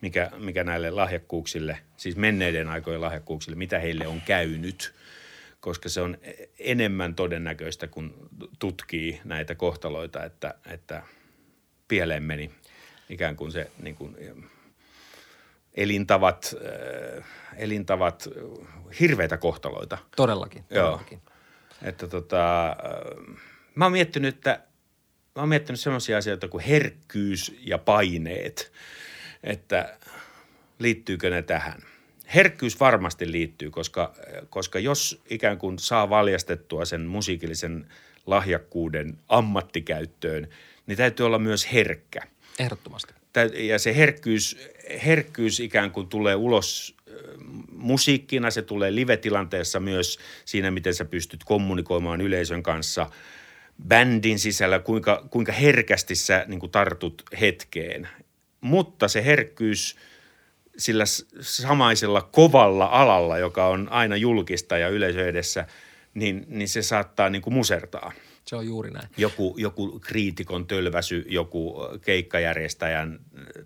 mikä, 0.00 0.30
mikä 0.36 0.64
näille 0.64 0.90
lahjakkuuksille, 0.90 1.78
siis 1.96 2.16
menneiden 2.16 2.68
aikojen 2.68 3.00
lahjakkuuksille, 3.00 3.56
mitä 3.56 3.78
heille 3.78 4.06
on 4.06 4.20
käynyt, 4.20 4.94
koska 5.60 5.88
se 5.88 6.00
on 6.00 6.18
enemmän 6.58 7.14
todennäköistä, 7.14 7.86
kun 7.86 8.28
tutkii 8.58 9.20
näitä 9.24 9.54
kohtaloita, 9.54 10.24
että, 10.24 10.54
että 10.66 11.02
pieleen 11.88 12.22
meni 12.22 12.50
ikään 13.08 13.36
kuin 13.36 13.52
se 13.52 13.70
niin 13.82 13.94
kuin, 13.94 14.16
elintavat, 15.78 16.54
äh, 17.18 17.24
elintavat 17.56 18.28
hirveitä 19.00 19.36
kohtaloita. 19.36 19.98
Todellakin, 20.16 20.64
todellakin. 20.64 21.20
Joo. 21.24 21.88
Että 21.88 22.08
tota, 22.08 22.68
äh, 22.68 23.36
mä 23.74 23.84
oon 23.84 23.92
miettinyt, 23.92 24.34
että 24.34 24.50
mä 25.34 25.42
oon 25.42 25.48
miettinyt 25.48 25.80
sellaisia 25.80 26.18
asioita 26.18 26.48
kuin 26.48 26.64
herkkyys 26.64 27.56
ja 27.60 27.78
paineet, 27.78 28.72
että 29.44 29.98
liittyykö 30.78 31.30
ne 31.30 31.42
tähän. 31.42 31.82
Herkkyys 32.34 32.80
varmasti 32.80 33.32
liittyy, 33.32 33.70
koska, 33.70 34.14
koska 34.50 34.78
jos 34.78 35.22
ikään 35.30 35.58
kuin 35.58 35.78
saa 35.78 36.10
valjastettua 36.10 36.84
sen 36.84 37.00
musiikillisen 37.00 37.88
lahjakkuuden 38.26 39.18
ammattikäyttöön, 39.28 40.48
niin 40.86 40.98
täytyy 40.98 41.26
olla 41.26 41.38
myös 41.38 41.72
herkkä. 41.72 42.20
Ehdottomasti. 42.58 43.17
Ja 43.44 43.78
se 43.78 43.96
herkkyys 43.96 44.56
herkkyys 45.06 45.60
ikään 45.60 45.90
kuin 45.90 46.08
tulee 46.08 46.34
ulos 46.34 46.96
musiikkina, 47.72 48.50
se 48.50 48.62
tulee 48.62 48.94
live-tilanteessa 48.94 49.80
myös 49.80 50.18
siinä, 50.44 50.70
miten 50.70 50.94
sä 50.94 51.04
pystyt 51.04 51.44
kommunikoimaan 51.44 52.20
yleisön 52.20 52.62
kanssa 52.62 53.10
bändin 53.88 54.38
sisällä, 54.38 54.78
kuinka, 54.78 55.26
kuinka 55.30 55.52
herkästi 55.52 56.14
sä 56.14 56.44
niin 56.48 56.60
kuin 56.60 56.72
tartut 56.72 57.22
hetkeen. 57.40 58.08
Mutta 58.60 59.08
se 59.08 59.24
herkkyys 59.24 59.96
sillä 60.78 61.04
samaisella 61.40 62.22
kovalla 62.22 62.86
alalla, 62.86 63.38
joka 63.38 63.66
on 63.66 63.88
aina 63.90 64.16
julkista 64.16 64.78
ja 64.78 64.88
yleisö 64.88 65.28
edessä, 65.28 65.66
niin, 66.14 66.44
niin 66.48 66.68
se 66.68 66.82
saattaa 66.82 67.30
niin 67.30 67.42
kuin 67.42 67.54
musertaa– 67.54 68.12
se 68.48 68.56
on 68.56 68.66
juuri 68.66 68.90
näin. 68.90 69.08
Joku, 69.16 69.54
joku 69.58 70.00
kriitikon 70.00 70.66
tölväsy, 70.66 71.24
joku 71.28 71.76
keikkajärjestäjän 72.00 73.18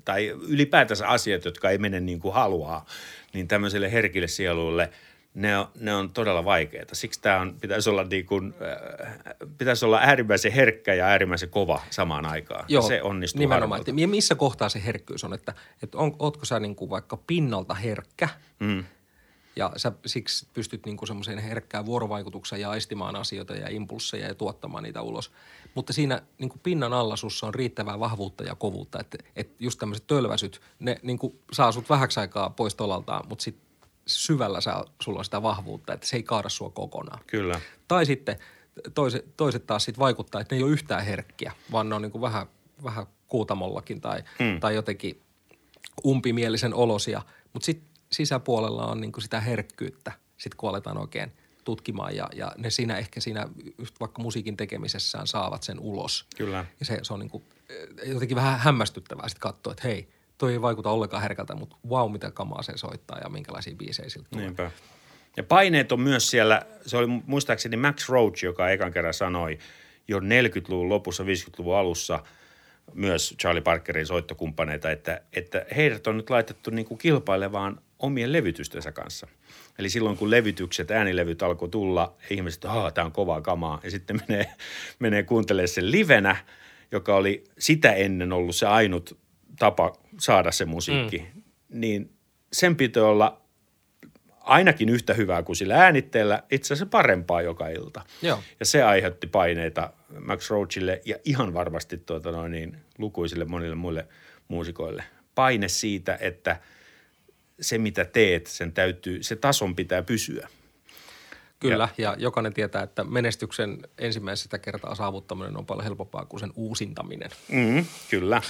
tai 0.04 0.28
ylipäätänsä 0.28 1.08
asiat, 1.08 1.44
jotka 1.44 1.70
ei 1.70 1.78
mene 1.78 2.00
niin 2.00 2.20
kuin 2.20 2.34
haluaa, 2.34 2.86
niin 3.34 3.48
tämmöiselle 3.48 3.92
herkille 3.92 4.28
sieluille 4.28 4.90
ne 5.34 5.58
on, 5.58 5.66
ne 5.80 5.94
on 5.94 6.10
todella 6.10 6.44
vaikeita. 6.44 6.94
Siksi 6.94 7.20
tämä 7.20 7.40
on, 7.40 7.56
pitäisi, 7.60 7.90
olla 7.90 8.04
niin 8.04 8.26
kuin, 8.26 8.54
pitäisi 9.58 9.84
olla 9.84 9.98
äärimmäisen 9.98 10.52
herkkä 10.52 10.94
ja 10.94 11.06
äärimmäisen 11.06 11.48
kova 11.48 11.80
samaan 11.90 12.26
aikaan. 12.26 12.64
Joo, 12.68 12.82
se 12.82 13.02
onnistuu 13.02 13.40
nimenomaan. 13.40 13.82
Ja 13.96 14.08
missä 14.08 14.34
kohtaa 14.34 14.68
se 14.68 14.82
herkkyys 14.84 15.24
on? 15.24 15.34
Että, 15.34 15.54
että 15.82 15.98
on, 15.98 16.16
ootko 16.18 16.44
sä 16.44 16.60
niin 16.60 16.76
kuin 16.76 16.90
vaikka 16.90 17.16
pinnalta 17.16 17.74
herkkä 17.74 18.28
mm.– 18.60 18.84
ja 19.57 19.72
sä 19.76 19.92
siksi 20.07 20.46
pystyt 20.53 20.86
niinku 20.86 21.07
semmoiseen 21.07 21.38
herkkään 21.38 21.86
vuorovaikutukseen 21.86 22.61
ja 22.61 22.70
aistimaan 22.70 23.16
asioita 23.16 23.55
ja 23.55 23.68
impulsseja 23.70 24.26
ja 24.26 24.34
tuottamaan 24.34 24.82
niitä 24.82 25.03
ulos. 25.03 25.32
Mutta 25.74 25.92
siinä 25.92 26.22
niinku 26.38 26.59
pinnan 26.62 26.92
alla 26.92 27.16
sussa 27.16 27.46
on 27.46 27.55
riittävää 27.55 28.00
vahvuutta 28.00 28.44
ja 28.44 28.55
kovuutta, 28.55 29.00
että 29.00 29.18
et 29.36 29.50
just 29.61 29.78
tämmöiset 29.78 30.07
tölväsyt, 30.07 30.61
ne 30.78 31.00
niinku 31.03 31.40
saa 31.53 31.72
sut 31.72 31.90
vähäksi 31.90 32.20
aikaa 32.20 32.50
pois 32.50 32.74
tolaltaan, 32.74 33.28
mutta 33.28 33.42
sitten 33.42 33.72
syvällä 34.07 34.61
saa, 34.61 34.84
sulla 35.03 35.18
on 35.18 35.24
sitä 35.24 35.42
vahvuutta, 35.42 35.92
että 35.94 36.07
se 36.07 36.16
ei 36.16 36.22
kaada 36.22 36.48
sua 36.48 36.70
kokonaan. 36.70 37.24
Kyllä. 37.26 37.61
Tai 37.88 38.07
sitten 38.07 38.38
toiset, 38.94 39.36
toiset 39.36 39.66
taas 39.66 39.84
sitten 39.84 40.00
vaikuttaa, 40.00 40.40
että 40.40 40.55
ne 40.55 40.59
ei 40.59 40.62
ole 40.62 40.72
yhtään 40.72 41.05
herkkiä, 41.05 41.53
vaan 41.72 41.88
ne 41.88 41.94
on 41.94 42.03
niinku 42.03 42.20
vähän, 42.20 42.46
vähän 42.84 43.07
kuutamollakin 43.28 44.00
tai, 44.00 44.22
hmm. 44.38 44.61
tai 44.61 44.74
jotenkin 44.74 45.22
umpimielisen 46.07 46.74
olosia. 46.74 47.22
Mutta 47.53 47.66
sitten 47.66 47.91
sisäpuolella 48.12 48.86
on 48.86 49.00
niin 49.00 49.12
kuin 49.12 49.22
sitä 49.22 49.40
herkkyyttä, 49.40 50.12
sit 50.36 50.54
kun 50.54 50.70
aletaan 50.70 50.98
oikein 50.98 51.32
tutkimaan 51.64 52.16
ja, 52.16 52.28
ja 52.34 52.52
ne 52.56 52.70
siinä 52.70 52.98
ehkä 52.98 53.20
siinä 53.20 53.48
just 53.78 54.00
vaikka 54.00 54.22
musiikin 54.22 54.56
tekemisessään 54.56 55.26
saavat 55.26 55.62
sen 55.62 55.80
ulos. 55.80 56.26
Kyllä. 56.36 56.64
Ja 56.80 56.86
se, 56.86 56.98
se 57.02 57.12
on 57.12 57.20
niin 57.20 57.30
kuin, 57.30 57.44
eh, 57.68 58.10
jotenkin 58.10 58.34
vähän 58.34 58.58
hämmästyttävää 58.58 59.28
sitten 59.28 59.40
katsoa, 59.40 59.72
että 59.72 59.88
hei, 59.88 60.08
toi 60.38 60.52
ei 60.52 60.62
vaikuta 60.62 60.90
ollenkaan 60.90 61.22
herkältä, 61.22 61.54
mutta 61.54 61.76
wow, 61.88 62.12
mitä 62.12 62.30
kamaa 62.30 62.62
se 62.62 62.72
soittaa 62.76 63.18
ja 63.18 63.28
minkälaisia 63.28 63.76
biisejä 63.76 64.08
siltä 64.08 64.28
tulee. 64.30 64.44
Niinpä. 64.44 64.70
Ja 65.36 65.42
paineet 65.42 65.92
on 65.92 66.00
myös 66.00 66.30
siellä, 66.30 66.62
se 66.86 66.96
oli 66.96 67.06
muistaakseni 67.06 67.76
Max 67.76 68.08
Roach, 68.08 68.44
joka 68.44 68.70
ekan 68.70 68.92
kerran 68.92 69.14
sanoi 69.14 69.58
jo 70.08 70.20
40-luvun 70.20 70.88
lopussa, 70.88 71.22
50-luvun 71.22 71.76
alussa– 71.76 72.22
myös 72.94 73.34
Charlie 73.40 73.62
Parkerin 73.62 74.06
soittokumppaneita, 74.06 74.90
että, 74.90 75.20
että 75.32 75.66
heidät 75.76 76.06
on 76.06 76.16
nyt 76.16 76.30
laitettu 76.30 76.70
niin 76.70 76.86
kuin 76.86 76.98
kilpailevaan 76.98 77.80
omien 78.03 78.32
levytystensä 78.32 78.92
kanssa. 78.92 79.26
Eli 79.78 79.90
silloin 79.90 80.16
kun 80.16 80.30
levytykset, 80.30 80.90
äänilevyt 80.90 81.42
alkoi 81.42 81.68
tulla, 81.68 82.16
ihmiset, 82.30 82.64
että 82.64 82.90
tämä 82.94 83.05
on 83.05 83.12
kovaa 83.12 83.40
kamaa. 83.40 83.80
Ja 83.84 83.90
sitten 83.90 84.20
menee, 84.28 84.53
menee 84.98 85.22
kuuntelemaan 85.22 85.68
sen 85.68 85.90
livenä, 85.90 86.36
joka 86.92 87.16
oli 87.16 87.44
sitä 87.59 87.92
ennen 87.92 88.32
ollut 88.32 88.57
se 88.57 88.66
ainut 88.66 89.18
tapa 89.59 89.92
saada 90.18 90.53
se 90.53 90.64
musiikki. 90.64 91.18
Mm. 91.18 91.42
Niin 91.68 92.11
sen 92.53 92.76
pitää 92.76 93.05
olla 93.05 93.42
ainakin 94.40 94.88
yhtä 94.88 95.14
hyvää 95.14 95.42
kuin 95.42 95.57
sillä 95.57 95.74
äänitteellä, 95.74 96.42
itse 96.50 96.74
asiassa 96.74 96.86
parempaa 96.86 97.42
joka 97.42 97.68
ilta. 97.68 98.00
Joo. 98.22 98.42
Ja 98.61 98.66
se 98.66 98.82
aiheutti 98.82 99.26
paineita 99.26 99.92
Max 100.20 100.50
Roachille 100.50 101.00
ja 101.05 101.16
ihan 101.24 101.55
varmasti 101.55 101.96
tuota 101.96 102.32
noin 102.32 102.53
niin, 102.53 102.76
lukuisille 102.98 103.44
monille 103.44 103.74
muille 103.74 104.07
muusikoille. 104.48 105.05
Paine 105.34 105.68
siitä, 105.68 106.18
että 106.20 106.57
se 107.61 107.78
mitä 107.78 108.05
teet, 108.05 108.46
sen 108.46 108.72
täytyy, 108.72 109.22
se 109.22 109.36
tason 109.36 109.76
pitää 109.76 110.03
pysyä. 110.03 110.48
Kyllä, 111.61 111.88
ja, 111.98 112.09
ja 112.11 112.16
jokainen 112.18 112.55
tietää, 112.55 112.82
että 112.82 113.05
menestyksen 113.05 113.78
ensimmäisestä 113.98 114.59
kertaa 114.59 114.94
saavuttaminen 114.94 115.57
on 115.57 115.66
paljon 115.66 115.84
helpompaa 115.84 116.24
kuin 116.24 116.40
sen 116.40 116.53
uusintaminen. 116.55 117.30
Mm, 117.48 117.84
kyllä, 118.11 118.42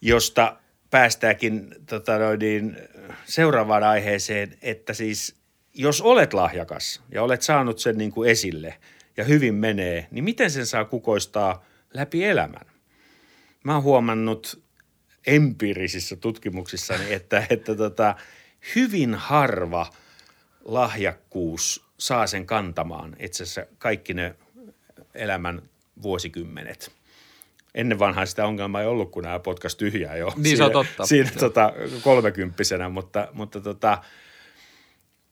josta 0.00 0.56
päästäänkin 0.90 1.74
tota 1.86 2.18
noin, 2.18 2.38
niin, 2.38 2.76
seuraavaan 3.24 3.82
aiheeseen, 3.82 4.58
että 4.62 4.94
siis 4.94 5.36
jos 5.74 6.00
olet 6.00 6.32
lahjakas 6.32 7.02
ja 7.10 7.22
olet 7.22 7.42
saanut 7.42 7.78
sen 7.78 7.98
niin 7.98 8.10
kuin 8.10 8.30
esille 8.30 8.78
ja 9.16 9.24
hyvin 9.24 9.54
menee, 9.54 10.08
niin 10.10 10.24
miten 10.24 10.50
sen 10.50 10.66
saa 10.66 10.84
kukoistaa 10.84 11.64
läpi 11.94 12.24
elämän? 12.24 12.66
Mä 13.64 13.74
oon 13.74 13.82
huomannut 13.82 14.61
empiirisissä 15.26 16.16
tutkimuksissani, 16.16 17.12
että, 17.12 17.46
että 17.50 17.74
tota, 17.74 18.14
hyvin 18.74 19.14
harva 19.14 19.90
lahjakkuus 20.64 21.86
saa 21.98 22.26
sen 22.26 22.46
kantamaan 22.46 23.16
itse 23.18 23.42
asiassa 23.42 23.66
kaikki 23.78 24.14
ne 24.14 24.34
elämän 25.14 25.62
vuosikymmenet– 26.02 26.92
ennen 27.74 27.98
vanhaa 27.98 28.26
sitä 28.26 28.46
ongelmaa 28.46 28.80
ei 28.80 28.86
ollut, 28.86 29.10
kun 29.10 29.22
nämä 29.22 29.38
podcast 29.38 29.78
tyhjää 29.78 30.16
jo. 30.16 30.32
Niin 30.36 30.56
se 30.56 30.64
on 30.64 30.72
totta. 30.72 31.06
Siinä 31.06 31.30
tota, 31.38 31.72
kolmekymppisenä, 32.02 32.88
mutta, 32.88 33.28
mutta 33.32 33.60
tota, 33.60 33.98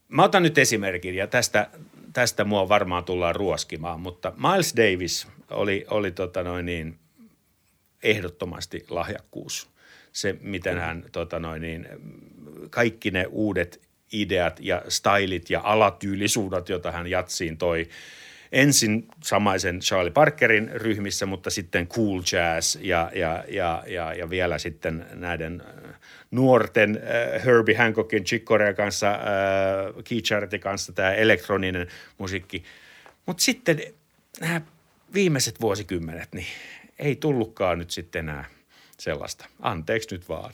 mä 0.08 0.24
otan 0.24 0.42
nyt 0.42 0.58
esimerkin 0.58 1.14
ja 1.14 1.26
tästä, 1.26 1.70
tästä 2.12 2.44
mua 2.44 2.68
varmaan 2.68 3.04
tullaan 3.04 3.36
ruoskimaan, 3.36 4.00
mutta 4.00 4.32
Miles 4.36 4.74
Davis 4.76 5.28
oli, 5.50 5.84
oli 5.90 6.10
tota 6.10 6.42
noin 6.42 6.66
niin, 6.66 6.98
ehdottomasti 8.02 8.84
lahjakkuus. 8.88 9.70
Se, 10.12 10.36
miten 10.40 10.78
hän 10.78 11.04
tota 11.12 11.38
noin 11.38 11.62
niin, 11.62 11.88
kaikki 12.70 13.10
ne 13.10 13.26
uudet 13.30 13.80
ideat 14.12 14.60
ja 14.60 14.82
stylit 14.88 15.50
ja 15.50 15.60
alatyylisuudet, 15.64 16.68
joita 16.68 16.92
hän 16.92 17.06
jatsiin 17.06 17.58
toi– 17.58 17.88
ensin 18.52 19.08
samaisen 19.22 19.80
Charlie 19.80 20.10
Parkerin 20.10 20.70
ryhmissä, 20.74 21.26
mutta 21.26 21.50
sitten 21.50 21.88
Cool 21.88 22.22
Jazz 22.32 22.76
ja, 22.80 23.10
ja, 23.14 23.44
ja, 23.48 23.82
ja, 23.86 24.14
ja 24.14 24.30
vielä 24.30 24.58
sitten 24.58 25.06
näiden 25.14 25.62
äh, 25.66 25.94
nuorten 26.30 27.02
äh, 27.02 27.44
Herbie 27.44 27.76
Hancockin, 27.76 28.24
Chick 28.24 28.44
Corea 28.44 28.74
kanssa, 28.74 29.10
äh, 29.10 29.18
Keith 30.04 30.60
kanssa 30.60 30.92
tämä 30.92 31.12
elektroninen 31.12 31.86
musiikki. 32.18 32.64
Mutta 33.26 33.42
sitten 33.42 33.82
nämä 34.40 34.60
viimeiset 35.14 35.60
vuosikymmenet, 35.60 36.28
niin 36.32 36.46
ei 36.98 37.16
tullutkaan 37.16 37.78
nyt 37.78 37.90
sitten 37.90 38.28
enää 38.28 38.44
sellaista. 39.00 39.46
Anteeksi 39.60 40.14
nyt 40.14 40.28
vaan. 40.28 40.52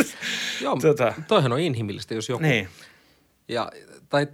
Joo, 0.60 0.76
tota, 0.76 1.14
toihan 1.28 1.52
on 1.52 1.60
inhimillistä, 1.60 2.14
jos 2.14 2.28
joku. 2.28 2.42
Niin. 2.42 2.68
Ja, 3.48 3.72
tai 4.08 4.26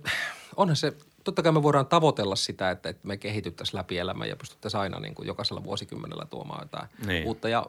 onhan 0.57 0.77
se 0.77 0.93
totta 1.25 1.43
kai 1.43 1.53
me 1.53 1.63
voidaan 1.63 1.87
tavoitella 1.87 2.37
sitä, 2.37 2.71
että, 2.71 2.89
että 2.89 3.09
me 3.09 3.17
kehityttäisiin 3.17 3.79
läpi 3.79 3.99
elämän 3.99 4.29
ja 4.29 4.37
pystyttäisiin 4.37 4.81
aina 4.81 5.01
niin 5.01 5.15
kuin 5.15 5.27
jokaisella 5.27 5.65
vuosikymmenellä 5.65 6.27
tuomaan 6.31 6.63
jotain 6.63 6.89
niin. 7.07 7.27
uutta. 7.27 7.49
Ja 7.49 7.67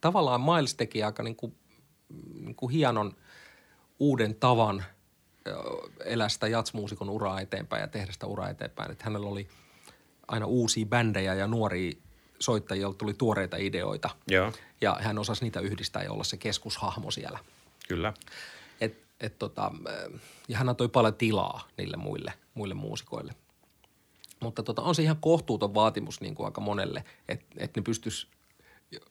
tavallaan 0.00 0.40
Miles 0.40 0.74
teki 0.74 1.02
aika 1.02 1.22
niin 1.22 1.36
kuin, 1.36 1.54
niin 2.34 2.54
kuin 2.54 2.72
hienon 2.72 3.16
uuden 3.98 4.34
tavan 4.34 4.84
elää 6.04 6.28
sitä 6.28 6.48
jatsmuusikon 6.48 7.10
uraa 7.10 7.40
eteenpäin 7.40 7.80
ja 7.80 7.88
tehdä 7.88 8.12
sitä 8.12 8.26
uraa 8.26 8.48
eteenpäin. 8.48 8.90
Että 8.90 9.04
hänellä 9.04 9.28
oli 9.28 9.48
aina 10.28 10.46
uusia 10.46 10.86
bändejä 10.86 11.34
ja 11.34 11.46
nuoria 11.46 11.92
soittajia, 12.38 12.82
joilta 12.82 12.98
tuli 12.98 13.14
tuoreita 13.14 13.56
ideoita. 13.56 14.10
Joo. 14.28 14.52
Ja 14.80 14.96
hän 15.00 15.18
osasi 15.18 15.44
niitä 15.44 15.60
yhdistää 15.60 16.02
ja 16.02 16.12
olla 16.12 16.24
se 16.24 16.36
keskushahmo 16.36 17.10
siellä. 17.10 17.38
Kyllä. 17.88 18.12
Et, 18.80 19.02
et 19.20 19.38
tota, 19.38 19.72
ja 20.48 20.58
hän 20.58 20.68
antoi 20.68 20.88
paljon 20.88 21.14
tilaa 21.14 21.68
niille 21.76 21.96
muille– 21.96 22.32
muille 22.56 22.74
muusikoille. 22.74 23.34
Mutta 24.40 24.62
tota, 24.62 24.82
on 24.82 24.94
se 24.94 25.02
ihan 25.02 25.16
kohtuuton 25.20 25.74
vaatimus 25.74 26.20
niin 26.20 26.34
kuin 26.34 26.44
aika 26.44 26.60
monelle, 26.60 27.04
että, 27.28 27.46
että 27.56 27.80
ne 27.80 27.84
pystyisi, 27.84 28.26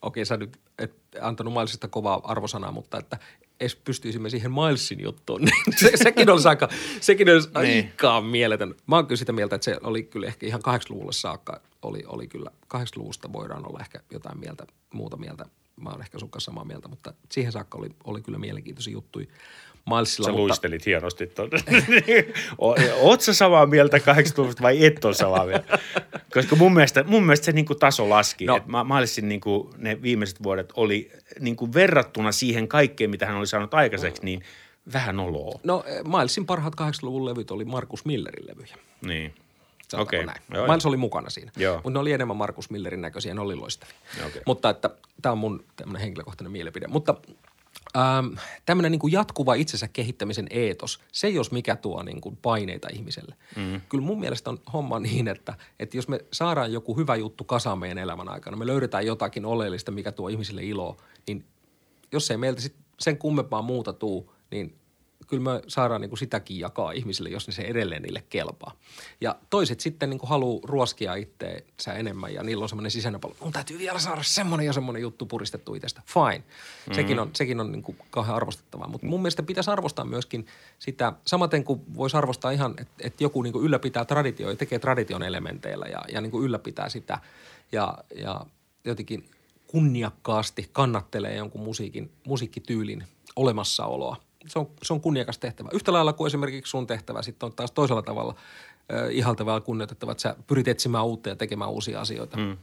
okei 0.01 0.25
sä 0.25 0.37
nyt 0.37 0.59
et 0.79 0.95
antanut 1.21 1.53
Milesista 1.53 1.87
kovaa 1.87 2.21
arvosanaa, 2.23 2.71
mutta 2.71 2.97
että 2.97 3.19
edes 3.59 3.75
pystyisimme 3.75 4.29
siihen 4.29 4.51
Milesin 4.51 5.03
juttuun, 5.03 5.41
niin 5.45 5.77
se, 5.77 5.91
sekin 5.95 6.29
olisi 6.29 6.47
aika, 6.47 6.69
sekin 7.01 7.29
olisi 7.29 7.49
niin. 7.61 7.85
aika 7.85 8.21
mieletön. 8.21 8.75
Mä 8.87 8.95
oon 8.95 9.07
kyllä 9.07 9.19
sitä 9.19 9.31
mieltä, 9.31 9.55
että 9.55 9.65
se 9.65 9.77
oli 9.83 10.03
kyllä 10.03 10.27
ehkä 10.27 10.45
ihan 10.45 10.61
80-luvulle 10.61 11.13
saakka, 11.13 11.61
oli, 11.81 12.03
oli 12.07 12.27
kyllä 12.27 12.51
80-luvusta 12.75 13.33
voidaan 13.33 13.67
olla 13.67 13.79
ehkä 13.79 13.99
jotain 14.11 14.39
mieltä, 14.39 14.67
muuta 14.93 15.17
mieltä. 15.17 15.45
Mä 15.81 15.89
oon 15.89 16.01
ehkä 16.01 16.19
sun 16.19 16.29
kanssa 16.29 16.51
samaa 16.51 16.65
mieltä, 16.65 16.87
mutta 16.87 17.13
siihen 17.31 17.51
saakka 17.51 17.77
oli, 17.77 17.89
oli 18.03 18.21
kyllä 18.21 18.37
mielenkiintoisia 18.37 18.93
juttuja. 18.93 19.27
Malsilla. 19.85 20.25
Sä 20.25 20.31
mutta... 20.31 20.41
luistelit 20.41 20.85
hienosti 20.85 21.27
tuonne. 21.27 21.59
Oot 23.01 23.21
sä 23.21 23.33
samaa 23.33 23.65
mieltä 23.65 23.99
80 23.99 24.63
vai 24.63 24.85
et 24.85 25.05
ole 25.05 25.13
samaa 25.13 25.45
mieltä? 25.45 25.79
Koska 26.33 26.55
mun 26.55 26.73
mielestä, 26.73 27.03
mun 27.03 27.23
mielestä 27.25 27.45
se 27.45 27.51
niin 27.51 27.65
kuin 27.65 27.79
taso 27.79 28.09
laski. 28.09 28.45
No. 28.45 28.61
mä, 28.65 28.83
Malsin 28.83 29.29
niin 29.29 29.41
kuin 29.41 29.69
ne 29.77 30.01
viimeiset 30.01 30.43
vuodet 30.43 30.73
oli 30.75 31.11
niin 31.39 31.55
kuin 31.55 31.73
verrattuna 31.73 32.31
siihen 32.31 32.67
kaikkeen, 32.67 33.09
mitä 33.09 33.25
hän 33.25 33.35
oli 33.35 33.47
saanut 33.47 33.73
aikaiseksi, 33.73 34.25
niin 34.25 34.41
vähän 34.93 35.19
oloa. 35.19 35.59
No 35.63 35.83
Milesin 36.17 36.45
parhaat 36.45 36.73
80-luvun 36.81 37.25
levyt 37.25 37.51
oli 37.51 37.65
Markus 37.65 38.05
Millerin 38.05 38.47
levyjä. 38.47 38.77
Niin. 39.01 39.33
Okei. 39.93 40.23
Okay. 40.23 40.35
Näin. 40.49 40.69
Miles 40.69 40.85
oli 40.85 40.97
mukana 40.97 41.29
siinä, 41.29 41.51
Joo. 41.57 41.75
mutta 41.75 41.89
ne 41.89 41.99
oli 41.99 42.11
enemmän 42.11 42.37
Markus 42.37 42.69
Millerin 42.69 43.01
näköisiä, 43.01 43.33
ne 43.33 43.41
oli 43.41 43.55
loistavia. 43.55 43.95
Okay. 44.27 44.41
Mutta 44.45 44.69
että 44.69 44.89
tämä 45.21 45.31
on 45.31 45.37
mun 45.37 45.63
tämmöinen 45.75 46.01
henkilökohtainen 46.01 46.51
mielipide. 46.51 46.87
Mutta 46.87 47.15
ähm, 47.95 48.33
tämmöinen 48.65 48.91
niin 48.91 49.11
jatkuva 49.11 49.53
itsensä 49.53 49.87
kehittämisen 49.87 50.47
eetos, 50.49 50.99
se 51.11 51.29
jos 51.29 51.51
mikä 51.51 51.75
tuo 51.75 52.03
niin 52.03 52.21
kuin 52.21 52.37
paineita 52.41 52.87
ihmiselle. 52.93 53.35
Mm. 53.55 53.81
Kyllä 53.89 54.03
mun 54.03 54.19
mielestä 54.19 54.49
on 54.49 54.59
homma 54.73 54.99
niin, 55.09 55.27
että, 55.27 55.53
että 55.79 55.97
jos 55.97 56.07
me 56.07 56.19
saadaan 56.33 56.73
joku 56.73 56.97
hyvä 56.97 57.15
juttu 57.15 57.43
kasaan 57.43 57.79
meidän 57.79 57.97
elämän 57.97 58.29
aikana, 58.29 58.57
me 58.57 58.67
löydetään 58.67 59.05
jotakin 59.05 59.45
oleellista, 59.45 59.91
mikä 59.91 60.11
tuo 60.11 60.27
ihmisille 60.27 60.63
iloa, 60.63 60.97
niin 61.27 61.45
jos 62.11 62.31
ei 62.31 62.37
meiltä 62.37 62.61
sit 62.61 62.75
sen 62.99 63.17
kummempaa 63.17 63.61
muuta 63.61 63.93
tuu, 63.93 64.33
niin 64.51 64.75
kyllä 65.27 65.43
me 65.43 65.61
saadaan 65.67 66.01
niin 66.01 66.09
kuin 66.09 66.19
sitäkin 66.19 66.59
jakaa 66.59 66.91
ihmisille, 66.91 67.29
jos 67.29 67.47
ne 67.47 67.53
se 67.53 67.61
edelleen 67.61 68.01
niille 68.01 68.23
kelpaa. 68.29 68.75
Ja 69.21 69.35
toiset 69.49 69.79
sitten 69.79 70.09
niin 70.09 70.19
kuin 70.19 70.29
haluaa 70.29 70.59
ruoskia 70.63 71.15
itseensä 71.15 71.93
enemmän 71.93 72.33
ja 72.33 72.43
niillä 72.43 72.63
on 72.63 72.69
semmoinen 72.69 72.91
sisäinen 72.91 73.21
paljon, 73.21 73.37
mun 73.41 73.51
täytyy 73.51 73.79
vielä 73.79 73.99
saada 73.99 74.23
semmoinen 74.23 74.65
ja 74.65 74.73
semmoinen 74.73 75.01
juttu 75.01 75.25
puristettu 75.25 75.75
itsestä. 75.75 76.01
Fine. 76.05 76.37
Mm-hmm. 76.37 76.93
Sekin 76.93 77.19
on, 77.19 77.29
sekin 77.33 77.59
on 77.59 77.71
niin 77.71 77.83
kuin 77.83 77.97
kauhean 78.09 78.35
arvostettavaa. 78.35 78.87
Mutta 78.87 79.07
mun 79.07 79.21
mielestä 79.21 79.43
pitäisi 79.43 79.71
arvostaa 79.71 80.05
myöskin 80.05 80.47
sitä, 80.79 81.13
samaten 81.25 81.63
kuin 81.63 81.81
voisi 81.95 82.17
arvostaa 82.17 82.51
ihan, 82.51 82.73
että, 82.77 82.93
että 82.99 83.23
joku 83.23 83.41
niin 83.41 83.53
kuin 83.53 83.65
ylläpitää 83.65 84.05
traditioita, 84.05 84.59
tekee 84.59 84.79
tradition 84.79 85.23
elementeillä 85.23 85.85
ja, 85.85 86.01
ja 86.11 86.21
niin 86.21 86.31
kuin 86.31 86.45
ylläpitää 86.45 86.89
sitä 86.89 87.19
ja, 87.71 87.97
ja 88.15 88.45
jotenkin 88.85 89.29
kunniakkaasti 89.67 90.69
kannattelee 90.71 91.35
jonkun 91.35 91.61
musiikin, 91.61 92.11
musiikkityylin 92.25 93.03
olemassaoloa– 93.35 94.17
se 94.47 94.59
on, 94.59 94.69
se 94.83 94.93
on 94.93 95.01
kunniakas 95.01 95.37
tehtävä. 95.37 95.69
Yhtä 95.73 95.93
lailla 95.93 96.13
kuin 96.13 96.27
esimerkiksi 96.27 96.69
sun 96.69 96.87
tehtävä 96.87 97.21
sitten 97.21 97.47
on 97.47 97.53
taas 97.55 97.71
toisella 97.71 98.01
tavalla 98.01 98.35
äh, 98.93 99.07
ihaltavaa 99.11 99.61
kunnioitettava, 99.61 100.11
että 100.11 100.21
sä 100.21 100.35
pyrit 100.47 100.67
etsimään 100.67 101.05
uutta 101.05 101.29
ja 101.29 101.35
tekemään 101.35 101.71
uusia 101.71 102.01
asioita. 102.01 102.37
Mm. 102.37 102.57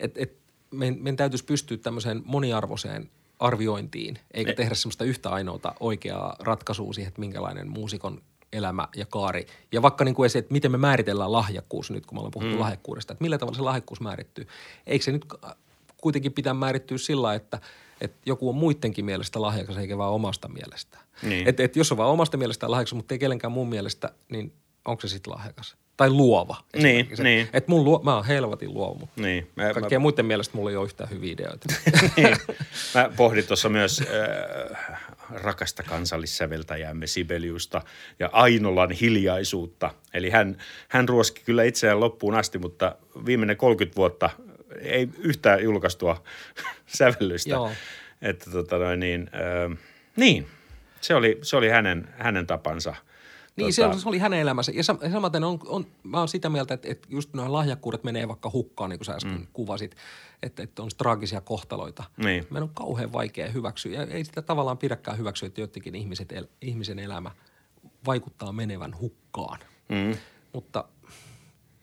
Et, 0.00 0.12
et, 0.16 0.32
meidän, 0.70 0.98
meidän 0.98 1.16
täytyisi 1.16 1.44
pystyä 1.44 1.76
tämmöiseen 1.76 2.22
moniarvoiseen 2.24 3.10
arviointiin, 3.38 4.18
eikä 4.30 4.50
e- 4.50 4.54
tehdä 4.54 4.74
semmoista 4.74 5.04
yhtä 5.04 5.30
ainoata 5.30 5.74
oikeaa 5.80 6.36
ratkaisua 6.40 6.92
siihen, 6.92 7.08
että 7.08 7.20
minkälainen 7.20 7.68
muusikon 7.68 8.22
elämä 8.52 8.88
ja 8.96 9.06
kaari. 9.06 9.46
Ja 9.72 9.82
vaikka 9.82 10.04
niin 10.04 10.14
kuin 10.14 10.26
esim, 10.26 10.38
että 10.38 10.52
miten 10.52 10.70
me 10.70 10.78
määritellään 10.78 11.32
lahjakkuus 11.32 11.90
nyt, 11.90 12.06
kun 12.06 12.16
me 12.16 12.18
ollaan 12.18 12.30
puhuttu 12.30 12.54
mm. 12.54 12.60
lahjakkuudesta, 12.60 13.12
että 13.12 13.24
millä 13.24 13.38
tavalla 13.38 13.56
se 13.56 13.62
lahjakkuus 13.62 14.00
määrittyy. 14.00 14.46
Eikö 14.86 15.04
se 15.04 15.12
nyt 15.12 15.24
kuitenkin 15.96 16.32
pitää 16.32 16.54
määrittyä 16.54 16.98
sillä, 16.98 17.34
että– 17.34 17.60
että 18.00 18.18
joku 18.26 18.48
on 18.48 18.54
muidenkin 18.54 19.04
mielestä 19.04 19.42
lahjakas 19.42 19.76
eikä 19.76 19.98
vaan 19.98 20.12
omasta 20.12 20.48
mielestä. 20.48 20.98
Niin. 21.22 21.48
Että 21.48 21.62
et 21.62 21.76
jos 21.76 21.92
on 21.92 21.98
vaan 21.98 22.10
omasta 22.10 22.36
mielestä 22.36 22.70
lahjakas, 22.70 22.94
mutta 22.94 23.14
ei 23.14 23.18
kenenkään 23.18 23.52
mun 23.52 23.68
mielestä, 23.68 24.12
niin 24.28 24.52
onko 24.84 25.00
se 25.00 25.08
sitten 25.08 25.32
lahjakas? 25.32 25.76
Tai 25.96 26.10
luova. 26.10 26.56
Niin, 26.82 27.08
niin. 27.22 27.48
Että 27.52 27.70
mun 27.70 27.84
luo, 27.84 28.00
mä 28.04 28.14
oon 28.14 28.24
helvatin 28.24 28.74
luova, 28.74 28.98
mutta 28.98 29.22
niin. 29.22 29.50
Mä, 29.56 29.74
kaikkien 29.74 30.00
mä... 30.00 30.02
muiden 30.02 30.26
mielestä 30.26 30.56
mulla 30.56 30.70
ei 30.70 30.76
ole 30.76 30.84
yhtään 30.84 31.10
hyviä 31.10 31.32
ideoita. 31.32 31.68
niin. 32.16 32.36
Mä 32.94 33.10
pohdin 33.16 33.46
tuossa 33.46 33.68
myös 33.68 34.00
äh, 34.00 35.00
rakasta 35.30 35.82
kansallissäveltäjäämme 35.82 37.06
Sibeliusta 37.06 37.82
ja 38.18 38.28
Ainolan 38.32 38.90
hiljaisuutta. 38.90 39.90
Eli 40.14 40.30
hän, 40.30 40.56
hän 40.88 41.08
ruoski 41.08 41.42
kyllä 41.44 41.64
itseään 41.64 42.00
loppuun 42.00 42.34
asti, 42.34 42.58
mutta 42.58 42.96
viimeinen 43.26 43.56
30 43.56 43.96
vuotta 43.96 44.30
ei 44.82 45.08
yhtään 45.18 45.62
julkaistua 45.62 46.22
sävellystä. 46.98 47.50
Joo. 47.50 47.70
Että 48.22 48.50
tota 48.50 48.78
noin, 48.78 49.00
niin, 49.00 49.30
äh, 49.70 49.78
niin, 50.16 50.46
se 51.00 51.14
oli, 51.14 51.38
se 51.42 51.56
oli 51.56 51.68
hänen, 51.68 52.08
hänen 52.18 52.46
tapansa. 52.46 52.94
Niin, 53.56 53.74
tota, 53.76 53.92
se, 53.92 54.02
se 54.02 54.08
oli 54.08 54.18
hänen 54.18 54.40
elämänsä. 54.40 54.72
Ja 54.72 54.82
sam- 54.82 55.12
samaten 55.12 55.44
on, 55.44 55.58
on, 55.66 55.86
mä 56.02 56.18
oon 56.18 56.28
sitä 56.28 56.48
mieltä, 56.48 56.74
että, 56.74 56.88
että 56.90 57.08
just 57.10 57.34
nuo 57.34 57.52
lahjakkuudet 57.52 58.04
menee 58.04 58.28
vaikka 58.28 58.50
hukkaan, 58.52 58.90
niin 58.90 58.98
kuin 58.98 59.06
sä 59.06 59.12
äsken 59.12 59.32
mm. 59.32 59.46
kuvasit, 59.52 59.96
että, 60.42 60.62
että 60.62 60.82
on 60.82 60.90
traagisia 60.98 61.40
kohtaloita. 61.40 62.04
Niin. 62.16 62.46
Meidän 62.50 62.62
on 62.62 62.74
kauhean 62.74 63.12
vaikea 63.12 63.50
hyväksyä, 63.50 63.92
ja 63.92 64.06
ei 64.06 64.24
sitä 64.24 64.42
tavallaan 64.42 64.78
pidäkään 64.78 65.18
hyväksyä, 65.18 65.46
että 65.46 65.60
jotenkin 65.60 65.94
ihmiset, 65.94 66.32
el, 66.32 66.46
ihmisen 66.60 66.98
elämä 66.98 67.30
vaikuttaa 68.06 68.52
menevän 68.52 68.98
hukkaan. 69.00 69.58
Mm. 69.88 70.16
Mutta 70.52 70.84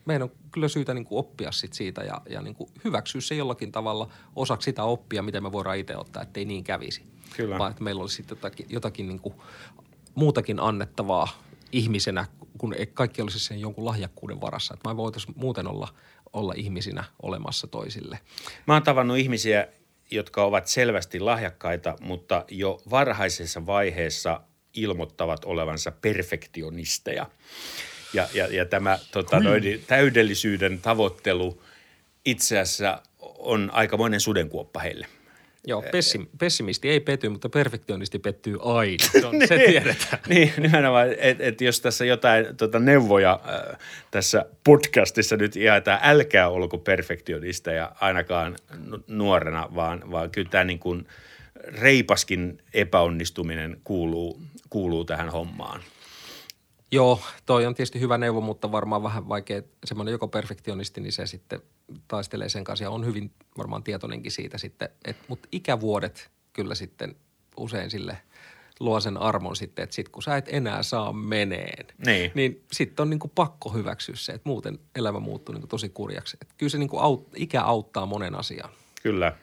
meidän 0.06 0.24
on 0.24 0.32
kyllä 0.51 0.68
syytä 0.68 0.93
niin 0.93 1.06
kuin 1.06 1.20
oppia 1.20 1.51
sit 1.51 1.74
siitä 1.74 2.03
ja, 2.03 2.22
ja 2.30 2.41
niin 2.41 2.56
kuin 2.56 2.70
hyväksyä 2.84 3.22
se 3.22 3.36
jollakin 3.36 3.72
tavalla 3.72 4.10
osaksi 4.36 4.66
sitä 4.66 4.84
oppia, 4.84 5.22
miten 5.22 5.43
me 5.43 5.51
voidaan 5.51 5.78
itse 5.78 5.97
ottaa, 5.97 6.24
ettei 6.24 6.45
niin 6.45 6.64
kävisi. 6.64 7.03
Kyllä. 7.36 7.60
Vaan 7.60 7.72
että 7.72 7.84
meillä 7.84 8.01
olisi 8.01 8.16
sitten 8.16 8.36
jotakin, 8.36 8.66
jotakin 8.70 9.08
niin 9.08 9.20
kuin 9.20 9.36
muutakin 10.16 10.60
annettavaa 10.60 11.28
ihmisenä, 11.72 12.26
kun 12.58 12.74
ei 12.74 12.86
kaikki 12.86 13.22
olisi 13.22 13.39
sen 13.39 13.60
jonkun 13.60 13.86
lahjakkuuden 13.86 14.41
varassa. 14.41 14.74
Että 14.74 14.89
me 14.89 14.97
voitaisiin 14.97 15.34
muuten 15.38 15.68
olla, 15.68 15.88
olla 16.34 16.53
ihmisinä 16.58 17.03
olemassa 17.22 17.68
toisille. 17.68 18.20
Mä 18.68 18.74
oon 18.74 18.84
tavannut 18.84 19.18
ihmisiä, 19.18 19.68
jotka 20.12 20.43
ovat 20.43 20.68
selvästi 20.68 21.20
lahjakkaita, 21.20 21.95
mutta 22.01 22.45
jo 22.51 22.82
varhaisessa 22.89 23.66
vaiheessa 23.66 24.41
ilmoittavat 24.74 25.45
olevansa 25.45 25.91
perfektionisteja. 25.91 27.30
Ja, 28.16 28.28
ja, 28.34 28.47
ja 28.47 28.66
tämä 28.66 28.99
tota, 29.11 29.39
noin, 29.39 29.84
täydellisyyden 29.88 30.80
tavoittelu 30.80 31.61
itse 32.26 32.59
asiassa 32.59 33.01
on 33.38 33.70
aikamoinen 33.74 34.20
sudenkuoppa 34.20 34.80
heille. 34.80 35.07
Joo, 35.68 35.84
pessim, 35.91 36.28
pessimisti 36.38 36.89
ei 36.89 36.99
pety, 36.99 37.30
mutta 37.30 37.49
perfektionisti 37.49 38.20
pettyy 38.20 38.57
aina. 38.61 39.05
Se, 39.11 39.26
on, 39.26 39.36
se 39.47 39.57
tiedetään. 39.57 40.20
niin, 40.28 40.53
nimenomaan, 40.57 41.07
että 41.18 41.43
et 41.43 41.61
jos 41.61 41.82
tässä 41.82 42.05
jotain 42.05 42.57
tota, 42.57 42.80
neuvoja 42.80 43.39
äh, 43.49 43.78
tässä 44.11 44.45
podcastissa 44.63 45.38
nyt 45.38 45.55
jaetaan, 45.55 45.99
älkää 46.01 46.49
olko 46.49 46.78
perfektionista 46.78 47.72
ja 47.72 47.91
ainakaan 47.99 48.55
nu- 48.86 49.03
nuorena, 49.07 49.70
vaan, 49.76 50.11
vaan 50.11 50.30
kyllä 50.30 50.49
tämä 50.49 50.63
niin 50.63 50.80
kuin 50.80 51.07
reipaskin 51.63 52.57
epäonnistuminen 52.74 53.78
kuuluu, 53.84 54.41
kuuluu 54.70 55.05
tähän 55.05 55.30
hommaan. 55.30 55.82
Joo, 56.96 57.20
toi 57.46 57.66
on 57.66 57.76
tietysti 57.76 58.00
hyvä 58.00 58.18
neuvo, 58.18 58.41
mutta 58.41 58.72
varmaan 58.72 59.04
vähän 59.04 59.30
vaikea. 59.30 59.62
Semmoinen 59.86 60.12
joko 60.12 60.28
perfektionisti, 60.28 61.02
niin 61.02 61.12
se 61.14 61.26
sitten 61.26 61.62
taistelee 62.08 62.50
sen 62.50 62.64
kanssa 62.64 62.84
ja 62.84 62.89
on 62.89 63.06
hyvin 63.06 63.32
varmaan 63.58 63.84
tietoinenkin 63.84 64.32
siitä 64.32 64.58
sitten. 64.58 64.89
Et, 65.06 65.18
mutta 65.28 65.48
ikävuodet 65.52 66.32
kyllä 66.54 66.76
sitten 66.76 67.16
usein 67.58 67.91
sille 67.91 68.18
luo 68.80 69.00
sen 69.00 69.18
armon 69.18 69.56
sitten, 69.56 69.84
että 69.84 69.96
sit 69.96 70.10
kun 70.10 70.24
sä 70.24 70.38
et 70.38 70.46
enää 70.50 70.84
saa 70.84 71.14
meneen, 71.14 71.86
Niin. 72.06 72.32
niin 72.36 72.64
sitten 72.72 73.04
on 73.04 73.10
niinku 73.10 73.28
pakko 73.28 73.70
hyväksyä 73.70 74.16
se, 74.16 74.32
että 74.32 74.50
muuten 74.50 74.80
elämä 74.96 75.20
muuttuu 75.20 75.54
niinku 75.54 75.68
tosi 75.68 75.89
kurjaksi. 75.89 76.38
Et 76.41 76.54
kyllä 76.58 76.70
se 76.70 76.78
niinku 76.78 76.98
aut, 76.98 77.30
ikä 77.36 77.62
auttaa 77.62 78.06
monen 78.06 78.36
asian. 78.36 78.70
Kyllä. 79.04 79.34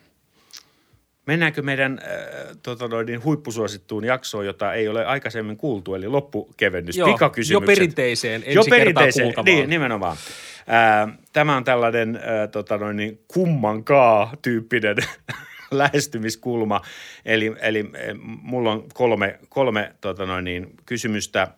Mennäänkö 1.27 1.63
meidän 1.63 2.01
äh, 2.03 2.57
tota 2.63 2.89
noin, 2.89 3.25
huippusuosittuun 3.25 4.05
jaksoon, 4.05 4.47
jota 4.47 4.75
ei 4.75 4.89
ole 4.89 5.07
aikaisemmin 5.07 5.57
kuultu, 5.57 5.95
eli 5.95 6.09
loppukevennys, 6.09 6.97
Joo, 6.97 7.13
pikakysymykset. 7.13 7.69
jo 7.69 7.77
perinteiseen, 7.77 8.43
ensi 8.45 8.55
jo 8.55 8.65
perinteiseen, 8.71 9.25
kuultavaan. 9.25 9.45
niin, 9.45 9.71
nimenomaan. 9.71 10.17
Äh, 10.57 11.19
tämä 11.33 11.57
on 11.57 11.65
tällainen 11.65 12.17
äh, 12.17 12.49
tota 12.53 12.79
noin, 12.79 12.97
niin 12.97 13.21
kummankaa 13.29 14.33
tyyppinen 14.43 14.97
lähestymiskulma. 15.71 16.81
Eli, 17.25 17.57
eli 17.61 17.81
äh, 17.81 18.19
mulla 18.43 18.73
on 18.73 18.85
kolme, 18.95 19.39
kolme 19.49 19.95
tota 20.01 20.27
noin, 20.27 20.45
niin, 20.45 20.71
kysymystä, 20.87 21.43
äh, 21.43 21.51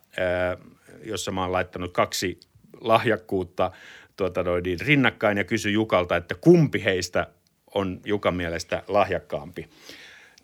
jossa 1.04 1.30
mä 1.30 1.42
oon 1.42 1.52
laittanut 1.52 1.92
kaksi 1.92 2.40
lahjakkuutta 2.80 3.70
tuota 4.16 4.42
noin, 4.42 4.62
niin, 4.62 4.80
rinnakkain 4.80 5.38
ja 5.38 5.44
kysy 5.44 5.70
Jukalta, 5.70 6.16
että 6.16 6.34
kumpi 6.34 6.84
heistä 6.84 7.26
on 7.74 8.00
Jukan 8.04 8.34
mielestä 8.34 8.82
lahjakkaampi. 8.88 9.68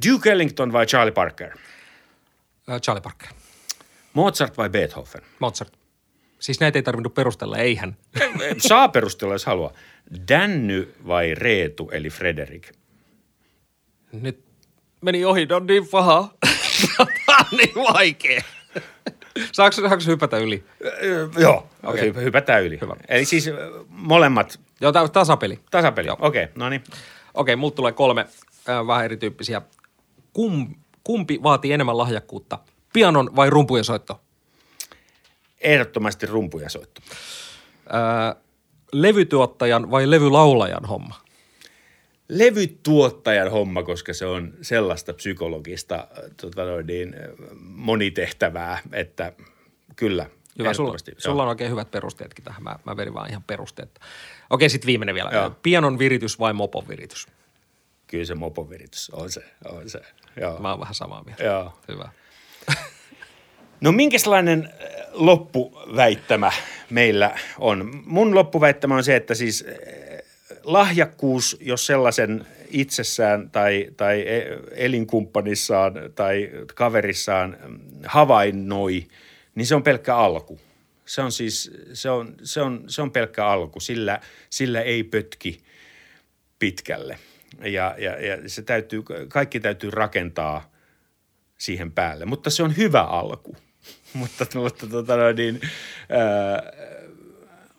Duke 0.08 0.32
Ellington 0.32 0.72
vai 0.72 0.86
Charlie 0.86 1.12
Parker? 1.12 1.58
Äh, 2.70 2.80
Charlie 2.80 3.02
Parker, 3.02 3.28
Mozart 4.12 4.58
vai 4.58 4.70
Beethoven? 4.70 5.22
Mozart. 5.38 5.76
Siis 6.38 6.60
näitä 6.60 6.78
ei 6.78 6.82
tarvinnut 6.82 7.14
perustella, 7.14 7.58
eihän. 7.58 7.96
Saa 8.68 8.88
perustella, 8.88 9.34
jos 9.34 9.46
haluaa. 9.46 9.72
Danny 10.28 10.94
vai 11.06 11.34
Reetu, 11.34 11.90
eli 11.92 12.10
Frederik? 12.10 12.72
Nyt 14.12 14.44
meni 15.00 15.24
ohi, 15.24 15.48
on 15.56 15.66
niin 15.66 15.88
paha. 15.88 16.34
Tämä 17.26 17.38
on 17.38 17.58
niin 17.58 17.74
vaikea. 17.74 18.42
Saanko, 19.52 19.74
saanko 19.74 20.04
hypätä 20.06 20.38
yli? 20.38 20.64
Öö, 21.02 21.28
joo, 21.38 21.70
okay. 21.82 22.14
hypätään 22.14 22.64
yli. 22.64 22.78
Hyvä. 22.80 22.96
Eli 23.08 23.24
siis 23.24 23.48
ö, 23.48 23.84
molemmat 23.88 24.60
Joo, 24.80 24.92
tasapeli. 24.92 25.58
tasapeli. 25.70 26.08
Okei, 26.10 26.44
okay, 26.44 26.46
no 26.54 26.68
niin. 26.68 26.84
Okei, 27.34 27.56
multa 27.56 27.76
tulee 27.76 27.92
kolme 27.92 28.26
äh, 28.68 28.86
vähän 28.86 29.04
erityyppisiä. 29.04 29.62
Kum, 30.32 30.74
kumpi 31.04 31.42
vaatii 31.42 31.72
enemmän 31.72 31.98
lahjakkuutta? 31.98 32.58
Pianon 32.92 33.36
vai 33.36 33.50
rumpujen 33.50 33.84
soitto? 33.84 34.20
Ehdottomasti 35.60 36.26
rumpuja 36.26 36.68
soitto. 36.68 37.00
Äh, 37.94 38.42
levytuottajan 38.92 39.90
vai 39.90 40.10
levylaulajan 40.10 40.84
homma? 40.84 41.14
Levytuottajan 42.28 43.50
homma, 43.50 43.82
koska 43.82 44.14
se 44.14 44.26
on 44.26 44.52
sellaista 44.62 45.14
psykologista 45.14 45.94
äh, 45.94 46.30
tota 46.40 46.64
noin, 46.64 46.86
niin, 46.86 47.14
äh, 47.14 47.30
monitehtävää, 47.60 48.78
että 48.92 49.32
kyllä. 49.96 50.26
Hyvä, 50.58 50.74
sulla, 50.74 50.90
joo. 50.90 51.14
sulla 51.18 51.42
on 51.42 51.48
oikein 51.48 51.70
hyvät 51.70 51.90
perusteetkin 51.90 52.44
tähän. 52.44 52.62
Mä, 52.62 52.78
mä 52.86 52.96
vedin 52.96 53.14
vaan 53.14 53.30
ihan 53.30 53.42
perusteet. 53.42 54.00
Okei, 54.50 54.68
sitten 54.68 54.86
viimeinen 54.86 55.14
vielä. 55.14 55.30
Joo. 55.32 55.50
Pianon 55.62 55.98
viritys 55.98 56.38
vai 56.38 56.52
mopon 56.52 56.88
viritys? 56.88 57.26
Kyllä 58.06 58.24
se 58.24 58.34
mopoviritys 58.34 59.10
on 59.10 59.30
se, 59.30 59.44
on 59.64 59.90
se. 59.90 60.00
Joo. 60.40 60.58
Mä 60.58 60.70
oon 60.70 60.80
vähän 60.80 60.94
samaa 60.94 61.24
mieltä. 61.24 61.44
Joo. 61.44 61.78
Hyvä. 61.88 62.08
No 63.80 63.92
minkälainen 63.92 64.64
äh, 64.64 64.90
loppuväittämä 65.12 66.52
meillä 66.90 67.38
on? 67.58 68.02
Mun 68.06 68.34
loppuväittämä 68.34 68.94
on 68.94 69.04
se, 69.04 69.16
että 69.16 69.34
siis 69.34 69.64
äh, 69.68 69.74
lahjakkuus, 70.64 71.56
jos 71.60 71.86
sellaisen 71.86 72.46
itsessään 72.70 73.50
tai, 73.50 73.88
tai 73.96 74.20
e- 74.20 74.58
elinkumppanissaan 74.74 75.94
tai 76.14 76.50
kaverissaan 76.74 77.56
mm, 77.66 77.78
havainnoi, 78.06 79.06
niin 79.54 79.66
se 79.66 79.74
on 79.74 79.82
pelkkä 79.82 80.16
alku. 80.16 80.60
Se 81.10 81.22
on 81.22 81.32
siis, 81.32 81.70
se 81.92 82.10
on, 82.10 82.34
se 82.42 82.60
on, 82.60 82.84
se 82.86 83.02
on 83.02 83.10
pelkkä 83.10 83.46
alku, 83.46 83.80
sillä, 83.80 84.20
sillä 84.50 84.80
ei 84.80 85.04
pötki 85.04 85.62
pitkälle. 86.58 87.18
Ja, 87.62 87.94
ja, 87.98 88.26
ja 88.26 88.48
se 88.48 88.62
täytyy, 88.62 89.02
kaikki 89.28 89.60
täytyy 89.60 89.90
rakentaa 89.90 90.72
siihen 91.58 91.92
päälle, 91.92 92.24
mutta 92.24 92.50
se 92.50 92.62
on 92.62 92.76
hyvä 92.76 93.02
alku. 93.02 93.56
mutta 94.14 94.46
mutta 94.54 94.86
tota 94.86 95.32
niin, 95.36 95.60
ää, 96.08 96.62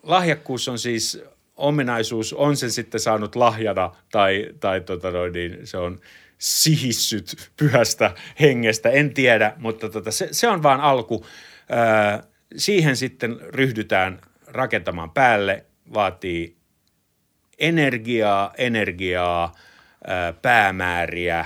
lahjakkuus 0.03 0.67
on 0.67 0.79
siis 0.79 1.23
ominaisuus, 1.55 2.33
on 2.33 2.57
sen 2.57 2.71
sitten 2.71 2.99
saanut 2.99 3.35
lahjana 3.35 3.95
tai, 4.11 4.49
tai 4.59 4.81
tota 4.81 5.07
niin, 5.33 5.67
se 5.67 5.77
on 5.77 5.99
sihissyt 6.37 7.51
pyhästä 7.57 8.15
hengestä, 8.39 8.89
en 8.89 9.13
tiedä, 9.13 9.53
mutta 9.57 9.89
tota, 9.89 10.11
se, 10.11 10.27
se 10.31 10.47
on 10.47 10.63
vaan 10.63 10.81
alku. 10.81 11.25
Ää, 11.69 12.30
siihen 12.55 12.95
sitten 12.95 13.39
ryhdytään 13.41 14.21
rakentamaan 14.47 15.11
päälle, 15.11 15.65
vaatii 15.93 16.55
energiaa, 17.59 18.53
energiaa, 18.57 19.55
ää, 20.07 20.33
päämääriä, 20.33 21.45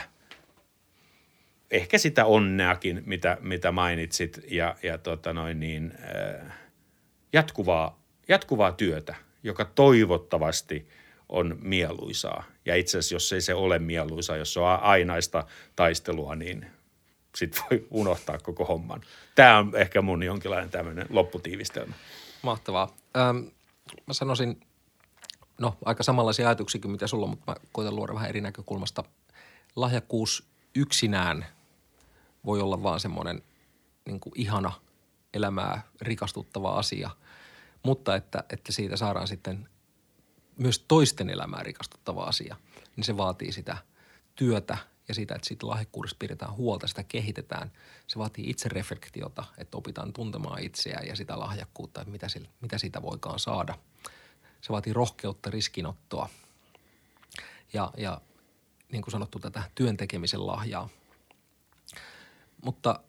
ehkä 1.71 1.97
sitä 1.97 2.25
onneakin, 2.25 3.03
mitä, 3.05 3.37
mitä 3.41 3.71
mainitsit, 3.71 4.39
ja, 4.51 4.75
ja 4.83 4.97
tota 4.97 5.33
noin 5.33 5.59
niin, 5.59 5.93
jatkuvaa, 7.33 8.03
jatkuvaa 8.27 8.71
työtä, 8.71 9.15
joka 9.43 9.65
toivottavasti 9.65 10.87
on 11.29 11.57
mieluisaa. 11.61 12.43
Ja 12.65 12.75
itse 12.75 12.97
asiassa, 12.97 13.15
jos 13.15 13.33
ei 13.33 13.41
se 13.41 13.53
ole 13.53 13.79
mieluisaa, 13.79 14.37
jos 14.37 14.53
se 14.53 14.59
on 14.59 14.79
ainaista 14.81 15.45
taistelua, 15.75 16.35
niin 16.35 16.65
sit 17.35 17.61
voi 17.71 17.87
unohtaa 17.91 18.37
koko 18.37 18.65
homman. 18.65 19.01
Tämä 19.35 19.57
on 19.57 19.71
ehkä 19.75 20.01
mun 20.01 20.23
jonkinlainen 20.23 20.69
tämmöinen 20.69 21.07
lopputiivistelmä. 21.09 21.93
Mahtavaa. 22.41 22.95
Öm, 23.17 23.51
mä 24.07 24.13
sanoisin, 24.13 24.59
no 25.57 25.77
aika 25.85 26.03
samanlaisia 26.03 26.47
ajatuksia 26.47 26.81
kuin 26.81 26.91
mitä 26.91 27.07
sulla 27.07 27.27
mutta 27.27 27.51
mä 27.51 27.55
koitan 27.71 27.95
luoda 27.95 28.13
vähän 28.13 28.29
eri 28.29 28.41
näkökulmasta. 28.41 29.03
Lahjakkuus 29.75 30.47
yksinään 30.75 31.45
voi 32.45 32.61
olla 32.61 32.83
vaan 32.83 32.99
semmoinen 32.99 33.41
niin 34.05 34.19
ihana 34.35 34.71
elämää 35.33 35.81
rikastuttava 36.01 36.75
asia, 36.75 37.09
mutta 37.83 38.15
että, 38.15 38.43
että 38.49 38.71
siitä 38.71 38.97
saadaan 38.97 39.27
sitten 39.27 39.69
myös 40.57 40.79
toisten 40.87 41.29
elämää 41.29 41.63
rikastuttava 41.63 42.23
asia, 42.23 42.55
niin 42.95 43.03
se 43.03 43.17
vaatii 43.17 43.51
sitä 43.51 43.77
työtä 44.35 44.77
ja 45.07 45.13
sitä, 45.13 45.35
että 45.35 45.47
siitä 45.47 45.67
lahjakkuudesta 45.67 46.17
pidetään 46.19 46.53
huolta, 46.53 46.87
sitä 46.87 47.03
kehitetään. 47.03 47.71
Se 48.07 48.19
vaatii 48.19 48.49
itsereflektiota, 48.49 49.43
että 49.57 49.77
opitaan 49.77 50.13
tuntemaan 50.13 50.63
itseään 50.63 51.07
ja 51.07 51.15
sitä 51.15 51.39
lahjakkuutta, 51.39 52.01
että 52.01 52.11
mitä, 52.11 52.29
sillä, 52.29 52.49
mitä 52.61 52.77
siitä 52.77 53.01
voikaan 53.01 53.39
saada. 53.39 53.77
Se 54.61 54.73
vaatii 54.73 54.93
rohkeutta, 54.93 55.49
riskinottoa 55.49 56.29
ja, 57.73 57.91
ja 57.97 58.21
niin 58.91 59.01
kuin 59.01 59.11
sanottu, 59.11 59.39
tätä 59.39 59.63
työntekemisen 59.75 60.47
lahjaa. 60.47 60.89
Mutta 62.63 62.99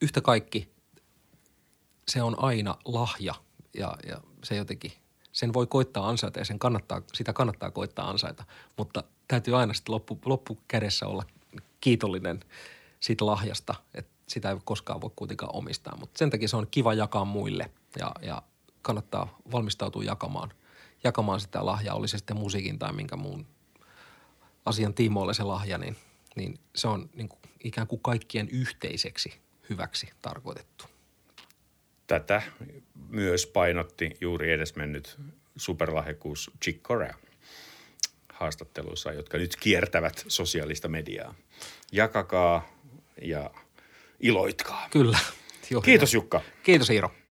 yhtä 0.00 0.20
kaikki 0.20 0.76
se 2.08 2.22
on 2.22 2.42
aina 2.42 2.76
lahja 2.84 3.34
ja, 3.74 3.96
ja 4.08 4.20
se 4.44 4.56
jotenkin, 4.56 4.92
sen 5.32 5.52
voi 5.52 5.66
koittaa 5.66 6.08
ansaita 6.08 6.38
ja 6.38 6.44
sen 6.44 6.58
kannattaa, 6.58 7.02
sitä 7.14 7.32
kannattaa 7.32 7.70
koittaa 7.70 8.10
ansaita, 8.10 8.44
mutta 8.76 9.04
täytyy 9.28 9.58
aina 9.58 9.74
sitten 9.74 9.94
loppu, 9.94 10.18
loppukädessä 10.24 11.06
olla 11.06 11.24
kiitollinen 11.80 12.40
siitä 13.00 13.26
lahjasta, 13.26 13.74
että 13.94 14.12
sitä 14.28 14.50
ei 14.50 14.56
koskaan 14.64 15.00
voi 15.00 15.10
kuitenkaan 15.16 15.54
omistaa, 15.54 15.96
mutta 15.96 16.18
sen 16.18 16.30
takia 16.30 16.48
se 16.48 16.56
on 16.56 16.66
kiva 16.70 16.94
jakaa 16.94 17.24
muille 17.24 17.70
ja, 17.98 18.12
ja 18.22 18.42
kannattaa 18.82 19.38
valmistautua 19.52 20.04
jakamaan, 20.04 20.50
jakamaan 21.04 21.40
sitä 21.40 21.66
lahjaa, 21.66 21.96
oli 21.96 22.08
se 22.08 22.18
sitten 22.18 22.36
musiikin 22.36 22.78
tai 22.78 22.92
minkä 22.92 23.16
muun 23.16 23.46
asian 24.64 24.94
tiimoille 24.94 25.34
se 25.34 25.42
lahja, 25.42 25.78
niin, 25.78 25.96
niin 26.36 26.58
se 26.74 26.88
on 26.88 27.10
niin 27.14 27.28
kuin 27.28 27.40
ikään 27.64 27.86
kuin 27.86 28.02
kaikkien 28.02 28.48
yhteiseksi 28.48 29.34
hyväksi 29.70 30.08
tarkoitettu. 30.22 30.84
Tätä 32.06 32.42
myös 33.08 33.46
painotti 33.46 34.16
juuri 34.20 34.52
edesmennyt 34.52 35.18
superlahjakkuus 35.56 36.50
Chick 36.64 36.82
Corea 36.82 37.14
haastatteluissa, 38.38 39.12
jotka 39.12 39.38
nyt 39.38 39.56
kiertävät 39.56 40.24
sosiaalista 40.28 40.88
mediaa. 40.88 41.34
Jakakaa 41.92 42.68
ja 43.22 43.50
iloitkaa. 44.20 44.88
Kyllä. 44.90 45.18
Kiitos 45.84 46.14
Jukka. 46.14 46.40
Kiitos 46.62 46.90
Iiro. 46.90 47.10